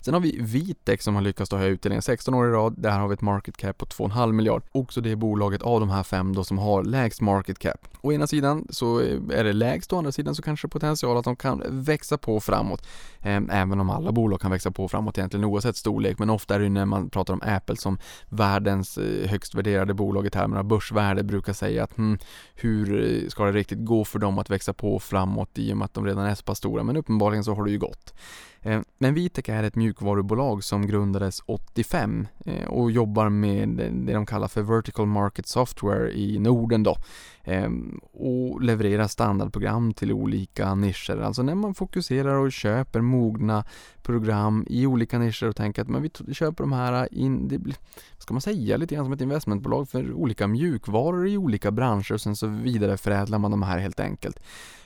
Sen 0.00 0.14
har 0.14 0.20
vi 0.20 0.38
Vitex 0.40 1.04
som 1.04 1.14
har 1.14 1.22
lyckats 1.22 1.50
ta 1.50 1.56
höja 1.56 1.70
utdelningen 1.70 2.02
16 2.02 2.34
år 2.34 2.48
i 2.48 2.50
rad. 2.50 2.74
Där 2.78 2.98
har 2.98 3.08
vi 3.08 3.14
ett 3.14 3.20
market 3.20 3.56
cap 3.56 3.78
på 3.78 3.86
2,5 3.86 4.32
miljard. 4.32 4.62
Också 4.72 5.00
det 5.00 5.16
bolaget 5.16 5.62
av 5.62 5.80
de 5.80 5.90
här 5.90 6.02
fem 6.02 6.34
då 6.34 6.44
som 6.44 6.58
har 6.58 6.84
lägst 6.84 7.20
market 7.20 7.58
cap. 7.58 7.88
Å 8.00 8.12
ena 8.12 8.26
sidan 8.26 8.66
så 8.70 8.98
är 9.32 9.44
det 9.44 9.52
lägst, 9.52 9.92
å 9.92 9.98
andra 9.98 10.12
sidan 10.12 10.34
så 10.34 10.42
kanske 10.42 10.68
potential 10.68 11.16
att 11.16 11.24
de 11.24 11.36
kan 11.36 11.62
växa 11.68 12.18
på 12.18 12.40
framåt. 12.40 12.86
Ehm, 13.20 13.50
även 13.50 13.80
om 13.80 13.90
alla 13.90 14.12
bolag 14.12 14.40
kan 14.40 14.50
växa 14.50 14.70
på 14.70 14.88
framåt 14.88 15.18
egentligen 15.18 15.44
oavsett 15.44 15.76
storlek. 15.76 16.18
Men 16.18 16.30
ofta 16.30 16.54
är 16.54 16.60
det 16.60 16.68
när 16.68 16.86
man 16.86 17.10
pratar 17.10 17.34
om 17.34 17.42
Apple 17.44 17.76
som 17.76 17.98
världens 18.28 18.98
eh, 18.98 19.28
högst 19.28 19.54
värderade 19.54 19.94
bolag 19.94 20.26
i 20.26 20.30
termer 20.30 20.56
av 20.56 20.64
börsvärde 20.64 21.22
brukar 21.22 21.52
säga 21.52 21.84
att 21.84 21.96
hmm, 21.96 22.18
hur 22.54 23.04
eh, 23.04 23.28
ska 23.28 23.44
det 23.44 23.52
riktigt 23.52 23.84
gå 23.84 24.04
för 24.04 24.18
dem 24.18 24.38
att 24.38 24.50
växa 24.50 24.72
på 24.72 24.98
framåt 24.98 25.58
i 25.58 25.72
och 25.72 25.76
med 25.76 25.84
att 25.84 25.94
de 25.94 26.06
redan 26.06 26.24
är 26.24 26.34
så 26.34 26.44
pass 26.44 26.58
stora. 26.58 26.82
Men 26.82 26.96
uppenbarligen 26.96 27.44
så 27.44 27.54
har 27.54 27.64
det 27.64 27.70
ju 27.70 27.78
gått. 27.78 28.14
Eh, 28.62 28.80
men 28.98 29.14
Vitec 29.14 29.48
är 29.48 29.62
ett 29.62 29.74
mjukvarubolag 29.74 30.64
som 30.64 30.86
grundades 30.86 31.40
85 31.46 32.26
eh, 32.46 32.64
och 32.64 32.90
jobbar 32.90 33.28
med 33.28 33.68
det 33.92 34.12
de 34.12 34.26
kallar 34.26 34.48
för 34.48 34.62
Vertical 34.62 35.06
Market 35.06 35.46
Software 35.46 36.12
i 36.12 36.38
Norden 36.38 36.82
då. 36.82 36.96
Ehm, 37.44 38.00
och 38.12 38.62
leverera 38.62 39.08
standardprogram 39.08 39.94
till 39.94 40.12
olika 40.12 40.74
nischer. 40.74 41.20
Alltså 41.20 41.42
när 41.42 41.54
man 41.54 41.74
fokuserar 41.74 42.34
och 42.36 42.52
köper 42.52 43.00
mogna 43.00 43.64
program 44.02 44.66
i 44.68 44.86
olika 44.86 45.18
nischer 45.18 45.48
och 45.48 45.56
tänker 45.56 45.82
att 45.82 45.88
men 45.88 46.02
vi 46.02 46.34
köper 46.34 46.64
de 46.64 46.72
här 46.72 47.14
in, 47.14 47.48
det 47.48 47.58
blir, 47.58 47.76
ska 48.18 48.34
man 48.34 48.40
säga, 48.40 48.76
lite 48.76 48.94
grann 48.94 49.04
som 49.04 49.12
ett 49.12 49.20
investmentbolag 49.20 49.88
för 49.88 50.12
olika 50.12 50.46
mjukvaror 50.46 51.28
i 51.28 51.36
olika 51.36 51.70
branscher 51.70 52.12
och 52.12 52.20
sen 52.20 52.36
så 52.36 52.46
vidareförädlar 52.46 53.38
man 53.38 53.50
de 53.50 53.62
här 53.62 53.78
helt 53.78 54.00
enkelt. 54.00 54.40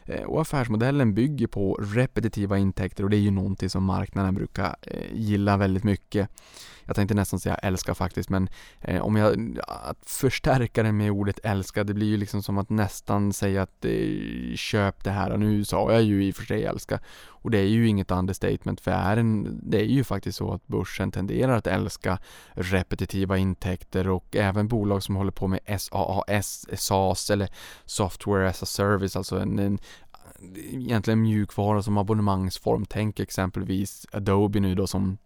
Ehm, 0.05 0.29
och 0.29 0.41
affärsmodellen 0.41 1.15
bygger 1.15 1.47
på 1.47 1.75
repetitiva 1.75 2.59
intäkter 2.59 3.05
och 3.05 3.11
det 3.11 3.17
är 3.17 3.21
ju 3.21 3.31
någonting 3.31 3.71
som 3.71 3.85
marknaden 3.85 4.35
brukar 4.35 4.77
eh, 4.83 5.13
gilla 5.13 5.57
väldigt 5.57 5.85
mycket. 5.85 6.31
Jag 6.87 6.97
tänkte 6.97 7.15
nästan 7.15 7.41
säga 7.41 7.55
älska 7.55 7.95
faktiskt 7.95 8.31
men 8.31 8.49
eh, 8.81 9.03
om 9.03 9.17
jag, 9.17 9.59
att 9.67 9.99
förstärka 10.07 10.83
det 10.83 10.93
med 10.93 11.11
ordet 11.11 11.41
älska 11.43 11.85
det 11.85 11.95
blir 11.95 12.07
ju 12.07 12.17
liksom 12.17 12.43
som 12.43 12.59
att 12.59 12.71
nästan 12.71 13.33
säga 13.33 13.63
att 13.63 13.85
eh, 13.85 14.55
köp 14.55 15.05
det 15.05 15.11
här 15.11 15.31
och 15.31 15.41
nu 15.41 15.65
sa 15.65 15.93
jag 15.93 16.03
ju 16.03 16.25
i 16.25 16.31
och 16.31 16.35
för 16.35 16.45
sig 16.45 16.65
älska 16.65 17.01
och 17.29 17.51
det 17.51 17.59
är 17.59 17.69
ju 17.69 17.89
inget 17.89 18.11
understatement 18.11 18.81
för 18.81 18.91
är 18.91 19.17
en, 19.17 19.61
det 19.63 19.81
är 19.81 19.85
ju 19.85 20.05
faktiskt 20.05 20.39
så 20.39 20.53
att 20.53 20.67
börsen 20.67 21.11
tenderar 21.11 21.57
att 21.57 21.67
älska 21.67 22.19
repetitiva 22.53 23.39
intäkter 23.39 24.09
och 24.09 24.37
även 24.37 24.69
bolag 24.69 25.03
som 25.03 25.17
håller 25.17 25.31
på 25.31 25.47
med 25.47 25.61
SaaS, 25.79 26.67
SaaS 26.73 27.31
eller 27.31 27.49
Software 27.85 28.49
as 28.49 28.63
a 28.63 28.67
Service, 28.67 29.17
alltså 29.17 29.39
en, 29.39 29.59
en 29.59 29.79
egentligen 30.55 31.23
mjukvara 31.23 31.83
som 31.83 31.99
abonnemangsform. 31.99 32.85
Tänk 32.89 33.21
exempelvis 33.21 34.07
Adobe 34.13 34.61
nu 34.61 34.75
då 34.75 34.87
som 34.87 35.19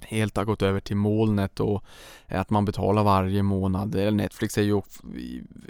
helt 0.00 0.36
har 0.36 0.44
gått 0.44 0.62
över 0.62 0.80
till 0.80 0.96
molnet 0.96 1.60
och 1.60 1.84
att 2.28 2.50
man 2.50 2.64
betalar 2.64 3.04
varje 3.04 3.42
månad. 3.42 4.14
Netflix 4.14 4.58
är 4.58 4.62
ju 4.62 4.82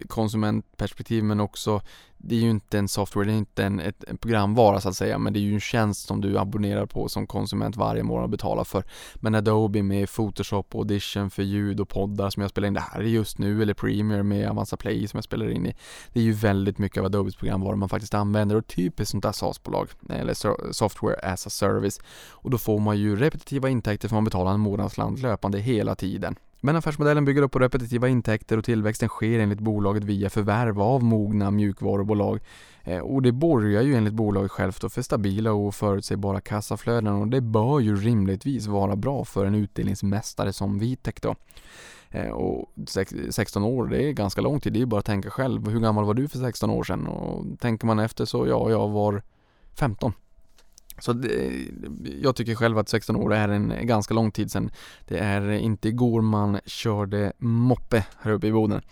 konsumentperspektiv 0.08 1.24
men 1.24 1.40
också 1.40 1.82
det 2.18 2.35
är 2.35 2.40
ju 2.40 2.50
inte 2.50 2.79
en 2.79 2.88
software, 2.88 3.26
det 3.26 3.33
är 3.33 3.37
inte 3.37 3.64
en, 3.64 3.81
ett, 3.81 4.05
en 4.05 4.16
programvara 4.16 4.81
så 4.81 4.88
att 4.88 4.96
säga, 4.96 5.18
men 5.18 5.33
det 5.33 5.38
är 5.38 5.40
ju 5.40 5.55
en 5.55 5.61
tjänst 5.61 6.07
som 6.07 6.20
du 6.20 6.38
abonnerar 6.38 6.87
på 6.87 7.09
som 7.09 7.26
konsument 7.26 7.76
varje 7.76 8.02
månad 8.02 8.24
och 8.24 8.31
betalar 8.31 8.64
för. 8.64 8.85
Men 9.14 9.35
Adobe 9.35 9.83
med 9.83 10.09
Photoshop 10.09 10.74
och 10.74 10.81
Audition 10.81 11.31
för 11.31 11.42
ljud 11.42 11.81
och 11.81 11.88
poddar 11.88 12.31
som 12.31 12.40
jag 12.40 12.50
spelar 12.50 12.68
in 12.68 12.74
det 12.74 12.81
här 12.81 13.00
just 13.00 13.38
nu, 13.38 13.62
eller 13.62 13.74
Premiere 13.74 14.22
med 14.22 14.50
Avanza 14.50 14.76
Play 14.76 15.09
som 15.09 15.18
jag 15.18 15.24
spelar 15.24 15.50
in 15.50 15.66
i. 15.66 15.74
Det 16.12 16.20
är 16.20 16.24
ju 16.24 16.33
väldigt 16.33 16.79
mycket 16.79 16.98
av 16.98 17.05
Adobes 17.05 17.37
programvaror 17.37 17.76
man 17.76 17.88
faktiskt 17.88 18.14
använder 18.14 18.57
och 18.57 18.66
typiskt 18.66 19.11
sånt 19.11 19.22
där 19.22 19.33
SaaS-bolag, 19.33 19.88
eller 20.11 20.72
Software 20.72 21.16
as 21.33 21.46
a 21.46 21.50
Service. 21.50 22.00
Och 22.31 22.50
då 22.50 22.59
får 22.59 22.79
man 22.79 22.98
ju 22.98 23.16
repetitiva 23.16 23.68
intäkter 23.68 24.09
för 24.09 24.14
man 24.14 24.24
betalar 24.24 24.55
en 24.55 24.61
månadsland 24.61 25.18
löpande 25.18 25.59
hela 25.59 25.94
tiden. 25.94 26.37
Men 26.66 26.76
affärsmodellen 26.76 27.24
bygger 27.24 27.42
upp 27.42 27.52
på 27.52 27.59
repetitiva 27.59 28.09
intäkter 28.09 28.59
och 28.59 28.64
tillväxten 28.64 29.09
sker 29.09 29.38
enligt 29.38 29.61
bolaget 29.61 30.05
via 30.05 30.31
förvärv 30.31 30.81
av 30.81 31.02
mogna 31.02 31.50
mjukvarubolag. 31.50 32.40
Eh, 32.85 32.98
och 32.98 33.22
det 33.22 33.33
borgar 33.33 33.83
ju 33.83 33.94
enligt 33.94 34.14
bolaget 34.14 34.50
självt 34.50 34.92
för 34.92 35.02
stabila 35.02 35.52
och 35.52 35.74
förutsägbara 35.74 36.40
kassaflöden 36.40 37.14
och 37.14 37.29
det 37.29 37.40
bör 37.40 37.81
ju 37.81 37.96
rimligtvis 37.96 38.66
vara 38.66 38.96
bra 38.96 39.24
för 39.24 39.46
en 39.46 39.55
utdelningsmästare 39.55 40.52
som 40.52 40.79
Vitec 40.79 41.14
då. 41.20 41.35
Eh, 42.11 42.31
och 42.31 42.72
16 43.31 43.64
år, 43.64 43.87
det 43.87 44.09
är 44.09 44.12
ganska 44.12 44.40
lång 44.40 44.61
tid, 44.61 44.72
det 44.72 44.76
är 44.76 44.81
ju 44.81 44.87
bara 44.87 45.00
att 45.00 45.07
tänka 45.07 45.31
själv. 45.31 45.68
Hur 45.68 45.81
gammal 45.81 46.05
var 46.05 46.14
du 46.14 46.29
för 46.29 46.38
16 46.38 46.70
år 46.70 46.85
sedan? 46.85 47.07
Och 47.07 47.44
tänker 47.61 47.87
man 47.87 47.98
efter 47.98 48.24
så, 48.24 48.46
ja, 48.46 48.70
jag 48.70 48.88
var 48.88 49.22
15. 49.74 50.12
Så 50.98 51.12
det, 51.12 51.66
jag 52.22 52.37
tycker 52.37 52.54
själv 52.54 52.78
att 52.78 52.88
16 52.88 53.16
år 53.16 53.35
är 53.35 53.48
en 53.48 53.87
ganska 53.87 54.14
lång 54.14 54.30
tid 54.30 54.50
sedan. 54.50 54.70
Det 55.04 55.18
är 55.18 55.50
inte 55.50 55.88
igår 55.88 56.20
man 56.20 56.61
körde 56.66 57.32
moppe 57.38 58.06
här 58.20 58.32
uppe 58.32 58.46
i 58.46 58.52
Boden. 58.52 58.82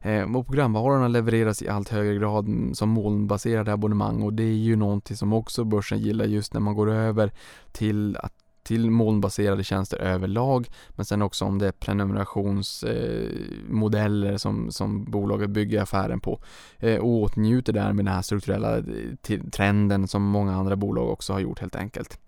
Eh, 0.00 0.36
och 0.36 0.46
programvarorna 0.46 1.08
levereras 1.08 1.62
i 1.62 1.68
allt 1.68 1.88
högre 1.88 2.14
grad 2.14 2.70
som 2.72 2.88
molnbaserade 2.88 3.72
abonnemang 3.72 4.22
och 4.22 4.32
det 4.32 4.42
är 4.42 4.56
ju 4.56 4.76
någonting 4.76 5.16
som 5.16 5.32
också 5.32 5.64
börsen 5.64 5.98
gillar 5.98 6.24
just 6.24 6.54
när 6.54 6.60
man 6.60 6.74
går 6.74 6.90
över 6.90 7.32
till 7.72 8.16
att 8.16 8.32
till 8.68 8.90
molnbaserade 8.90 9.64
tjänster 9.64 9.98
överlag 9.98 10.68
men 10.90 11.04
sen 11.04 11.22
också 11.22 11.44
om 11.44 11.58
det 11.58 11.66
är 11.66 11.72
prenumerationsmodeller 11.72 14.30
eh, 14.30 14.36
som, 14.36 14.72
som 14.72 15.04
bolaget 15.04 15.50
bygger 15.50 15.82
affären 15.82 16.20
på 16.20 16.40
eh, 16.78 16.96
och 16.96 17.22
åtnjuter 17.22 17.72
därmed 17.72 18.04
den 18.04 18.14
här 18.14 18.22
strukturella 18.22 18.78
eh, 18.78 18.84
trenden 19.52 20.08
som 20.08 20.22
många 20.22 20.54
andra 20.54 20.76
bolag 20.76 21.10
också 21.10 21.32
har 21.32 21.40
gjort 21.40 21.60
helt 21.60 21.76
enkelt. 21.76 22.18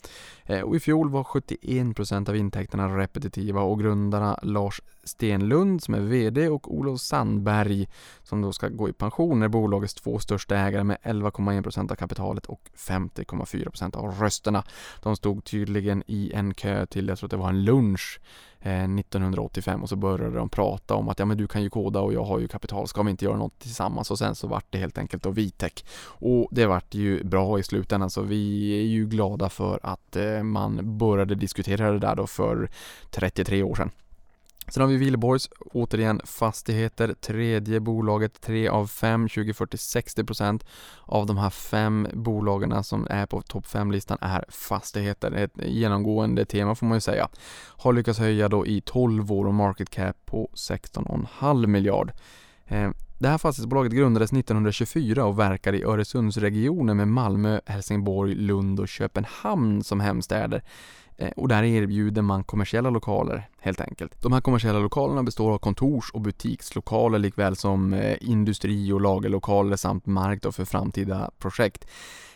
Eh, 0.50 0.60
och 0.60 0.76
i 0.76 0.80
fjol 0.80 1.10
var 1.10 1.24
71% 1.24 2.28
av 2.28 2.36
intäkterna 2.36 2.98
repetitiva 2.98 3.60
och 3.60 3.80
grundarna 3.80 4.38
Lars 4.42 4.80
Stenlund 5.04 5.82
som 5.82 5.94
är 5.94 6.00
VD 6.00 6.48
och 6.48 6.74
Olof 6.74 7.00
Sandberg 7.00 7.88
som 8.22 8.42
då 8.42 8.52
ska 8.52 8.68
gå 8.68 8.88
i 8.88 8.92
pension 8.92 9.42
är 9.42 9.48
bolagets 9.48 9.94
två 9.94 10.18
största 10.18 10.56
ägare 10.56 10.84
med 10.84 10.96
11,1% 11.02 11.92
av 11.92 11.96
kapitalet 11.96 12.46
och 12.46 12.60
50,4% 12.76 13.96
av 13.96 14.14
rösterna. 14.20 14.64
De 15.02 15.16
stod 15.16 15.44
tydligen 15.44 16.02
i 16.06 16.32
en 16.34 16.54
kö 16.54 16.86
till, 16.86 17.08
jag 17.08 17.18
tror 17.18 17.26
att 17.26 17.30
det 17.30 17.36
var 17.36 17.48
en 17.48 17.64
lunch 17.64 18.20
Eh, 18.62 18.84
1985 18.84 19.82
och 19.82 19.88
så 19.88 19.96
började 19.96 20.36
de 20.36 20.48
prata 20.48 20.94
om 20.94 21.08
att 21.08 21.18
ja 21.18 21.24
men 21.24 21.36
du 21.36 21.46
kan 21.46 21.62
ju 21.62 21.70
koda 21.70 22.00
och 22.00 22.12
jag 22.12 22.24
har 22.24 22.38
ju 22.38 22.48
kapital, 22.48 22.88
ska 22.88 23.02
vi 23.02 23.10
inte 23.10 23.24
göra 23.24 23.36
något 23.36 23.58
tillsammans? 23.58 24.10
Och 24.10 24.18
sen 24.18 24.34
så 24.34 24.46
vart 24.46 24.66
det 24.70 24.78
helt 24.78 24.98
enkelt 24.98 25.22
då 25.22 25.30
Vitec 25.30 25.84
Och 26.02 26.48
det 26.50 26.66
vart 26.66 26.94
ju 26.94 27.24
bra 27.24 27.58
i 27.58 27.62
slutändan 27.62 28.10
så 28.10 28.22
vi 28.22 28.72
är 28.80 28.86
ju 28.86 29.06
glada 29.06 29.48
för 29.48 29.80
att 29.82 30.16
eh, 30.16 30.42
man 30.42 30.98
började 30.98 31.34
diskutera 31.34 31.92
det 31.92 31.98
där 31.98 32.16
då 32.16 32.26
för 32.26 32.70
33 33.10 33.62
år 33.62 33.74
sedan. 33.74 33.90
Sen 34.70 34.80
har 34.80 34.88
vi 34.88 34.96
Wihlborgs, 34.96 35.48
återigen 35.72 36.20
fastigheter, 36.24 37.14
tredje 37.14 37.80
bolaget, 37.80 38.40
3 38.40 38.68
av 38.68 38.86
fem, 38.86 39.28
2040 39.28 39.76
60% 39.76 40.64
av 41.04 41.26
de 41.26 41.38
här 41.38 41.50
fem 41.50 42.08
bolagen 42.12 42.84
som 42.84 43.06
är 43.10 43.26
på 43.26 43.42
topp 43.42 43.66
5-listan 43.66 44.18
är 44.20 44.44
fastigheter. 44.48 45.32
Ett 45.32 45.52
genomgående 45.56 46.44
tema 46.44 46.74
får 46.74 46.86
man 46.86 46.96
ju 46.96 47.00
säga. 47.00 47.28
Har 47.66 47.92
lyckats 47.92 48.18
höja 48.18 48.48
då 48.48 48.66
i 48.66 48.80
12 48.80 49.32
år 49.32 49.46
och 49.46 49.54
market 49.54 49.90
cap 49.90 50.16
på 50.26 50.50
16,5 50.54 51.66
miljard. 51.66 52.12
Eh, 52.66 52.90
det 53.18 53.28
här 53.28 53.38
fastighetsbolaget 53.38 53.92
grundades 53.92 54.32
1924 54.32 55.24
och 55.24 55.38
verkar 55.38 55.72
i 55.72 55.84
Öresundsregionen 55.84 56.96
med 56.96 57.08
Malmö, 57.08 57.60
Helsingborg, 57.66 58.34
Lund 58.34 58.80
och 58.80 58.88
Köpenhamn 58.88 59.84
som 59.84 60.00
hemstäder. 60.00 60.62
Eh, 61.16 61.30
och 61.36 61.48
där 61.48 61.62
erbjuder 61.62 62.22
man 62.22 62.44
kommersiella 62.44 62.90
lokaler 62.90 63.48
helt 63.60 63.80
enkelt. 63.80 64.22
De 64.22 64.32
här 64.32 64.40
kommersiella 64.40 64.78
lokalerna 64.78 65.22
består 65.22 65.52
av 65.52 65.58
kontors 65.58 66.10
och 66.10 66.20
butikslokaler 66.20 67.18
likväl 67.18 67.56
som 67.56 67.92
eh, 67.92 68.16
industri 68.20 68.92
och 68.92 69.00
lagerlokaler 69.00 69.76
samt 69.76 70.06
mark 70.06 70.54
för 70.54 70.64
framtida 70.64 71.30
projekt. 71.38 71.86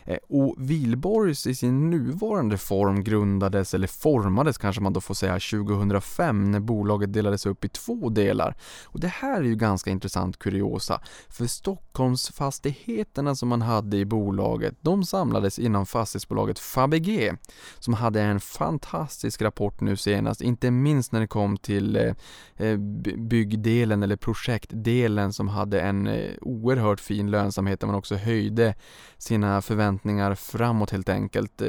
Eh, 0.05 0.17
och 0.29 0.55
Wihlborgs 0.57 1.47
i 1.47 1.55
sin 1.55 1.89
nuvarande 1.89 2.57
form 2.57 3.03
grundades, 3.03 3.73
eller 3.73 3.87
formades 3.87 4.57
kanske 4.57 4.81
man 4.81 4.93
då 4.93 5.01
får 5.01 5.13
säga, 5.13 5.33
2005 5.33 6.51
när 6.51 6.59
bolaget 6.59 7.13
delades 7.13 7.45
upp 7.45 7.65
i 7.65 7.69
två 7.69 8.09
delar. 8.09 8.55
Och 8.83 8.99
det 8.99 9.07
här 9.07 9.39
är 9.39 9.45
ju 9.45 9.55
ganska 9.55 9.89
intressant 9.89 10.39
kuriosa, 10.39 11.01
för 11.29 11.47
Stockholmsfastigheterna 11.47 13.35
som 13.35 13.49
man 13.49 13.61
hade 13.61 13.97
i 13.97 14.05
bolaget, 14.05 14.75
de 14.81 15.03
samlades 15.03 15.59
inom 15.59 15.85
fastighetsbolaget 15.85 16.59
Fabege, 16.59 17.37
som 17.79 17.93
hade 17.93 18.21
en 18.21 18.39
fantastisk 18.65 19.41
rapport 19.41 19.81
nu 19.81 19.97
senast, 19.97 20.41
inte 20.41 20.71
minst 20.71 21.11
när 21.11 21.19
det 21.19 21.27
kom 21.27 21.57
till 21.57 21.95
eh, 21.95 22.13
eh, 22.55 22.77
byggdelen 23.17 24.03
eller 24.03 24.15
projektdelen 24.15 25.33
som 25.33 25.47
hade 25.47 25.81
en 25.81 26.07
eh, 26.07 26.31
oerhört 26.41 26.99
fin 26.99 27.31
lönsamhet 27.31 27.79
där 27.79 27.87
man 27.87 27.95
också 27.95 28.15
höjde 28.15 28.75
sina 29.17 29.61
förväntningar 29.61 30.35
framåt 30.35 30.91
helt 30.91 31.09
enkelt. 31.09 31.61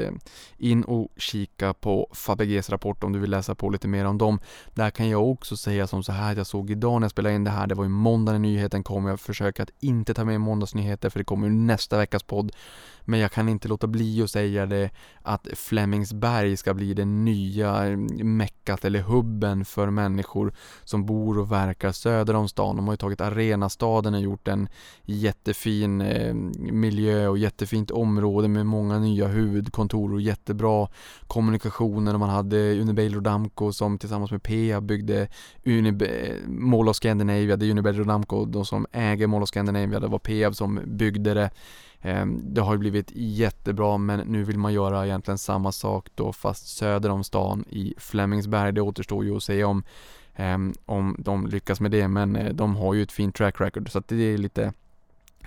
In 0.59 0.85
och 0.85 1.09
kika 1.17 1.75
på 1.75 2.09
Fabeges 2.13 2.71
rapport 2.71 3.05
om 3.05 3.13
du 3.13 3.19
vill 3.19 3.31
läsa 3.31 3.55
på 3.55 3.71
lite 3.71 3.89
mer 3.89 4.05
om 4.05 4.19
dem. 4.19 4.41
Där 4.75 4.91
kan 4.91 5.09
jag 5.09 5.31
också 5.31 5.57
säga 5.57 5.87
som 5.87 6.03
så 6.03 6.13
här 6.13 6.33
att 6.33 6.39
jag 6.39 6.47
såg 6.47 6.71
idag 6.71 7.01
när 7.01 7.05
jag 7.05 7.11
spelade 7.11 7.35
in 7.35 7.45
det 7.45 7.51
här, 7.51 7.67
det 7.67 7.75
var 7.75 7.85
ju 7.85 7.91
måndag 7.91 8.33
när 8.33 8.39
nyheten 8.39 8.83
kom, 8.83 9.07
jag 9.07 9.21
försöker 9.21 9.63
att 9.63 9.71
inte 9.81 10.15
ta 10.15 10.25
med 10.25 10.41
måndagsnyheter 10.41 11.11
för 11.11 11.19
det 11.19 11.25
kommer 11.25 11.47
ju 11.47 11.53
nästa 11.53 11.99
veckas 11.99 12.23
podd. 12.23 12.53
Men 13.09 13.21
jag 13.21 13.33
kan 13.33 13.49
inte 13.49 13.69
låta 13.69 13.87
bli 13.87 14.23
att 14.23 14.31
säga 14.31 14.67
det 14.67 14.91
att 15.23 15.49
Flemingsberg 15.55 16.57
ska 16.57 16.75
bli 16.75 16.86
det 16.95 17.05
nya 17.05 17.85
mm, 17.85 18.37
meckat 18.37 18.85
eller 18.85 19.01
hubben 19.01 19.65
för 19.65 19.91
människor 19.91 20.53
som 20.85 21.07
bor 21.07 21.39
och 21.39 21.53
verkar 21.53 21.93
söder 21.93 22.35
om 22.35 22.49
stan. 22.49 22.77
De 22.77 22.87
har 22.87 22.93
ju 22.93 22.97
tagit 22.97 23.21
Arenastaden 23.21 24.15
och 24.15 24.21
gjort 24.21 24.49
en 24.49 24.69
jättefin 25.05 26.01
eh, 26.01 26.35
miljö 26.73 27.29
och 27.29 27.39
jättefint 27.39 27.91
område 27.91 28.49
med 28.49 28.67
många 28.67 28.99
nya 28.99 29.27
huvudkontor 29.27 30.13
och 30.13 30.21
jättebra 30.21 30.89
kommunikationer. 31.27 32.19
Man 32.19 32.31
hade 32.31 32.81
Unibail 32.81 33.15
Rodamco 33.15 33.73
som 33.73 33.99
tillsammans 33.99 34.31
med 34.31 34.43
Peab 34.43 34.85
byggde 34.85 35.29
Unib- 35.65 36.03
eh, 36.03 36.49
Mall 36.49 36.89
of 36.89 36.97
Scandinavia. 36.97 37.57
Det 37.57 37.67
är 37.67 37.71
Unibail 37.71 37.97
Rodamco, 37.97 38.45
de 38.45 38.65
som 38.65 38.87
äger 38.93 39.27
Mall 39.27 39.43
of 39.43 39.49
Scandinavia. 39.49 40.01
Det 40.01 40.09
var 40.09 40.19
Peab 40.19 40.55
som 40.55 40.81
byggde 40.87 41.35
det. 41.35 41.51
Ehm, 42.01 42.55
det 42.55 42.61
har 42.61 42.73
ju 42.73 42.79
blivit 42.79 43.13
jättebra 43.15 43.99
men 43.99 44.21
nu 44.21 44.45
vill 44.45 44.59
man 44.59 44.73
göra 44.73 45.07
egentligen 45.07 45.39
samma 45.39 45.73
sak 45.73 46.09
då 46.15 46.33
fast 46.33 46.67
söder 46.69 47.11
om 47.11 47.25
stan 47.25 47.65
i 47.69 47.95
Flemingsberg. 47.99 48.73
Det 48.73 48.81
återstår 48.81 49.25
ju 49.25 49.37
att 49.37 49.43
se 49.43 49.65
om, 49.65 49.83
ehm, 50.35 50.75
om 50.87 51.17
de 51.19 51.47
lyckas 51.47 51.81
med 51.81 51.91
det 51.91 52.09
men 52.09 52.37
eh, 52.37 52.55
de 52.55 52.77
har 52.77 52.95
ju 52.95 53.03
ett 53.03 53.13
fint 53.13 53.35
track 53.35 53.61
record 53.61 53.91
så 53.91 53.99
att 53.99 54.09
det 54.09 54.35
är 54.35 54.39
lite 54.39 54.73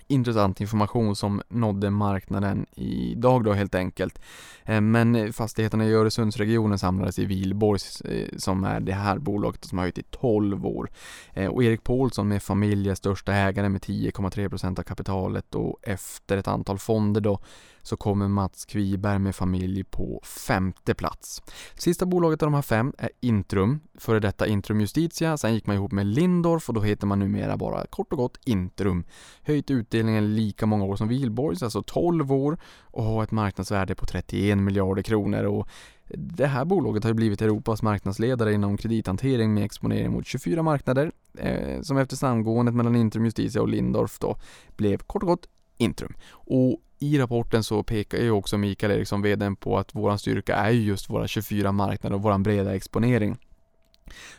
intressant 0.10 0.62
information 0.62 1.16
som 1.16 1.42
nådde 1.50 1.90
marknaden 1.90 2.66
idag 2.76 3.44
då 3.44 3.54
helt 3.54 3.76
enkelt. 3.76 4.22
Eh, 4.64 4.82
men 4.82 5.34
fastigheterna 5.34 5.86
i 5.86 5.94
Öresundsregionen 5.94 6.80
samlades 6.80 7.20
i 7.20 7.26
Vilborgs 7.26 8.02
eh, 8.02 8.28
som 8.38 8.64
är 8.64 8.80
det 8.80 8.94
här 8.94 9.18
bolaget 9.18 9.66
som 9.66 9.78
har 9.78 9.86
höjt 9.86 9.98
i 9.98 10.04
12 10.04 10.66
år. 10.66 10.90
Eh, 11.34 11.48
och 11.48 11.64
Erik 11.64 11.84
Paulsson 11.84 12.28
med 12.28 12.44
familj 12.44 12.90
är 12.90 12.96
största 12.96 13.34
ägare 13.34 13.70
med 13.70 13.82
10,3% 13.82 14.80
av 14.80 14.84
kapitalet 14.84 15.56
och 15.56 15.80
efter 15.82 16.38
ett 16.38 16.48
antal 16.48 16.78
fonder 16.78 17.22
då 17.22 17.40
så 17.82 17.98
kommer 17.98 18.28
Mats 18.28 18.66
Kviberg 18.66 19.20
med 19.20 19.36
familj 19.36 19.84
på 19.84 20.22
femte 20.24 20.94
plats. 20.94 21.42
Sista 21.76 22.06
bolaget 22.06 22.44
av 22.44 22.48
de 22.48 22.54
här 22.54 22.62
fem 22.62 22.94
är 22.98 23.10
Intrum, 23.20 23.80
före 23.96 24.20
detta 24.20 24.48
Intrum 24.48 24.82
Justitia, 24.82 25.38
sen 25.38 25.54
gick 25.54 25.68
man 25.68 25.76
ihop 25.76 25.92
med 25.92 26.08
Lindorf 26.08 26.70
och 26.70 26.76
då 26.76 26.82
heter 26.82 27.08
man 27.08 27.20
numera 27.20 27.58
bara 27.58 27.86
kort 27.86 28.12
och 28.12 28.18
gott 28.18 28.40
Intrum. 28.46 29.04
Höjt 29.44 29.72
utdelningen 29.72 30.36
lika 30.36 30.66
många 30.66 30.86
år 30.86 30.96
som 30.96 31.08
Wihlborgs, 31.08 31.64
alltså 31.64 31.84
12 31.84 32.32
år 32.32 32.58
och 32.82 33.04
har 33.04 33.24
ett 33.24 33.32
marknadsvärde 33.32 33.96
på 33.96 34.06
31 34.06 34.58
miljarder 34.58 35.04
kronor 35.04 35.44
och 35.44 35.68
det 36.14 36.48
här 36.48 36.66
bolaget 36.66 37.04
har 37.04 37.14
blivit 37.14 37.42
Europas 37.42 37.82
marknadsledare 37.82 38.54
inom 38.54 38.78
kredithantering 38.78 39.54
med 39.54 39.66
exponering 39.66 40.12
mot 40.12 40.28
24 40.28 40.64
marknader 40.64 41.12
eh, 41.38 41.82
som 41.82 41.98
efter 41.98 42.16
samgåendet 42.16 42.76
mellan 42.76 42.96
Intrum 42.96 43.26
Justitia 43.26 43.62
och 43.62 43.68
Lindorf 43.68 44.20
då 44.20 44.38
blev 44.78 44.98
kort 44.98 45.24
och 45.24 45.28
gott 45.28 45.48
Intrum. 45.78 46.14
Och 46.32 46.82
i 47.00 47.18
rapporten 47.20 47.64
så 47.64 47.84
pekar 47.84 48.18
ju 48.18 48.32
också 48.32 48.58
Mikael 48.58 48.92
Eriksson, 48.92 49.22
vdn, 49.22 49.56
på 49.56 49.78
att 49.78 49.96
våran 49.96 50.20
styrka 50.20 50.56
är 50.56 50.70
just 50.70 51.10
våra 51.10 51.28
24 51.28 51.72
marknader 51.72 52.16
och 52.16 52.22
våran 52.22 52.44
breda 52.44 52.76
exponering. 52.76 53.38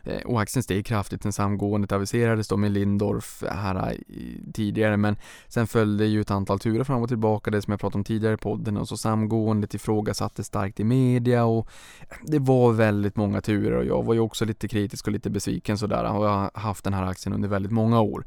Eh, 0.04 0.20
och 0.24 0.40
aktien 0.40 0.62
steg 0.62 0.86
kraftigt 0.86 1.22
sen 1.22 1.32
samgåendet 1.32 1.92
aviserades 1.92 2.48
då 2.48 2.56
med 2.56 2.72
Lindorf 2.72 3.42
här 3.50 3.76
eh, 3.76 3.96
tidigare 4.52 4.96
men 4.96 5.16
sen 5.48 5.66
följde 5.66 6.06
ju 6.06 6.20
ett 6.20 6.30
antal 6.30 6.58
turer 6.58 6.84
fram 6.84 7.02
och 7.02 7.08
tillbaka, 7.08 7.50
det 7.50 7.62
som 7.62 7.70
jag 7.70 7.80
pratade 7.80 7.98
om 7.98 8.04
tidigare 8.04 8.34
i 8.34 8.36
podden 8.36 8.76
och 8.76 8.88
så 8.88 8.96
samgåendet 8.96 9.74
ifrågasattes 9.74 10.46
starkt 10.46 10.80
i 10.80 10.84
media 10.84 11.44
och 11.44 11.68
det 12.22 12.38
var 12.38 12.72
väldigt 12.72 13.16
många 13.16 13.40
turer 13.40 13.76
och 13.76 13.84
jag 13.84 14.02
var 14.02 14.14
ju 14.14 14.20
också 14.20 14.44
lite 14.44 14.68
kritisk 14.68 15.06
och 15.06 15.12
lite 15.12 15.30
besviken 15.30 15.78
sådär 15.78 16.04
och 16.04 16.26
jag 16.26 16.30
har 16.30 16.50
haft 16.54 16.84
den 16.84 16.94
här 16.94 17.06
aktien 17.06 17.32
under 17.32 17.48
väldigt 17.48 17.72
många 17.72 18.00
år. 18.00 18.24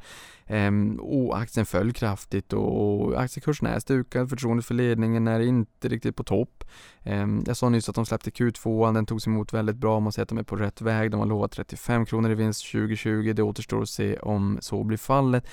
Ehm, 0.47 0.99
och 0.99 1.37
aktien 1.37 1.65
föll 1.65 1.93
kraftigt 1.93 2.53
och 2.53 3.21
aktiekursen 3.21 3.67
är 3.67 3.79
stukad, 3.79 4.29
förtroendet 4.29 4.65
för 4.65 4.73
ledningen 4.73 5.27
är 5.27 5.39
inte 5.39 5.87
riktigt 5.87 6.15
på 6.15 6.23
topp. 6.23 6.63
Ehm, 7.03 7.43
jag 7.47 7.57
sa 7.57 7.69
nyss 7.69 7.89
att 7.89 7.95
de 7.95 8.05
släppte 8.05 8.29
Q2, 8.29 8.93
den 8.93 9.05
togs 9.05 9.27
emot 9.27 9.53
väldigt 9.53 9.75
bra, 9.75 9.99
man 9.99 10.11
säger 10.11 10.23
att 10.23 10.29
de 10.29 10.37
är 10.37 10.43
på 10.43 10.55
rätt 10.55 10.81
väg, 10.81 11.11
de 11.11 11.19
har 11.19 11.27
lovat 11.33 11.51
35 11.51 12.05
kronor 12.05 12.31
i 12.31 12.35
vinst 12.35 12.71
2020, 12.71 13.33
det 13.35 13.43
återstår 13.43 13.81
att 13.81 13.89
se 13.89 14.17
om 14.17 14.57
så 14.61 14.83
blir 14.83 14.97
fallet. 14.97 15.47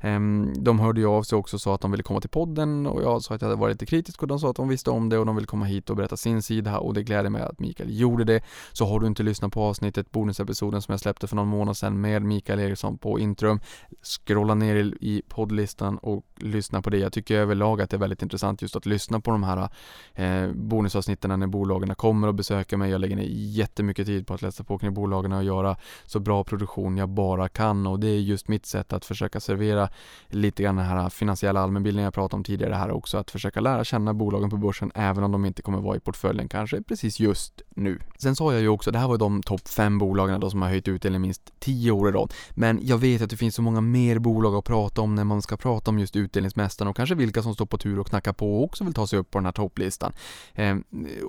Ehm, 0.00 0.52
de 0.56 0.80
hörde 0.80 1.00
ju 1.00 1.06
av 1.06 1.22
sig 1.22 1.38
också 1.38 1.56
och 1.56 1.60
sa 1.60 1.74
att 1.74 1.80
de 1.80 1.90
ville 1.90 2.02
komma 2.02 2.20
till 2.20 2.30
podden 2.30 2.86
och 2.86 3.02
jag 3.02 3.22
sa 3.22 3.34
att 3.34 3.40
jag 3.40 3.48
hade 3.48 3.60
varit 3.60 3.74
lite 3.74 3.86
kritisk 3.86 4.22
och 4.22 4.28
de 4.28 4.38
sa 4.38 4.50
att 4.50 4.56
de 4.56 4.68
visste 4.68 4.90
om 4.90 5.08
det 5.08 5.18
och 5.18 5.26
de 5.26 5.36
ville 5.36 5.46
komma 5.46 5.64
hit 5.64 5.90
och 5.90 5.96
berätta 5.96 6.16
sin 6.16 6.42
sida 6.42 6.78
och 6.78 6.94
det 6.94 7.02
gläder 7.02 7.30
mig 7.30 7.42
att 7.42 7.58
Mikael 7.58 8.00
gjorde 8.00 8.24
det. 8.24 8.42
Så 8.72 8.86
har 8.86 9.00
du 9.00 9.06
inte 9.06 9.22
lyssnat 9.22 9.52
på 9.52 9.62
avsnittet, 9.62 10.12
bonusepisoden 10.12 10.82
som 10.82 10.92
jag 10.92 11.00
släppte 11.00 11.26
för 11.26 11.36
någon 11.36 11.48
månad 11.48 11.76
sedan 11.76 12.00
med 12.00 12.22
Mikael 12.22 12.60
Eriksson 12.60 12.98
på 12.98 13.18
Intrum, 13.18 13.60
scrolla 14.02 14.54
ner 14.54 14.74
i 15.00 15.22
poddlistan 15.28 15.98
och 15.98 16.24
lyssna 16.36 16.82
på 16.82 16.90
det. 16.90 16.98
Jag 16.98 17.12
tycker 17.12 17.36
överlag 17.36 17.80
att 17.80 17.90
det 17.90 17.96
är 17.96 17.98
väldigt 17.98 18.22
intressant 18.22 18.62
just 18.62 18.76
att 18.76 18.86
lyssna 18.86 19.20
på 19.20 19.30
de 19.30 19.42
här 19.42 19.68
eh, 20.14 20.52
bonusavsnitten 20.52 21.40
när 21.40 21.46
bolagen 21.46 21.94
kommer 21.94 22.28
och 22.28 22.34
besöker 22.34 22.76
mig. 22.76 22.90
Jag 22.90 23.00
lägger 23.00 23.16
ner 23.16 23.28
jättemycket 23.30 24.06
tid 24.06 24.26
på 24.26 24.34
att 24.34 24.42
läsa 24.42 24.64
på 24.64 24.78
kring 24.78 24.94
bolagen 24.94 25.25
och 25.32 25.44
göra 25.44 25.76
så 26.04 26.20
bra 26.20 26.44
produktion 26.44 26.96
jag 26.96 27.08
bara 27.08 27.48
kan 27.48 27.86
och 27.86 28.00
det 28.00 28.06
är 28.06 28.20
just 28.20 28.48
mitt 28.48 28.66
sätt 28.66 28.92
att 28.92 29.04
försöka 29.04 29.40
servera 29.40 29.88
lite 30.28 30.62
grann 30.62 30.76
den 30.76 30.84
här 30.84 31.08
finansiella 31.08 31.60
allmänbildningen 31.60 32.04
jag 32.04 32.14
pratade 32.14 32.36
om 32.36 32.44
tidigare 32.44 32.74
här 32.74 32.90
också, 32.90 33.18
att 33.18 33.30
försöka 33.30 33.60
lära 33.60 33.84
känna 33.84 34.14
bolagen 34.14 34.50
på 34.50 34.56
börsen 34.56 34.92
även 34.94 35.24
om 35.24 35.32
de 35.32 35.44
inte 35.44 35.62
kommer 35.62 35.78
vara 35.78 35.96
i 35.96 36.00
portföljen 36.00 36.48
kanske 36.48 36.82
precis 36.82 37.20
just 37.20 37.62
nu. 37.68 37.98
Sen 38.18 38.36
sa 38.36 38.52
jag 38.52 38.62
ju 38.62 38.68
också, 38.68 38.90
det 38.90 38.98
här 38.98 39.08
var 39.08 39.18
de 39.18 39.42
topp 39.42 39.68
fem 39.68 39.98
bolagen 39.98 40.40
då 40.40 40.50
som 40.50 40.62
har 40.62 40.68
höjt 40.68 40.88
utdelningen 40.88 41.22
minst 41.22 41.52
tio 41.58 41.90
år 41.90 42.08
i 42.08 42.12
rad, 42.12 42.34
men 42.50 42.80
jag 42.82 42.98
vet 42.98 43.22
att 43.22 43.30
det 43.30 43.36
finns 43.36 43.54
så 43.54 43.62
många 43.62 43.80
mer 43.80 44.18
bolag 44.18 44.54
att 44.54 44.64
prata 44.64 45.00
om 45.00 45.14
när 45.14 45.24
man 45.24 45.42
ska 45.42 45.56
prata 45.56 45.90
om 45.90 45.98
just 45.98 46.16
utdelningsmästaren 46.16 46.88
och 46.88 46.96
kanske 46.96 47.14
vilka 47.14 47.42
som 47.42 47.54
står 47.54 47.66
på 47.66 47.78
tur 47.78 47.98
och 47.98 48.06
knackar 48.06 48.32
på 48.32 48.56
och 48.56 48.64
också 48.64 48.84
vill 48.84 48.94
ta 48.94 49.06
sig 49.06 49.18
upp 49.18 49.30
på 49.30 49.38
den 49.38 49.44
här 49.44 49.52
topplistan. 49.52 50.12
Ehm, 50.54 50.84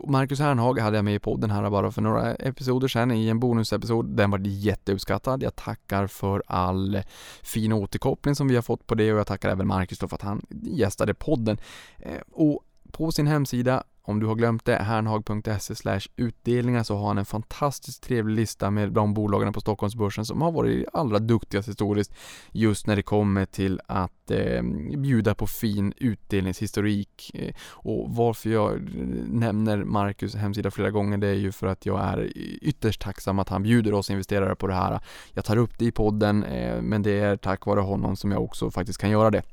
Marcus 0.08 0.40
Hernhag 0.40 0.80
hade 0.80 0.98
jag 0.98 1.06
med 1.06 1.16
i 1.16 1.20
podden 1.20 1.52
här 1.52 1.70
bara 1.70 1.92
för 1.92 2.02
några 2.02 2.36
episoder 2.36 2.88
sedan 2.88 3.12
i 3.12 3.28
en 3.28 3.40
bonusepisod. 3.40 3.87
Den 4.02 4.32
var 4.32 4.40
jätteuppskattad. 4.40 5.44
Jag 5.44 5.56
tackar 5.56 6.08
för 6.08 6.44
all 6.48 7.02
fin 7.42 7.74
återkoppling 7.74 8.36
som 8.36 8.48
vi 8.48 8.56
har 8.56 8.62
fått 8.62 8.88
på 8.88 8.96
det 8.96 9.14
och 9.14 9.20
jag 9.20 9.28
tackar 9.28 9.50
även 9.50 9.68
Marcus 9.68 10.00
då 10.00 10.08
för 10.08 10.16
att 10.16 10.22
han 10.22 10.46
gästade 10.50 11.14
podden. 11.14 11.58
Eh, 11.98 12.22
och 12.32 12.64
på 12.92 13.12
sin 13.12 13.28
hemsida 13.28 13.84
om 14.08 14.20
du 14.20 14.26
har 14.26 14.36
glömt 14.36 14.66
det, 14.66 14.76
hernhag.se 14.76 16.00
utdelningar 16.16 16.84
så 16.84 16.98
har 16.98 17.08
han 17.08 17.18
en 17.18 17.26
fantastiskt 17.26 18.04
trevlig 18.04 18.36
lista 18.36 18.72
med 18.72 18.92
de 18.92 19.14
bolagen 19.14 19.54
på 19.54 19.62
Stockholmsbörsen 19.62 20.26
som 20.26 20.42
har 20.42 20.52
varit 20.52 20.86
allra 20.94 21.20
duktigast 21.20 21.70
historiskt 21.70 22.14
just 22.52 22.88
när 22.88 22.96
det 22.96 23.04
kommer 23.04 23.46
till 23.46 23.82
att 23.86 24.32
eh, 24.32 24.64
bjuda 24.98 25.36
på 25.36 25.48
fin 25.48 25.94
utdelningshistorik. 25.98 27.32
Eh, 27.34 27.56
och 27.70 28.16
varför 28.16 28.50
jag 28.50 28.90
nämner 29.28 29.84
Marcus 29.84 30.36
hemsida 30.36 30.72
flera 30.72 30.92
gånger 30.92 31.18
det 31.18 31.28
är 31.28 31.34
ju 31.34 31.52
för 31.52 31.68
att 31.68 31.86
jag 31.86 32.02
är 32.02 32.32
ytterst 32.62 33.02
tacksam 33.02 33.40
att 33.40 33.50
han 33.50 33.64
bjuder 33.64 33.94
oss 33.94 34.10
investerare 34.10 34.56
på 34.56 34.68
det 34.68 34.74
här. 34.74 35.00
Jag 35.34 35.46
tar 35.46 35.58
upp 35.58 35.78
det 35.78 35.86
i 35.86 35.92
podden 35.92 36.44
eh, 36.44 36.82
men 36.82 37.04
det 37.04 37.20
är 37.20 37.38
tack 37.38 37.66
vare 37.66 37.80
honom 37.80 38.16
som 38.16 38.32
jag 38.32 38.44
också 38.44 38.72
faktiskt 38.72 39.00
kan 39.00 39.10
göra 39.10 39.32
det. 39.32 39.44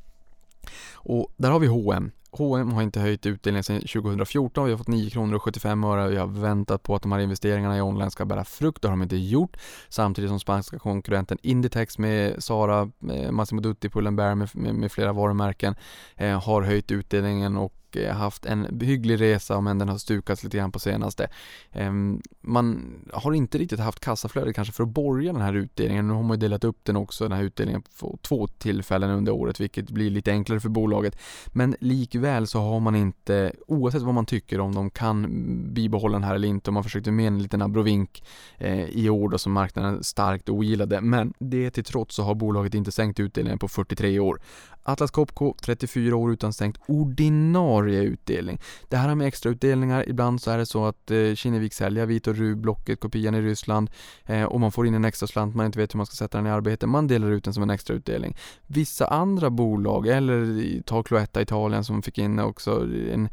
Och 0.95 1.33
där 1.37 1.51
har 1.51 1.59
vi 1.59 1.67
H&M 1.67 2.11
H&M 2.37 2.73
har 2.73 2.83
inte 2.83 3.01
höjt 3.01 3.27
utdelningen 3.27 3.65
sedan 3.65 3.81
2014, 3.81 4.65
vi 4.65 4.71
har 4.71 4.79
fått 4.79 4.89
9 4.89 5.11
kronor 5.11 5.35
och 5.35 5.43
75 5.43 5.85
öre. 5.85 6.05
Och 6.05 6.13
vi 6.13 6.17
har 6.17 6.27
väntat 6.27 6.83
på 6.83 6.95
att 6.95 7.03
de 7.03 7.13
här 7.13 7.19
investeringarna 7.19 7.79
i 7.79 7.81
online 7.81 8.11
ska 8.11 8.25
bära 8.25 8.45
frukt, 8.45 8.83
det 8.83 8.89
har 8.89 8.93
de 8.93 9.03
inte 9.03 9.17
gjort. 9.17 9.57
Samtidigt 9.89 10.31
som 10.31 10.41
spanska 10.41 10.79
konkurrenten 10.79 11.39
Inditex 11.43 11.99
med 11.99 12.45
Sara, 12.45 12.91
Massimo 13.31 13.61
Dutti, 13.61 13.89
Pull&Bear 13.89 14.35
med, 14.35 14.51
med, 14.55 14.75
med 14.75 14.93
flera 14.93 15.13
varumärken 15.13 15.75
eh, 16.17 16.43
har 16.43 16.63
höjt 16.63 16.91
utdelningen 16.91 17.57
och 17.57 17.84
Eh, 17.97 18.15
haft 18.15 18.47
en 18.47 18.81
hygglig 18.81 19.21
resa 19.21 19.61
men 19.61 19.79
den 19.79 19.89
har 19.89 19.99
stukats 19.99 20.45
lite 20.45 20.57
grann 20.57 20.73
på 20.73 20.79
senaste. 20.79 21.29
Ehm, 21.73 22.21
man 22.41 22.95
har 23.13 23.33
inte 23.33 23.59
riktigt 23.59 23.81
haft 23.81 24.01
kassaflöde 24.01 24.53
kanske 24.53 24.75
för 24.75 24.83
att 24.83 24.89
borga 24.89 25.33
den 25.33 25.43
här 25.43 25.55
utdelningen. 25.55 26.09
Nu 26.09 26.15
har 26.15 26.23
man 26.23 26.37
ju 26.37 26.41
delat 26.41 26.65
upp 26.65 26.79
den 26.83 26.97
också, 26.97 27.25
den 27.25 27.39
här 27.39 27.45
utdelningen 27.45 27.83
på 28.01 28.19
två 28.23 28.47
tillfällen 28.47 29.11
under 29.11 29.33
året 29.33 29.61
vilket 29.61 29.91
blir 29.91 30.11
lite 30.11 30.31
enklare 30.31 30.61
för 30.61 30.69
bolaget. 30.69 31.19
Men 31.47 31.77
likväl 31.81 32.47
så 32.47 32.61
har 32.61 32.81
man 32.81 32.95
inte, 32.95 33.53
oavsett 33.67 34.03
vad 34.03 34.15
man 34.15 34.27
tycker 34.27 34.61
om 34.61 34.75
de 34.75 34.91
kan 34.91 35.27
bibehålla 35.75 36.13
den 36.13 36.25
här 36.25 36.35
eller 36.35 36.49
inte, 36.49 36.71
och 36.71 36.75
man 36.75 36.85
försökte 36.85 37.11
med 37.11 37.27
en 37.27 37.43
liten 37.43 37.63
abrovink 37.63 38.25
eh, 38.59 38.85
i 38.85 39.11
år 39.11 39.29
då 39.29 39.39
som 39.39 39.53
marknaden 39.53 40.05
starkt 40.05 40.49
ogillade. 40.49 41.01
Men 41.01 41.35
det 41.39 41.71
till 41.71 41.85
trots 41.85 42.17
så 42.17 42.23
har 42.23 42.35
bolaget 42.35 42.75
inte 42.75 42.93
sänkt 42.93 43.21
utdelningen 43.21 43.59
på 43.59 43.69
43 43.69 44.19
år 44.19 44.41
Atlas 44.85 45.11
Copco, 45.11 45.55
34 45.63 46.17
år 46.17 46.33
utan 46.33 46.53
stängt 46.53 46.79
ordinarie 46.87 48.03
utdelning. 48.03 48.61
Det 48.89 48.97
här 48.97 49.15
med 49.15 49.27
extrautdelningar, 49.27 50.09
ibland 50.09 50.43
så 50.43 50.51
är 50.51 50.59
det 50.59 50.67
så 50.67 50.85
att 50.85 51.11
eh, 51.11 51.35
Kinnevik 51.35 51.75
säljer 51.75 52.07
Vit 52.07 52.27
och 52.27 52.37
Ru-blocket, 52.37 53.01
kopian 53.01 53.35
i 53.35 53.43
Ryssland 53.43 53.91
eh, 54.25 54.43
och 54.43 54.61
man 54.61 54.73
får 54.73 54.87
in 54.87 54.95
en 54.95 55.05
extra 55.05 55.27
slant, 55.27 55.55
man 55.55 55.67
inte 55.67 55.79
vet 55.79 55.95
hur 55.95 55.97
man 55.97 56.07
ska 56.07 56.15
sätta 56.15 56.39
den 56.39 56.47
i 56.47 56.51
arbete, 56.51 56.87
man 56.87 57.07
delar 57.07 57.31
ut 57.31 57.45
den 57.45 57.55
som 57.55 57.63
en 57.63 57.71
extrautdelning. 57.71 58.37
Vissa 58.67 59.07
andra 59.07 59.51
bolag, 59.51 60.07
eller 60.07 60.83
ta 60.83 61.03
Cloetta 61.03 61.43
Italien 61.43 61.85
som 61.85 62.03
fick 62.03 62.19
in 62.19 62.39
också 62.39 62.89
en, 63.13 63.29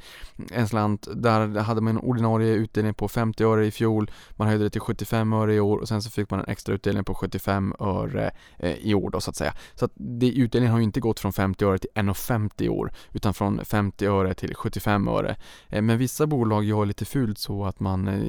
en 0.51 0.67
slant, 0.67 1.07
där 1.15 1.59
hade 1.59 1.81
man 1.81 1.97
en 1.97 2.03
ordinarie 2.03 2.53
utdelning 2.53 2.93
på 2.93 3.07
50 3.07 3.43
öre 3.43 3.65
i 3.65 3.71
fjol, 3.71 4.11
man 4.31 4.47
höjde 4.47 4.63
det 4.63 4.69
till 4.69 4.81
75 4.81 5.33
öre 5.33 5.53
i 5.53 5.59
år 5.59 5.77
och 5.77 5.87
sen 5.87 6.01
så 6.01 6.09
fick 6.09 6.29
man 6.29 6.39
en 6.39 6.45
extra 6.47 6.75
utdelning 6.75 7.03
på 7.03 7.13
75 7.13 7.73
öre 7.79 8.31
eh, 8.57 8.75
i 8.75 8.93
år 8.93 9.09
då 9.09 9.19
så 9.19 9.29
att 9.29 9.35
säga. 9.35 9.53
Så 9.75 9.85
att 9.85 9.91
det, 9.95 10.31
utdelningen 10.31 10.71
har 10.71 10.79
ju 10.79 10.83
inte 10.83 10.99
gått 10.99 11.19
från 11.19 11.33
50 11.41 11.65
öre 11.65 11.77
till 11.77 11.89
1,50 11.95 12.63
i 12.63 12.69
år 12.69 12.91
utan 13.11 13.33
från 13.33 13.65
50 13.65 14.05
öre 14.05 14.33
till 14.33 14.55
75 14.55 15.07
öre. 15.07 15.35
Eh, 15.69 15.81
men 15.81 15.97
vissa 15.97 16.27
bolag 16.27 16.63
gör 16.63 16.85
lite 16.85 17.05
fult 17.05 17.37
så 17.37 17.65
att 17.65 17.79
man 17.79 18.07
eh, 18.07 18.19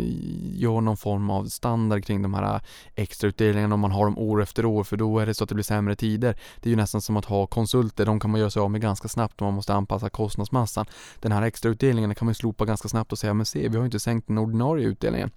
gör 0.60 0.80
någon 0.80 0.96
form 0.96 1.30
av 1.30 1.44
standard 1.44 2.04
kring 2.04 2.22
de 2.22 2.34
här 2.34 2.54
eh, 2.54 2.60
extrautdelningarna 2.94 3.74
om 3.74 3.80
man 3.80 3.92
har 3.92 4.04
dem 4.04 4.18
år 4.18 4.42
efter 4.42 4.64
år 4.64 4.84
för 4.84 4.96
då 4.96 5.18
är 5.18 5.26
det 5.26 5.34
så 5.34 5.44
att 5.44 5.48
det 5.48 5.54
blir 5.54 5.64
sämre 5.64 5.96
tider. 5.96 6.36
Det 6.60 6.68
är 6.68 6.70
ju 6.70 6.76
nästan 6.76 7.00
som 7.00 7.16
att 7.16 7.24
ha 7.24 7.46
konsulter, 7.46 8.06
de 8.06 8.20
kan 8.20 8.30
man 8.30 8.40
göra 8.40 8.50
sig 8.50 8.60
av 8.60 8.70
med 8.70 8.80
ganska 8.80 9.08
snabbt 9.08 9.40
om 9.40 9.44
man 9.44 9.54
måste 9.54 9.74
anpassa 9.74 10.10
kostnadsmassan. 10.10 10.86
Den 11.20 11.32
här 11.32 11.42
extrautdelningen 11.42 12.14
kan 12.14 12.26
man 12.26 12.30
ju 12.30 12.34
slopa 12.34 12.64
ganska 12.64 12.88
snabbt 12.88 13.12
och 13.12 13.18
säga 13.18 13.34
men 13.34 13.46
se 13.46 13.68
vi 13.68 13.76
har 13.76 13.82
ju 13.82 13.84
inte 13.84 14.00
sänkt 14.00 14.28
den 14.28 14.38
ordinarie 14.38 14.86
utdelningen. 14.86 15.30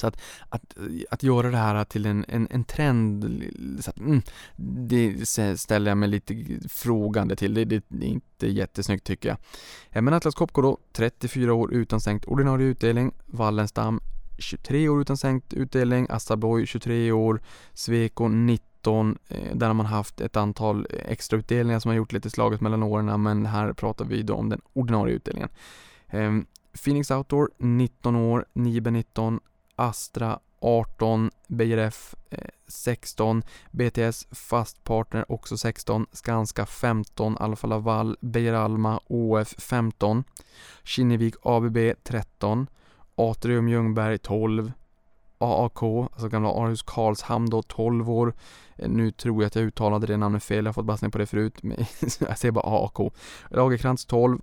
Så 0.00 0.06
att, 0.06 0.20
att, 0.48 0.74
att 1.10 1.22
göra 1.22 1.50
det 1.50 1.56
här 1.56 1.84
till 1.84 2.06
en, 2.06 2.24
en, 2.28 2.48
en 2.50 2.64
trend, 2.64 3.42
så 3.80 3.90
att, 3.90 3.98
mm, 3.98 4.22
det 4.88 5.28
ställer 5.58 5.90
jag 5.90 5.98
mig 5.98 6.08
lite 6.08 6.34
frågande 6.68 7.36
till. 7.36 7.54
Det, 7.54 7.64
det, 7.64 7.76
är 7.76 8.02
inte 8.02 8.46
jättesnyggt 8.46 9.06
tycker 9.06 9.28
jag. 9.28 10.04
Men 10.04 10.14
Atlas 10.14 10.34
Copco 10.34 10.62
då, 10.62 10.78
34 10.92 11.54
år 11.54 11.74
utan 11.74 12.00
sänkt 12.00 12.24
ordinarie 12.24 12.66
utdelning. 12.66 13.12
Wallenstam 13.26 14.00
23 14.38 14.88
år 14.88 15.00
utan 15.00 15.16
sänkt 15.16 15.52
utdelning. 15.52 16.06
Assaboy 16.10 16.66
23 16.66 17.12
år. 17.12 17.42
Sweco 17.74 18.28
19 18.28 19.18
eh, 19.28 19.54
där 19.54 19.66
har 19.66 19.74
man 19.74 19.86
haft 19.86 20.20
ett 20.20 20.36
antal 20.36 20.86
extra 20.90 21.38
utdelningar 21.38 21.80
som 21.80 21.88
har 21.88 21.96
gjort 21.96 22.12
lite 22.12 22.30
slaget 22.30 22.60
mellan 22.60 22.82
åren 22.82 23.22
men 23.22 23.46
här 23.46 23.72
pratar 23.72 24.04
vi 24.04 24.22
då 24.22 24.34
om 24.34 24.48
den 24.48 24.60
ordinarie 24.72 25.14
utdelningen. 25.14 25.48
Ehm, 26.08 26.46
Phoenix 26.84 27.10
Outdoor 27.10 27.50
19 27.58 28.16
år, 28.16 28.46
Nibe 28.52 28.90
19, 28.90 29.40
Astra 29.80 30.38
18, 30.60 31.30
BRF 31.48 32.14
16, 32.68 33.42
BTS 33.70 34.26
Fast 34.30 34.84
Partner 34.84 35.32
också 35.32 35.58
16, 35.58 36.06
Skanska 36.12 36.66
15, 36.66 37.36
Alfa 37.38 37.66
Laval, 37.66 38.16
Beijer 38.20 38.52
Alma, 38.52 39.00
OF 39.06 39.54
15, 39.58 40.24
Kinnevik 40.82 41.34
ABB 41.42 41.78
13, 42.02 42.66
Atrium 43.14 43.68
Ljungberg 43.68 44.18
12, 44.18 44.72
AAK, 45.38 45.82
alltså 45.82 46.28
gamla 46.28 46.48
Aarhus 46.48 46.82
Karlshamn 46.82 47.50
då, 47.50 47.62
12 47.62 48.10
år. 48.10 48.34
Eh, 48.76 48.88
nu 48.88 49.10
tror 49.10 49.42
jag 49.42 49.46
att 49.46 49.54
jag 49.54 49.64
uttalade 49.64 50.06
det 50.06 50.16
namnet 50.16 50.44
fel, 50.44 50.64
jag 50.64 50.68
har 50.68 50.72
fått 50.72 50.84
bassning 50.84 51.10
på 51.10 51.18
det 51.18 51.26
förut, 51.26 51.62
men 51.62 51.76
jag 52.18 52.38
säger 52.38 52.52
bara 52.52 52.64
AAK. 52.64 53.12
Lagerkrantz 53.50 54.06
12, 54.06 54.38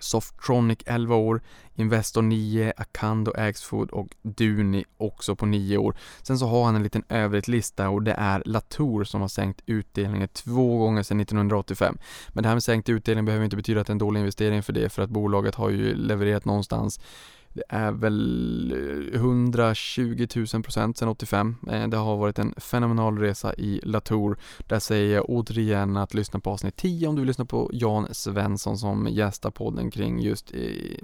Softronic 0.00 0.78
11 0.86 1.14
år, 1.14 1.40
Investor 1.74 2.22
9, 2.22 2.72
Acando 2.76 3.32
Axfood 3.36 3.90
och 3.90 4.08
Duni 4.22 4.84
också 4.96 5.36
på 5.36 5.46
9 5.46 5.76
år. 5.78 5.96
Sen 6.22 6.38
så 6.38 6.46
har 6.46 6.64
han 6.64 6.76
en 6.76 6.82
liten 6.82 7.04
övrigt 7.08 7.48
lista 7.48 7.88
och 7.88 8.02
det 8.02 8.12
är 8.12 8.42
Latour 8.46 9.04
som 9.04 9.20
har 9.20 9.28
sänkt 9.28 9.62
utdelningen 9.66 10.28
två 10.28 10.78
gånger 10.78 11.02
sedan 11.02 11.20
1985. 11.20 11.98
Men 12.28 12.42
det 12.42 12.48
här 12.48 12.56
med 12.56 12.62
sänkt 12.62 12.88
utdelning 12.88 13.24
behöver 13.24 13.44
inte 13.44 13.56
betyda 13.56 13.80
att 13.80 13.86
det 13.86 13.90
är 13.90 13.94
en 13.94 13.98
dålig 13.98 14.20
investering 14.20 14.62
för 14.62 14.72
det 14.72 14.88
för 14.88 15.02
att 15.02 15.10
bolaget 15.10 15.54
har 15.54 15.70
ju 15.70 15.94
levererat 15.94 16.44
någonstans 16.44 17.00
det 17.56 17.64
är 17.68 17.92
väl 17.92 19.10
120 19.14 20.26
000 20.36 20.62
procent 20.62 20.98
sedan 20.98 21.08
85. 21.08 21.56
Eh, 21.70 21.88
det 21.88 21.96
har 21.96 22.16
varit 22.16 22.38
en 22.38 22.54
fenomenal 22.56 23.18
resa 23.18 23.54
i 23.54 23.80
Latour. 23.82 24.38
Där 24.66 24.78
säger 24.78 25.14
jag 25.14 25.24
återigen 25.28 25.96
att 25.96 26.14
lyssna 26.14 26.40
på 26.40 26.50
avsnitt 26.50 26.76
10 26.76 27.08
om 27.08 27.14
du 27.14 27.20
vill 27.20 27.26
lyssna 27.26 27.44
på 27.44 27.70
Jan 27.72 28.14
Svensson 28.14 28.78
som 28.78 29.08
gästar 29.10 29.50
podden 29.50 29.90
kring 29.90 30.20
just 30.20 30.54
eh, 30.54 30.98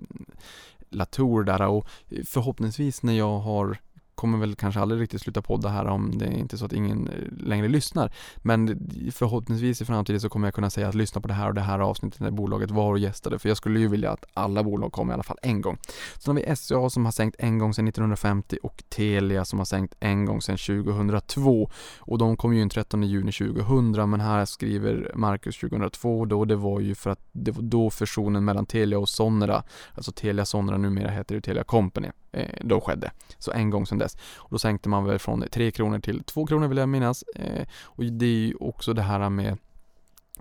Latour 0.91 1.45
där 1.45 1.67
och 1.67 1.87
eh, 2.09 2.25
förhoppningsvis 2.25 3.03
när 3.03 3.13
jag 3.13 3.39
har 3.39 3.79
kommer 4.23 4.39
väl 4.39 4.55
kanske 4.55 4.81
aldrig 4.81 5.01
riktigt 5.01 5.23
sluta 5.23 5.43
podda 5.43 5.69
här 5.69 5.87
om 5.87 6.19
det 6.19 6.27
är 6.27 6.33
inte 6.33 6.59
så 6.59 6.65
att 6.65 6.73
ingen 6.73 7.09
eh, 7.09 7.47
längre 7.47 7.69
lyssnar. 7.69 8.13
Men 8.37 8.91
förhoppningsvis 9.13 9.83
i 9.83 9.85
framtiden 9.85 10.21
så 10.21 10.29
kommer 10.29 10.47
jag 10.47 10.55
kunna 10.55 10.71
säga 10.71 10.89
att 10.89 10.95
lyssna 10.95 11.21
på 11.21 11.29
det 11.29 11.35
här 11.35 11.49
och 11.49 11.55
det 11.55 11.61
här 11.61 11.79
avsnittet 11.79 12.21
när 12.21 12.31
bolaget 12.31 12.71
var 12.71 12.91
och 12.91 12.99
gästade. 12.99 13.39
För 13.39 13.49
jag 13.49 13.57
skulle 13.57 13.81
ju 13.81 13.89
vilja 13.89 14.11
att 14.11 14.25
alla 14.35 14.63
bolag 14.63 14.93
kom 14.93 15.11
i 15.11 15.15
alla 15.15 15.23
fall 15.23 15.37
en 15.43 15.61
gång. 15.61 15.79
Sen 16.19 16.37
har 16.37 16.43
vi 16.43 16.57
SCA 16.57 16.91
som 16.91 17.05
har 17.05 17.13
sänkt 17.13 17.37
en 17.39 17.59
gång 17.59 17.75
sedan 17.75 17.89
1950 17.89 18.59
och 18.63 18.83
Telia 18.89 19.45
som 19.45 19.59
har 19.59 19.67
sänkt 19.67 19.95
en 20.01 20.25
gång 20.25 20.43
sedan 20.43 20.57
2002. 20.57 21.71
Och 21.99 22.19
de 22.19 22.37
kom 22.37 22.55
ju 22.55 22.63
in 22.63 22.69
13 22.69 23.03
juni 23.03 23.33
2000 23.33 24.11
men 24.11 24.21
här 24.21 24.45
skriver 24.45 25.13
Marcus 25.15 25.61
2002 25.61 26.25
då 26.25 26.45
det 26.45 26.57
var 26.57 26.81
ju 26.81 26.95
för 26.95 27.11
att 27.11 27.21
det 27.33 27.51
var 27.51 27.63
då 27.63 27.91
fusionen 27.91 28.45
mellan 28.45 28.67
Telia 28.67 28.99
och 28.99 29.09
Sonera, 29.09 29.63
alltså 29.95 30.13
Telia 30.13 30.45
Sonera 30.45 30.79
numera 30.79 31.11
heter 31.11 31.35
ju 31.35 31.41
Telia 31.41 31.65
Company, 31.65 32.09
eh, 32.33 32.59
då 32.61 32.81
skedde. 32.81 33.11
Så 33.39 33.53
en 33.53 33.71
gång 33.71 33.87
sedan 33.87 33.99
dess. 33.99 34.17
Och 34.37 34.51
då 34.51 34.59
sänkte 34.59 34.89
man 34.89 35.05
väl 35.05 35.19
från 35.19 35.45
3 35.51 35.71
kronor 35.71 35.99
till 35.99 36.25
2 36.25 36.47
kronor 36.47 36.69
vill 36.69 36.79
jag 36.79 36.89
minnas. 36.89 37.23
Eh, 37.23 37.67
och 37.83 38.05
det 38.05 38.27
är 38.27 38.47
ju 38.47 38.55
också 38.55 38.93
det 38.93 39.03
här 39.03 39.31
med 39.31 39.59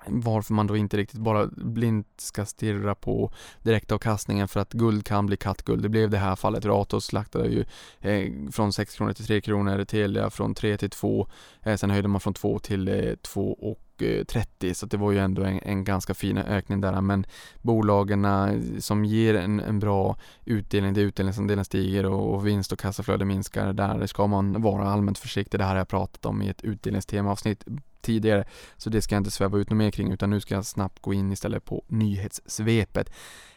varför 0.06 0.54
man 0.54 0.68
då 0.68 0.78
inte 0.78 0.98
riktigt 0.98 1.20
bara 1.20 1.48
blint 1.48 2.08
ska 2.18 2.46
stirra 2.46 2.96
på 2.96 3.32
direktavkastningen 3.64 4.48
för 4.48 4.60
att 4.60 4.74
guld 4.74 5.06
kan 5.06 5.26
bli 5.26 5.38
kattguld. 5.38 5.84
Det 5.84 5.90
blev 5.90 6.10
det 6.10 6.18
här 6.18 6.36
fallet. 6.36 6.66
Ratos 6.66 7.06
slaktade 7.06 7.48
ju 7.48 7.66
eh, 8.00 8.52
från 8.52 8.74
6 8.74 8.96
kronor 8.96 9.14
till 9.14 9.26
3 9.26 9.42
kronor, 9.42 9.84
Telia 9.86 10.30
från 10.30 10.56
3 10.56 10.78
till 10.78 10.90
2, 10.90 11.28
eh, 11.62 11.76
sen 11.76 11.90
höjde 11.90 12.08
man 12.08 12.22
från 12.22 12.34
2 12.34 12.60
till 12.60 12.88
eh, 12.88 13.16
2 13.16 13.54
och 13.54 13.80
Eh, 14.02 14.24
30 14.24 14.74
så 14.74 14.86
det 14.86 14.98
var 14.98 15.12
ju 15.12 15.20
ändå 15.20 15.44
en, 15.44 15.60
en, 15.64 15.84
ganska 15.84 16.14
fin 16.14 16.38
ökning 16.38 16.82
där 16.82 17.02
men 17.02 17.26
bolagen 17.62 18.26
eh, 18.26 18.80
som 18.80 19.06
ger 19.06 19.36
en, 19.36 19.60
en 19.60 19.80
bra 19.80 20.18
utdelning, 20.46 20.94
där 20.94 21.02
utdelningsandelen 21.02 21.66
stiger 21.66 22.06
och, 22.06 22.34
och 22.34 22.48
vinst 22.48 22.72
och 22.72 22.80
kassaflöde 22.80 23.26
minskar, 23.26 23.74
där 23.74 24.08
ska 24.08 24.28
man 24.28 24.62
vara 24.62 24.90
allmänt 24.90 25.18
försiktig. 25.18 25.60
Det 25.60 25.64
här 25.64 25.72
har 25.72 25.78
jag 25.78 25.88
pratat 25.88 26.26
om 26.26 26.42
i 26.42 26.50
ett 26.50 26.62
utdelningstemaavsnitt 26.62 27.64
tidigare 28.02 28.44
så 28.78 28.90
det 28.90 29.02
ska 29.02 29.16
jag 29.16 29.20
inte 29.20 29.32
sväva 29.32 29.58
ut 29.58 29.70
något 29.70 29.78
mer 29.78 29.92
kring 29.92 30.12
utan 30.12 30.30
nu 30.30 30.40
ska 30.40 30.56
jag 30.56 30.66
snabbt 30.66 31.02
gå 31.02 31.14
in 31.14 31.32
istället 31.32 31.66
på 31.66 31.84
nyhetssvepet. 31.88 33.12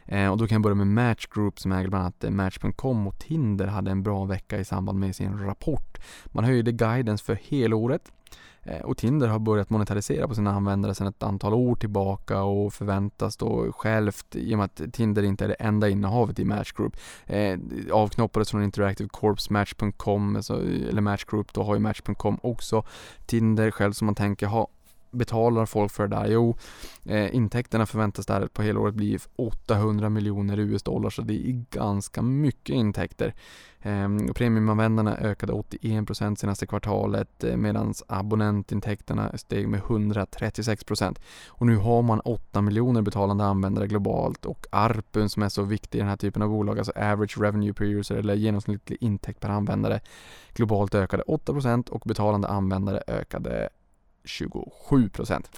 Eh, 0.05 0.31
och 0.31 0.39
då 0.39 0.47
kan 0.47 0.55
jag 0.55 0.63
börja 0.63 0.75
med 0.75 0.87
Match 0.87 1.27
Group 1.27 1.61
som 1.61 1.73
äger 1.73 1.89
bland 1.89 2.03
annat 2.03 2.25
eh, 2.25 2.31
Match.com 2.31 3.07
och 3.07 3.19
Tinder 3.19 3.67
hade 3.67 3.91
en 3.91 4.03
bra 4.03 4.25
vecka 4.25 4.59
i 4.59 4.65
samband 4.65 4.99
med 4.99 5.17
sin 5.17 5.39
rapport. 5.39 5.99
Man 6.27 6.45
höjde 6.45 6.73
guidance 6.73 7.25
för 7.25 7.35
helåret 7.35 8.13
Eh, 8.65 8.81
och 8.81 8.97
Tinder 8.97 9.29
har 9.29 9.39
börjat 9.39 9.71
monetarisera 9.71 10.29
på 10.29 10.35
sina 10.35 10.51
användare 10.51 10.95
sedan 10.95 11.07
ett 11.07 11.23
antal 11.23 11.55
år 11.55 11.75
tillbaka 11.75 12.43
och 12.43 12.73
förväntas 12.73 13.37
då 13.37 13.73
självt, 13.73 14.37
i 14.37 14.55
och 14.55 14.59
med 14.59 14.65
att 14.65 14.93
Tinder 14.93 15.23
inte 15.23 15.45
är 15.45 15.49
det 15.49 15.55
enda 15.55 15.89
innehavet 15.89 16.39
i 16.39 16.45
Match 16.45 16.73
Group, 16.73 16.97
eh, 17.27 17.59
avknoppades 17.93 18.51
från 18.51 18.63
Interactive 18.63 19.09
Corps 19.09 19.51
Match.com, 19.51 20.37
alltså, 20.37 20.63
eller 20.63 21.01
Match 21.01 21.25
Group, 21.25 21.53
då 21.53 21.63
har 21.63 21.75
ju 21.75 21.81
Match.com 21.81 22.39
också. 22.43 22.85
Tinder 23.27 23.71
själv 23.71 23.93
som 23.93 24.07
man 24.07 24.15
tänker 24.15 24.47
ha 24.47 24.69
betalar 25.15 25.67
folk 25.67 25.93
för 25.93 26.09
det 26.09 26.17
där? 26.17 26.27
Jo, 26.27 26.57
eh, 27.05 27.35
intäkterna 27.35 27.87
förväntas 27.87 28.27
där 28.27 28.47
på 28.47 28.63
hela 28.63 28.81
året 28.81 28.95
bli 28.95 29.19
800 29.37 30.09
miljoner 30.09 30.59
US-dollar 30.59 31.11
så 31.11 31.23
det 31.23 31.49
är 31.49 31.65
ganska 31.71 32.23
mycket 32.23 32.75
intäkter. 32.75 33.35
Ehm, 33.87 34.19
eh, 34.19 34.33
premiumanvändarna 34.33 35.17
ökade 35.17 35.53
81% 35.53 36.39
senaste 36.39 36.67
kvartalet 36.67 37.45
eh, 37.45 37.57
medan 37.57 37.95
abonnentintäkterna 38.09 39.39
steg 39.39 39.69
med 39.69 39.81
136%. 39.81 41.21
Och 41.49 41.67
nu 41.67 41.77
har 41.77 42.03
man 42.03 42.21
8 42.21 42.63
miljoner 42.63 43.03
betalande 43.03 43.45
användare 43.45 43.87
globalt 43.87 44.45
och 44.45 44.67
ARPUN 44.71 45.29
som 45.29 45.43
är 45.43 45.49
så 45.49 45.63
viktig 45.63 45.99
i 45.99 46.01
den 46.01 46.09
här 46.09 46.17
typen 46.17 46.43
av 46.43 46.49
bolag, 46.49 46.79
alltså 46.79 46.93
average 46.97 47.39
revenue 47.39 47.73
per 47.73 47.85
user 47.85 48.17
eller 48.17 48.35
genomsnittlig 48.35 48.99
intäkt 49.01 49.41
per 49.41 49.49
användare 49.49 50.01
globalt 50.55 50.95
ökade 50.95 51.23
8% 51.23 51.91
och 51.91 52.03
betalande 52.05 52.49
användare 52.49 53.03
ökade 53.07 53.69
27 54.25 55.09
procent. 55.11 55.49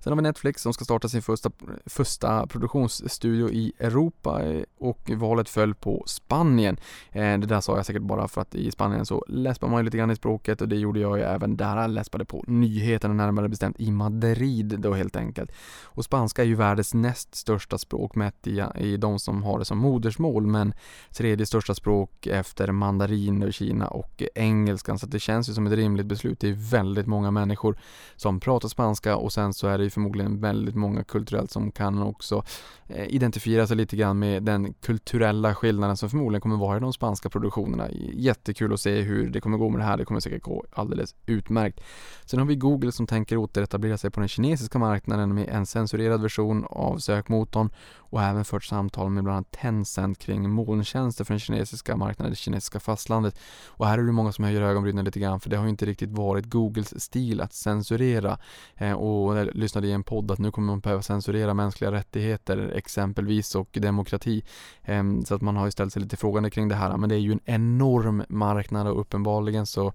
Sen 0.00 0.10
har 0.10 0.16
vi 0.16 0.22
Netflix 0.22 0.62
som 0.62 0.72
ska 0.72 0.84
starta 0.84 1.08
sin 1.08 1.22
första, 1.22 1.50
första 1.86 2.46
produktionsstudio 2.46 3.50
i 3.50 3.72
Europa 3.78 4.42
eh, 4.42 4.62
och 4.78 5.10
valet 5.16 5.48
föll 5.48 5.74
på 5.74 6.02
Spanien. 6.06 6.76
Eh, 7.12 7.38
det 7.38 7.46
där 7.46 7.60
sa 7.60 7.76
jag 7.76 7.86
säkert 7.86 8.02
bara 8.02 8.28
för 8.28 8.40
att 8.40 8.54
i 8.54 8.70
Spanien 8.70 9.06
så 9.06 9.24
läspar 9.28 9.68
man 9.68 9.78
ju 9.78 9.84
lite 9.84 9.96
grann 9.96 10.10
i 10.10 10.16
språket 10.16 10.60
och 10.60 10.68
det 10.68 10.76
gjorde 10.76 11.00
jag 11.00 11.18
ju 11.18 11.24
även 11.24 11.56
där. 11.56 11.76
Jag 11.76 11.90
läspade 11.90 12.24
på 12.24 12.44
nyheterna 12.46 13.14
närmare 13.14 13.48
bestämt 13.48 13.80
i 13.80 13.90
Madrid 13.90 14.80
då 14.80 14.94
helt 14.94 15.16
enkelt. 15.16 15.52
Och 15.84 16.04
spanska 16.04 16.42
är 16.42 16.46
ju 16.46 16.54
världens 16.54 16.94
näst 16.94 17.34
största 17.34 17.78
språk 17.78 18.14
mätt 18.14 18.46
i, 18.46 18.62
i 18.78 18.96
de 18.96 19.18
som 19.18 19.42
har 19.42 19.58
det 19.58 19.64
som 19.64 19.78
modersmål 19.78 20.46
men 20.46 20.74
tredje 21.12 21.46
största 21.46 21.74
språk 21.74 22.26
efter 22.26 22.72
mandarin 22.72 23.42
i 23.42 23.52
Kina 23.52 23.88
och 23.88 24.22
engelskan 24.34 24.98
så 24.98 25.06
det 25.06 25.20
känns 25.20 25.48
ju 25.48 25.52
som 25.52 25.66
ett 25.66 25.72
rimligt 25.72 26.06
beslut. 26.06 26.40
Det 26.40 26.48
är 26.48 26.70
väldigt 26.70 27.06
många 27.06 27.30
människor 27.30 27.78
som 28.16 28.40
pratar 28.40 28.68
spanska 28.68 29.16
och 29.16 29.32
sen 29.32 29.54
så 29.58 29.66
är 29.66 29.78
det 29.78 29.84
ju 29.84 29.90
förmodligen 29.90 30.40
väldigt 30.40 30.74
många 30.74 31.04
kulturellt 31.04 31.50
som 31.50 31.72
kan 31.72 32.02
också 32.02 32.44
eh, 32.86 33.06
identifiera 33.06 33.66
sig 33.66 33.76
lite 33.76 33.96
grann 33.96 34.18
med 34.18 34.42
den 34.42 34.72
kulturella 34.72 35.54
skillnaden 35.54 35.96
som 35.96 36.10
förmodligen 36.10 36.40
kommer 36.40 36.56
vara 36.56 36.76
i 36.76 36.80
de 36.80 36.92
spanska 36.92 37.28
produktionerna. 37.28 37.88
Jättekul 38.12 38.72
att 38.72 38.80
se 38.80 39.00
hur 39.00 39.30
det 39.30 39.40
kommer 39.40 39.58
gå 39.58 39.68
med 39.68 39.80
det 39.80 39.84
här, 39.84 39.96
det 39.96 40.04
kommer 40.04 40.20
säkert 40.20 40.42
gå 40.42 40.64
alldeles 40.72 41.14
utmärkt. 41.26 41.80
Sen 42.24 42.38
har 42.38 42.46
vi 42.46 42.56
Google 42.56 42.92
som 42.92 43.06
tänker 43.06 43.36
återetablera 43.36 43.98
sig 43.98 44.10
på 44.10 44.20
den 44.20 44.28
kinesiska 44.28 44.78
marknaden 44.78 45.34
med 45.34 45.48
en 45.48 45.66
censurerad 45.66 46.22
version 46.22 46.64
av 46.70 46.98
sökmotorn 46.98 47.70
och 48.10 48.22
även 48.22 48.44
fört 48.44 48.64
samtal 48.64 49.10
med 49.10 49.24
bland 49.24 49.36
annat 49.36 49.50
Tencent 49.50 50.18
kring 50.18 50.50
molntjänster 50.50 51.24
för 51.24 51.34
den 51.34 51.40
kinesiska 51.40 51.96
marknaden, 51.96 52.32
det 52.32 52.36
kinesiska 52.36 52.80
fastlandet. 52.80 53.38
Och 53.66 53.86
här 53.86 53.98
är 53.98 54.02
det 54.02 54.12
många 54.12 54.32
som 54.32 54.44
höjer 54.44 54.62
ögonbrynen 54.62 55.04
lite 55.04 55.20
grann 55.20 55.40
för 55.40 55.50
det 55.50 55.56
har 55.56 55.64
ju 55.64 55.70
inte 55.70 55.86
riktigt 55.86 56.10
varit 56.10 56.46
Googles 56.46 57.00
stil 57.00 57.40
att 57.40 57.52
censurera. 57.52 58.38
Eh, 58.76 58.92
och 58.92 59.47
jag 59.48 59.56
lyssnade 59.56 59.86
i 59.86 59.92
en 59.92 60.02
podd 60.02 60.30
att 60.30 60.38
nu 60.38 60.50
kommer 60.50 60.66
man 60.66 60.80
behöva 60.80 61.02
censurera 61.02 61.54
mänskliga 61.54 61.92
rättigheter 61.92 62.72
exempelvis 62.74 63.54
och 63.54 63.68
demokrati. 63.72 64.44
Ehm, 64.82 65.24
så 65.24 65.34
att 65.34 65.42
man 65.42 65.56
har 65.56 65.64
ju 65.64 65.70
ställt 65.70 65.92
sig 65.92 66.02
lite 66.02 66.16
frågande 66.16 66.50
kring 66.50 66.68
det 66.68 66.74
här. 66.74 66.96
Men 66.96 67.08
det 67.08 67.14
är 67.14 67.18
ju 67.18 67.32
en 67.32 67.40
enorm 67.44 68.22
marknad 68.28 68.86
och 68.86 69.00
uppenbarligen 69.00 69.66
så 69.66 69.92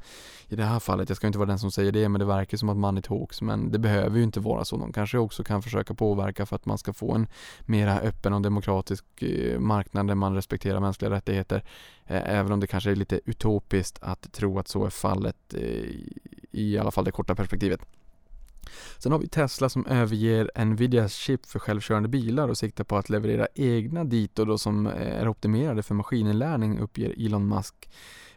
i 0.48 0.56
det 0.56 0.64
här 0.64 0.80
fallet, 0.80 1.10
jag 1.10 1.16
ska 1.16 1.28
inte 1.28 1.40
vara 1.40 1.50
den 1.50 1.60
som 1.60 1.72
säger 1.72 1.92
det, 1.92 2.10
men 2.10 2.20
det 2.20 2.26
verkar 2.26 2.58
som 2.58 2.70
att 2.70 2.78
man 2.78 2.98
är 2.98 3.04
Hawks, 3.10 3.42
Men 3.42 3.72
det 3.72 3.80
behöver 3.80 4.18
ju 4.18 4.24
inte 4.24 4.40
vara 4.40 4.66
så. 4.66 4.78
De 4.78 4.94
kanske 4.94 5.18
också 5.18 5.44
kan 5.44 5.62
försöka 5.62 5.94
påverka 5.94 6.46
för 6.46 6.56
att 6.56 6.66
man 6.66 6.78
ska 6.78 6.94
få 6.94 7.14
en 7.14 7.28
mera 7.66 8.00
öppen 8.00 8.34
och 8.34 8.42
demokratisk 8.42 9.06
eh, 9.22 9.60
marknad 9.60 10.08
där 10.08 10.16
man 10.16 10.36
respekterar 10.36 10.80
mänskliga 10.80 11.12
rättigheter. 11.12 11.64
Eh, 12.06 12.38
även 12.40 12.52
om 12.52 12.60
det 12.60 12.68
kanske 12.68 12.92
är 12.92 12.96
lite 12.96 13.20
utopiskt 13.26 14.00
att 14.02 14.34
tro 14.34 14.60
att 14.60 14.68
så 14.68 14.86
är 14.86 14.90
fallet 14.90 15.54
eh, 15.54 15.90
i 16.52 16.78
alla 16.78 16.92
fall 16.92 17.06
det 17.06 17.12
korta 17.12 17.36
perspektivet. 17.36 17.82
Sen 18.98 19.12
har 19.12 19.20
vi 19.20 19.28
Tesla 19.28 19.70
som 19.70 19.86
överger 19.86 20.66
Nvidias 20.66 21.14
chip 21.14 21.46
för 21.46 21.60
självkörande 21.60 22.10
bilar 22.10 22.48
och 22.48 22.58
siktar 22.58 22.84
på 22.84 22.98
att 22.98 23.10
leverera 23.10 23.48
egna 23.56 24.04
dito 24.04 24.46
då 24.46 24.58
som 24.58 24.88
eh, 24.88 25.22
är 25.22 25.28
optimerade 25.28 25.84
för 25.84 25.96
maskininlärning 25.96 26.80
uppger 26.80 27.26
Elon 27.26 27.48
Musk. 27.48 27.90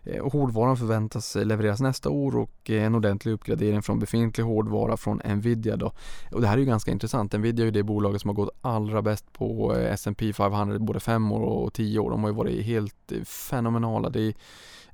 Eh, 0.06 0.20
och 0.20 0.32
hårdvaran 0.32 0.76
förväntas 0.76 1.34
levereras 1.34 1.80
nästa 1.80 2.10
år 2.10 2.36
och 2.36 2.70
eh, 2.70 2.84
en 2.84 2.94
ordentlig 2.94 3.32
uppgradering 3.32 3.82
från 3.82 3.98
befintlig 3.98 4.44
hårdvara 4.44 4.96
från 4.96 5.20
Nvidia 5.24 5.76
då. 5.76 5.92
Och 6.32 6.40
det 6.40 6.46
här 6.46 6.54
är 6.54 6.58
ju 6.58 6.64
ganska 6.64 6.90
intressant. 6.90 7.32
Nvidia 7.32 7.62
är 7.62 7.66
ju 7.66 7.70
det 7.70 7.82
bolaget 7.82 8.20
som 8.20 8.28
har 8.28 8.34
gått 8.34 8.58
allra 8.60 9.02
bäst 9.02 9.32
på 9.32 9.76
eh, 9.76 9.92
S&P 9.92 10.32
500 10.32 10.78
både 10.78 11.00
fem 11.00 11.32
år 11.32 11.40
och 11.40 11.72
tio 11.72 11.98
år. 11.98 12.10
De 12.10 12.22
har 12.22 12.30
ju 12.30 12.36
varit 12.36 12.64
helt 12.64 13.12
fenomenala. 13.24 14.10
Det 14.10 14.20
är 14.20 14.34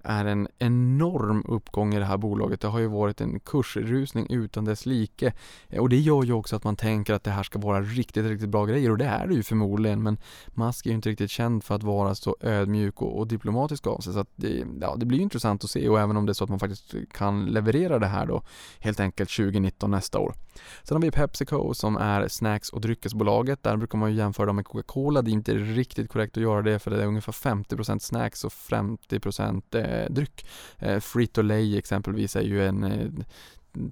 är 0.02 0.24
en 0.24 0.48
enorm 0.58 1.44
uppgång 1.48 1.94
i 1.94 1.98
det 1.98 2.04
här 2.04 2.16
bolaget. 2.16 2.60
Det 2.60 2.68
har 2.68 2.78
ju 2.78 2.86
varit 2.86 3.20
en 3.20 3.40
kursrusning 3.40 4.26
utan 4.30 4.64
dess 4.64 4.86
like 4.86 5.32
och 5.78 5.88
det 5.88 5.96
gör 5.98 6.24
ju 6.24 6.32
också 6.32 6.56
att 6.56 6.64
man 6.64 6.76
tänker 6.76 7.14
att 7.14 7.24
det 7.24 7.30
här 7.30 7.42
ska 7.42 7.58
vara 7.58 7.80
riktigt, 7.80 8.26
riktigt 8.26 8.48
bra 8.48 8.64
grejer 8.64 8.90
och 8.90 8.98
det 8.98 9.04
är 9.04 9.26
det 9.26 9.34
ju 9.34 9.42
förmodligen 9.42 10.02
men 10.02 10.18
Musk 10.54 10.86
är 10.86 10.90
ju 10.90 10.96
inte 10.96 11.08
riktigt 11.08 11.30
känd 11.30 11.64
för 11.64 11.74
att 11.74 11.82
vara 11.82 12.14
så 12.14 12.36
ödmjuk 12.40 13.02
och, 13.02 13.18
och 13.18 13.26
diplomatisk 13.26 13.86
av 13.86 13.98
sig 13.98 14.12
så 14.12 14.18
att 14.18 14.30
det, 14.36 14.64
ja, 14.80 14.96
det 15.02 15.06
blir 15.06 15.20
intressant 15.20 15.64
att 15.64 15.70
se 15.70 15.88
och 15.88 16.00
även 16.00 16.16
om 16.16 16.26
det 16.26 16.32
är 16.32 16.34
så 16.34 16.44
att 16.44 16.50
man 16.50 16.58
faktiskt 16.58 16.94
kan 17.12 17.46
leverera 17.46 17.98
det 17.98 18.06
här 18.06 18.26
då 18.26 18.42
helt 18.78 19.00
enkelt 19.00 19.30
2019 19.30 19.90
nästa 19.90 20.18
år. 20.18 20.34
Sen 20.82 20.96
har 20.96 21.02
vi 21.02 21.10
Pepsico 21.10 21.74
som 21.74 21.96
är 21.96 22.28
snacks 22.28 22.68
och 22.68 22.80
dryckesbolaget. 22.80 23.62
Där 23.62 23.76
brukar 23.76 23.98
man 23.98 24.10
ju 24.10 24.16
jämföra 24.16 24.46
dem 24.46 24.56
med 24.56 24.64
Coca-Cola. 24.64 25.22
Det 25.22 25.30
är 25.30 25.32
inte 25.32 25.54
riktigt 25.54 26.08
korrekt 26.08 26.36
att 26.36 26.42
göra 26.42 26.62
det 26.62 26.78
för 26.78 26.90
det 26.90 27.02
är 27.02 27.06
ungefär 27.06 27.32
50% 27.32 27.98
snacks 27.98 28.44
och 28.44 28.52
50% 28.52 29.62
eh, 29.76 30.12
dryck. 30.12 30.46
Eh, 30.78 31.00
Frito-Lay 31.00 31.78
exempelvis 31.78 32.36
är 32.36 32.42
ju 32.42 32.66
en 32.66 32.84
eh, 32.84 33.10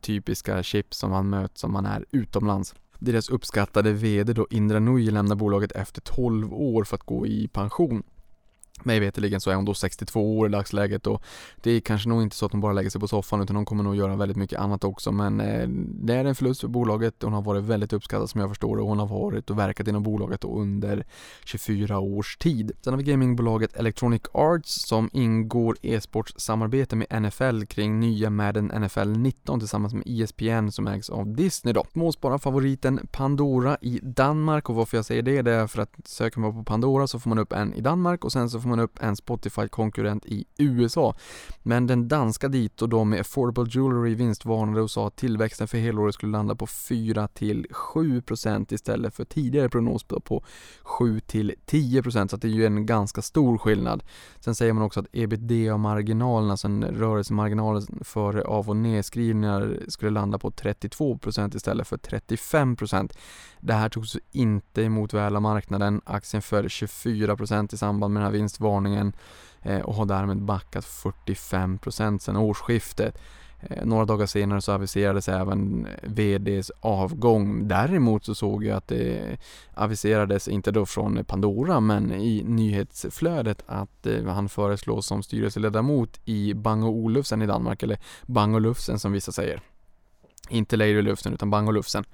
typiska 0.01 0.63
chips 0.63 0.99
som 0.99 1.11
man 1.11 1.29
möts 1.29 1.65
om 1.65 1.73
man 1.73 1.87
är 1.87 2.05
utomlands. 2.11 2.75
Deras 2.99 3.31
uppskattade 3.31 3.93
VD 3.93 4.33
då 4.33 4.47
Indra 4.51 4.79
Nooyi 4.79 5.11
lämnar 5.11 5.37
bolaget 5.37 5.73
efter 5.73 6.01
12 6.01 6.55
år 6.55 6.85
för 6.85 6.97
att 6.97 7.03
gå 7.03 7.27
i 7.27 7.49
pension. 7.49 8.03
Mig 8.85 9.01
veterligen 9.01 9.41
så 9.41 9.51
är 9.51 9.55
hon 9.55 9.65
då 9.65 9.75
62 9.75 10.39
år 10.39 10.49
i 10.49 10.53
dagsläget 10.53 11.07
och 11.07 11.23
det 11.63 11.71
är 11.71 11.81
kanske 11.81 12.09
nog 12.09 12.23
inte 12.23 12.37
så 12.37 12.47
att 12.47 12.53
hon 12.53 12.61
bara 12.61 12.73
lägger 12.73 12.91
sig 12.91 13.01
på 13.01 13.09
soffan 13.09 13.43
utan 13.43 13.57
hon 13.57 13.65
kommer 13.65 13.85
nog 13.85 13.97
göra 13.97 14.17
väldigt 14.17 14.37
mycket 14.37 14.61
annat 14.61 14.85
också 14.85 15.13
men 15.13 15.41
eh, 15.41 15.69
det 16.05 16.15
är 16.15 16.25
en 16.25 16.35
förlust 16.35 16.61
för 16.61 16.69
bolaget. 16.69 17.15
Hon 17.23 17.33
har 17.33 17.43
varit 17.43 17.65
väldigt 17.65 17.93
uppskattad 17.93 18.31
som 18.31 18.41
jag 18.41 18.51
förstår 18.51 18.77
det 18.77 18.83
och 18.83 18.89
hon 18.89 18.99
har 18.99 19.07
varit 19.07 19.51
och 19.51 19.59
verkat 19.59 19.89
inom 19.89 20.03
bolaget 20.03 20.45
under 20.45 21.05
24 21.45 21.99
års 21.99 22.37
tid. 22.37 22.73
Sen 22.81 22.93
har 22.93 22.99
vi 22.99 23.05
gamingbolaget 23.05 23.77
Electronic 23.77 24.23
Arts 24.33 24.87
som 24.87 25.11
ingår 25.13 25.77
e-sportssamarbete 25.83 26.97
med 26.97 27.23
NFL 27.23 27.65
kring 27.65 28.01
nya 28.01 28.31
Madden 28.31 28.67
NFL 28.67 29.09
19 29.09 29.61
tillsammans 29.61 29.95
med 29.95 30.03
ESPN 30.07 30.71
som 30.71 30.87
ägs 30.87 31.11
av 31.11 31.35
Disney 31.35 31.75
då. 31.75 31.85
Småspararfavoriten 31.93 33.07
Pandora 33.13 33.77
i 33.81 34.01
Danmark 34.03 34.69
och 34.69 34.75
varför 34.75 34.99
jag 34.99 35.05
säger 35.05 35.23
det, 35.23 35.43
det 35.43 35.53
är 35.53 35.67
för 35.67 35.83
att 35.83 35.91
söker 36.05 36.41
man 36.41 36.55
på 36.55 36.65
Pandora 36.65 37.07
så 37.07 37.19
får 37.19 37.29
man 37.29 37.39
upp 37.39 37.53
en 37.53 37.75
i 37.75 37.81
Danmark 37.81 38.25
och 38.25 38.33
sen 38.33 38.51
så 38.51 38.61
får 38.61 38.69
man 38.71 38.81
upp 38.81 39.03
en 39.03 39.17
Spotify-konkurrent 39.17 40.27
i 40.27 40.45
USA. 40.59 41.15
Men 41.63 41.87
den 41.87 42.09
danska 42.09 42.49
dito 42.49 42.87
då 42.87 43.05
med 43.05 43.21
Affordable 43.21 43.71
Jewelry 43.71 44.15
vinstvarnade 44.15 44.81
och 44.81 44.91
sa 44.91 45.07
att 45.07 45.17
tillväxten 45.17 45.69
för 45.69 45.79
helåret 45.79 46.15
skulle 46.15 46.33
landa 46.33 46.55
på 46.55 46.67
4-7% 46.67 48.75
istället 48.75 49.15
för 49.15 49.25
tidigare 49.25 49.69
prognos 49.69 50.05
på 50.05 50.45
7-10% 50.85 52.29
så 52.29 52.37
att 52.37 52.43
det 52.43 52.49
är 52.49 52.53
ju 52.53 52.67
en 52.67 52.87
ganska 52.87 53.23
stor 53.23 53.59
skillnad. 53.59 54.03
Sen 54.41 54.55
säger 54.55 54.73
man 54.73 54.83
också 54.83 55.01
att 55.01 55.07
ebitda-marginalen, 55.13 56.51
alltså 56.51 56.69
rörelsemarginalen 56.69 57.83
för 58.05 58.39
av 58.39 58.69
och 58.69 58.77
nedskrivningar 58.77 59.79
skulle 59.89 60.11
landa 60.11 60.39
på 60.39 60.51
32% 60.51 61.57
istället 61.57 61.89
för 61.89 61.97
35% 61.97 63.13
Det 63.61 63.73
här 63.73 63.89
togs 63.89 64.17
inte 64.31 64.83
emot 64.83 65.15
väl 65.15 65.37
av 65.37 65.43
marknaden. 65.43 66.01
Aktien 66.05 66.43
föll 66.43 66.67
24% 66.67 67.75
i 67.75 67.77
samband 67.77 68.15
med 68.15 68.23
den 68.23 68.27
här 68.27 68.33
vinsten 68.33 68.41
vinstvarningen 68.41 68.60
varningen 68.61 69.13
eh, 69.63 69.81
och 69.81 69.95
har 69.95 70.07
därmed 70.07 70.43
backat 70.43 70.85
45% 70.85 72.19
sedan 72.19 72.37
årsskiftet. 72.37 73.19
Eh, 73.61 73.85
några 73.85 74.05
dagar 74.05 74.27
senare 74.27 74.61
så 74.61 74.73
aviserades 74.73 75.29
även 75.29 75.87
eh, 75.87 75.93
VDs 76.03 76.71
avgång. 76.81 77.69
Däremot 77.69 78.25
så 78.25 78.35
såg 78.35 78.65
jag 78.65 78.77
att 78.77 78.89
det 78.89 79.37
aviserades, 79.75 80.49
inte 80.49 80.71
då 80.71 80.87
från 80.87 81.25
Pandora, 81.25 81.81
men 81.81 82.13
i 82.13 82.43
nyhetsflödet 82.47 83.63
att 83.67 84.07
han 84.27 84.49
föreslås 84.49 85.07
som 85.07 85.23
styrelseledamot 85.23 86.21
i 86.25 86.55
Bang 86.55 86.85
Olufsen 86.85 87.43
i 87.43 87.47
Danmark, 87.47 87.83
eller 87.83 87.99
Bang 88.27 88.55
Olufsen 88.57 88.99
som 88.99 89.13
vissa 89.13 89.33
säger. 89.33 89.61
Inte 90.49 90.77
Lady 90.77 91.03
Lufsen 91.03 91.33
utan 91.33 91.51
Bang 91.51 91.69
Olufsen. 91.69 92.05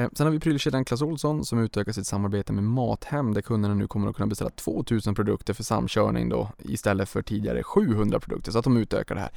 Eh, 0.00 0.08
sen 0.12 0.26
har 0.26 0.32
vi 0.32 0.40
prylkedjan 0.40 0.84
Clas 0.84 1.02
Ohlson 1.02 1.44
som 1.44 1.58
utökar 1.58 1.92
sitt 1.92 2.06
samarbete 2.06 2.52
med 2.52 2.64
Mathem 2.64 3.34
där 3.34 3.42
kunderna 3.42 3.74
nu 3.74 3.86
kommer 3.86 4.08
att 4.08 4.16
kunna 4.16 4.26
beställa 4.26 4.50
2000 4.50 5.14
produkter 5.14 5.54
för 5.54 5.62
samkörning 5.62 6.28
då 6.28 6.50
istället 6.58 7.08
för 7.08 7.22
tidigare 7.22 7.62
700 7.62 8.20
produkter 8.20 8.52
så 8.52 8.58
att 8.58 8.64
de 8.64 8.76
utökar 8.76 9.14
det 9.14 9.20
här. 9.20 9.30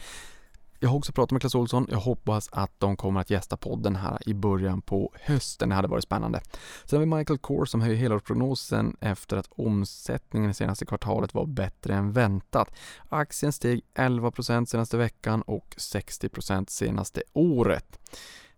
Jag 0.79 0.89
har 0.89 0.97
också 0.97 1.11
pratat 1.11 1.31
med 1.31 1.41
Clas 1.41 1.55
Ohlson. 1.55 1.87
Jag 1.89 1.97
hoppas 1.97 2.49
att 2.51 2.71
de 2.77 2.97
kommer 2.97 3.21
att 3.21 3.29
gästa 3.29 3.57
podden 3.57 3.95
här 3.95 4.17
i 4.25 4.33
början 4.33 4.81
på 4.81 5.13
hösten. 5.21 5.69
Det 5.69 5.75
hade 5.75 5.87
varit 5.87 6.03
spännande. 6.03 6.41
Sen 6.85 6.99
har 6.99 7.05
vi 7.05 7.15
Michael 7.17 7.39
Kors 7.39 7.69
som 7.69 7.81
höjer 7.81 7.95
helårsprognosen 7.95 8.97
efter 8.99 9.37
att 9.37 9.47
omsättningen 9.49 10.47
det 10.47 10.53
senaste 10.53 10.85
kvartalet 10.85 11.33
var 11.33 11.45
bättre 11.45 11.95
än 11.95 12.11
väntat. 12.11 12.75
Aktien 13.09 13.53
steg 13.53 13.81
11% 13.95 14.65
senaste 14.65 14.97
veckan 14.97 15.41
och 15.41 15.75
60% 15.77 16.69
senaste 16.69 17.23
året. 17.33 17.99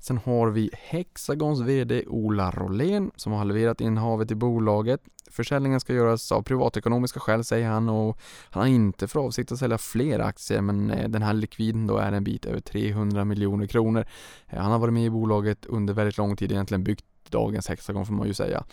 Sen 0.08 0.18
har 0.18 0.48
vi 0.48 0.70
Hexagons 0.74 1.62
VD 1.62 2.04
Ola 2.08 2.52
Rolén 2.52 3.12
som 3.16 3.32
har 3.32 3.40
halverat 3.40 3.82
innehavet 3.82 4.32
i 4.32 4.36
bolaget. 4.36 5.02
Försäljningen 5.32 5.80
ska 5.80 5.94
göras 5.94 6.32
av 6.32 6.42
privatekonomiska 6.42 7.20
skäl 7.20 7.44
säger 7.44 7.68
han 7.68 7.90
och 7.90 8.20
han 8.50 8.62
har 8.62 8.68
inte 8.68 9.08
för 9.08 9.20
avsikt 9.20 9.52
att 9.52 9.60
sälja 9.60 9.78
fler 9.78 10.20
aktier 10.20 10.62
men 10.62 10.92
eh, 10.92 11.10
den 11.10 11.22
här 11.22 11.34
likviden 11.34 11.88
då 11.88 11.98
är 11.98 12.12
en 12.12 12.24
bit 12.24 12.46
över 12.46 12.60
300 12.60 13.26
miljoner 13.26 13.68
kronor. 13.68 14.06
Eh, 14.48 14.60
han 14.60 14.72
har 14.72 14.80
varit 14.80 14.94
med 14.94 15.06
i 15.06 15.10
bolaget 15.10 15.66
under 15.66 15.94
väldigt 15.94 16.18
lång 16.18 16.36
tid, 16.36 16.52
egentligen 16.52 16.84
byggt 16.84 17.06
dagens 17.30 17.68
Hexagon 17.68 18.06
får 18.06 18.14
man 18.14 18.28
ju 18.28 18.34
säga. 18.34 18.64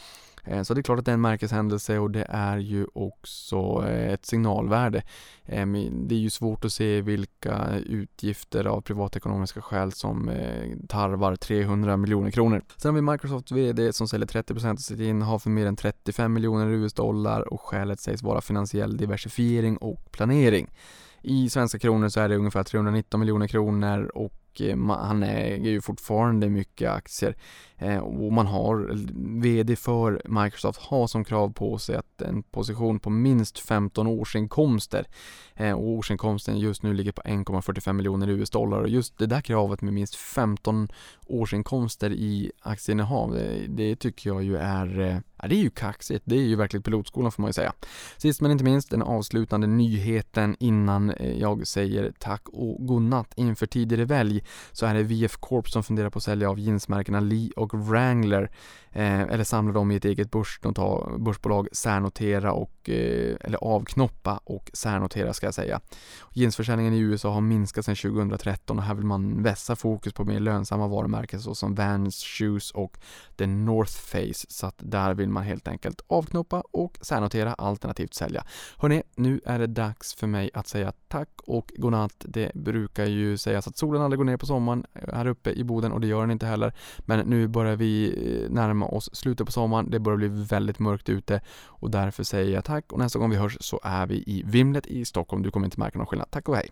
Eh, 0.45 0.63
så 0.63 0.75
det 0.75 0.81
är 0.81 0.83
klart 0.83 0.99
att 0.99 1.05
det 1.05 1.11
är 1.11 1.15
en 1.15 1.21
märkeshändelse 1.21 1.99
och 1.99 2.11
det 2.11 2.27
är 2.29 2.59
ju 2.59 2.87
också 2.95 3.85
eh, 3.89 4.13
ett 4.13 4.27
signalvärde. 4.27 5.03
Eh, 5.45 5.67
det 5.91 6.15
är 6.15 6.19
ju 6.19 6.31
svårt 6.31 6.65
att 6.65 6.73
se 6.73 7.01
vilka 7.01 7.79
utgifter 7.87 8.65
av 8.65 8.81
privatekonomiska 8.81 9.63
skäl 9.63 9.93
som 9.93 10.31
tarvar 10.89 11.37
300 11.37 11.97
miljoner 11.97 12.31
kronor. 12.31 12.63
Sen 12.77 12.89
har 12.95 13.03
vi 13.03 13.11
Microsoft 13.11 13.53
VD 13.53 13.93
som 13.93 14.09
säljer 14.09 14.27
30% 14.27 14.71
av 14.71 14.77
sitt 14.77 15.01
innehav 15.01 15.39
för 15.39 15.51
mer 15.51 15.67
än 15.67 15.77
35 15.77 16.33
miljoner 16.33 16.67
US-dollar 16.67 17.53
och 17.53 17.61
skälet 17.61 18.01
sägs 18.01 18.23
vara 18.23 18.41
finansiell 18.41 18.97
diversifiering 18.97 19.77
och 19.77 20.13
planering. 20.13 20.71
I 21.23 21.51
svenska 21.51 21.79
kronor 21.79 22.09
så 22.09 22.21
är 22.21 22.29
det 22.29 22.37
ungefär 22.37 22.65
319 22.65 23.21
miljoner 23.21 23.47
kronor 23.47 24.11
och 24.15 24.42
och 24.53 24.61
eh, 24.61 24.77
han 24.99 25.23
äger 25.23 25.71
ju 25.71 25.81
fortfarande 25.81 26.51
mycket 26.51 26.91
aktier. 26.91 27.37
Eh, 27.79 27.99
och 27.99 28.33
man 28.33 28.47
har, 28.47 28.91
VD 29.41 29.77
för 29.77 30.23
Microsoft 30.25 30.81
har 30.81 31.07
som 31.07 31.25
krav 31.25 31.53
på 31.53 31.79
sig 31.79 31.97
att 31.97 32.23
en 32.23 32.43
position 32.43 33.01
på 33.01 33.11
minst 33.11 33.59
15 33.59 34.07
årsinkomster 34.07 35.07
eh, 35.55 35.73
och 35.73 35.89
årsinkomsten 35.89 36.59
just 36.59 36.83
nu 36.83 36.95
ligger 36.95 37.13
på 37.13 37.23
1,45 37.23 37.93
miljoner 37.93 38.29
US 38.29 38.51
dollar. 38.51 38.81
Och 38.81 38.89
just 38.89 39.19
det 39.19 39.27
där 39.27 39.41
kravet 39.41 39.83
med 39.83 39.93
minst 39.93 40.17
15 40.17 40.89
årsinkomster 41.33 42.13
i 42.13 42.53
aktieinnehav, 42.61 43.35
det, 43.35 43.67
det 43.69 43.97
tycker 43.97 44.31
jag 44.31 44.43
ju 44.43 44.57
är 44.57 45.01
eh, 45.01 45.19
Ja, 45.43 45.49
det 45.49 45.55
är 45.55 45.63
ju 45.63 45.71
kaxigt. 45.71 46.23
Det 46.27 46.37
är 46.37 46.43
ju 46.43 46.57
verkligen 46.57 46.83
pilotskolan 46.83 47.33
får 47.33 47.43
man 47.43 47.49
ju 47.49 47.53
säga. 47.53 47.73
Sist 48.17 48.41
men 48.41 48.51
inte 48.51 48.65
minst 48.65 48.91
den 48.91 49.03
avslutande 49.03 49.67
nyheten 49.67 50.57
innan 50.61 51.11
eh, 51.11 51.39
jag 51.39 51.67
säger 51.67 52.13
tack 52.19 52.49
och 52.49 52.87
godnatt 52.87 53.33
inför 53.37 53.67
tidigare 53.67 54.05
välj 54.05 54.45
så 54.73 54.87
är 54.87 54.95
det 54.95 55.03
VF 55.03 55.37
Corp 55.37 55.71
som 55.71 55.83
funderar 55.83 56.11
på 56.11 56.19
att 56.19 56.23
sälja 56.23 56.51
av 56.51 56.59
jeansmärkena 56.59 57.21
Lee 57.21 57.51
och 57.57 57.75
Wrangler 57.89 58.51
eh, 58.93 59.21
eller 59.21 59.45
samla 59.45 59.73
dem 59.73 59.91
i 59.91 59.97
ett 59.97 60.05
eget 60.05 60.31
börsbolag, 60.31 61.69
särnotera 61.73 62.53
och 62.53 62.91
eh, 62.91 63.37
eller 63.41 63.59
avknoppa 63.59 64.41
och 64.45 64.71
särnotera 64.73 65.33
ska 65.33 65.47
jag 65.47 65.55
säga. 65.55 65.81
Jeansförsäljningen 66.33 66.95
i 66.95 66.99
USA 66.99 67.33
har 67.33 67.41
minskat 67.41 67.85
sedan 67.85 67.97
2013 67.97 68.79
och 68.79 68.85
här 68.85 68.95
vill 68.95 69.07
man 69.07 69.43
vässa 69.43 69.77
fokus 69.77 70.13
på 70.13 70.25
mer 70.25 70.41
lönsamma 70.41 70.89
varumärken 70.89 71.22
såsom 71.31 71.75
Vans 71.75 72.25
Shoes 72.25 72.71
och 72.71 72.99
The 73.37 73.47
North 73.47 73.93
Face 73.93 74.47
så 74.49 74.67
att 74.67 74.75
där 74.79 75.15
vill 75.15 75.29
man 75.29 75.43
helt 75.43 75.69
enkelt 75.69 76.01
avknoppa 76.07 76.63
och 76.71 76.99
särnotera 77.01 77.55
alternativt 77.55 78.15
sälja. 78.15 78.45
Hörni, 78.77 79.03
nu 79.17 79.41
är 79.45 79.59
det 79.59 79.67
dags 79.67 80.15
för 80.15 80.27
mig 80.27 80.51
att 80.55 80.69
säga 80.69 80.93
tack 81.09 81.29
och 81.47 81.73
godnatt. 81.77 82.25
Det 82.29 82.55
brukar 82.55 83.05
ju 83.05 83.39
sägas 83.39 83.69
att 83.69 83.77
solen 83.77 84.03
aldrig 84.03 84.19
går 84.19 84.25
ner 84.25 84.37
på 84.37 84.47
sommaren 84.47 84.87
eh, 84.95 85.15
här 85.15 85.27
uppe 85.27 85.51
i 85.51 85.65
Boden 85.65 85.93
och 85.93 86.01
det 86.01 86.07
gör 86.07 86.21
den 86.21 86.31
inte 86.31 86.47
heller. 86.47 86.73
Men 86.99 87.27
nu 87.27 87.49
börjar 87.49 87.77
vi 87.77 88.09
eh, 88.09 88.51
närma 88.51 88.87
oss 88.87 89.11
slutet 89.13 89.47
på 89.47 89.53
sommaren. 89.53 89.91
Det 89.91 89.99
börjar 89.99 90.17
bli 90.17 90.29
väldigt 90.29 90.79
mörkt 90.79 91.09
ute 91.09 91.41
och 91.67 91.91
därför 91.91 92.25
säger 92.25 92.55
jag 92.55 92.65
tack 92.65 92.93
och 92.93 92.99
nästa 92.99 93.19
gång 93.19 93.31
vi 93.31 93.37
hörs 93.37 93.57
så 93.61 93.81
är 93.83 94.07
vi 94.07 94.15
i 94.15 94.43
Vimlet 94.47 94.87
i 94.87 95.05
Stockholm. 95.05 95.43
Du 95.43 95.51
kommer 95.51 95.67
inte 95.67 95.81
märka 95.81 95.99
någon 95.99 96.07
skillnad. 96.07 96.31
Tack 96.31 96.49
och 96.49 96.57
hej! 96.57 96.71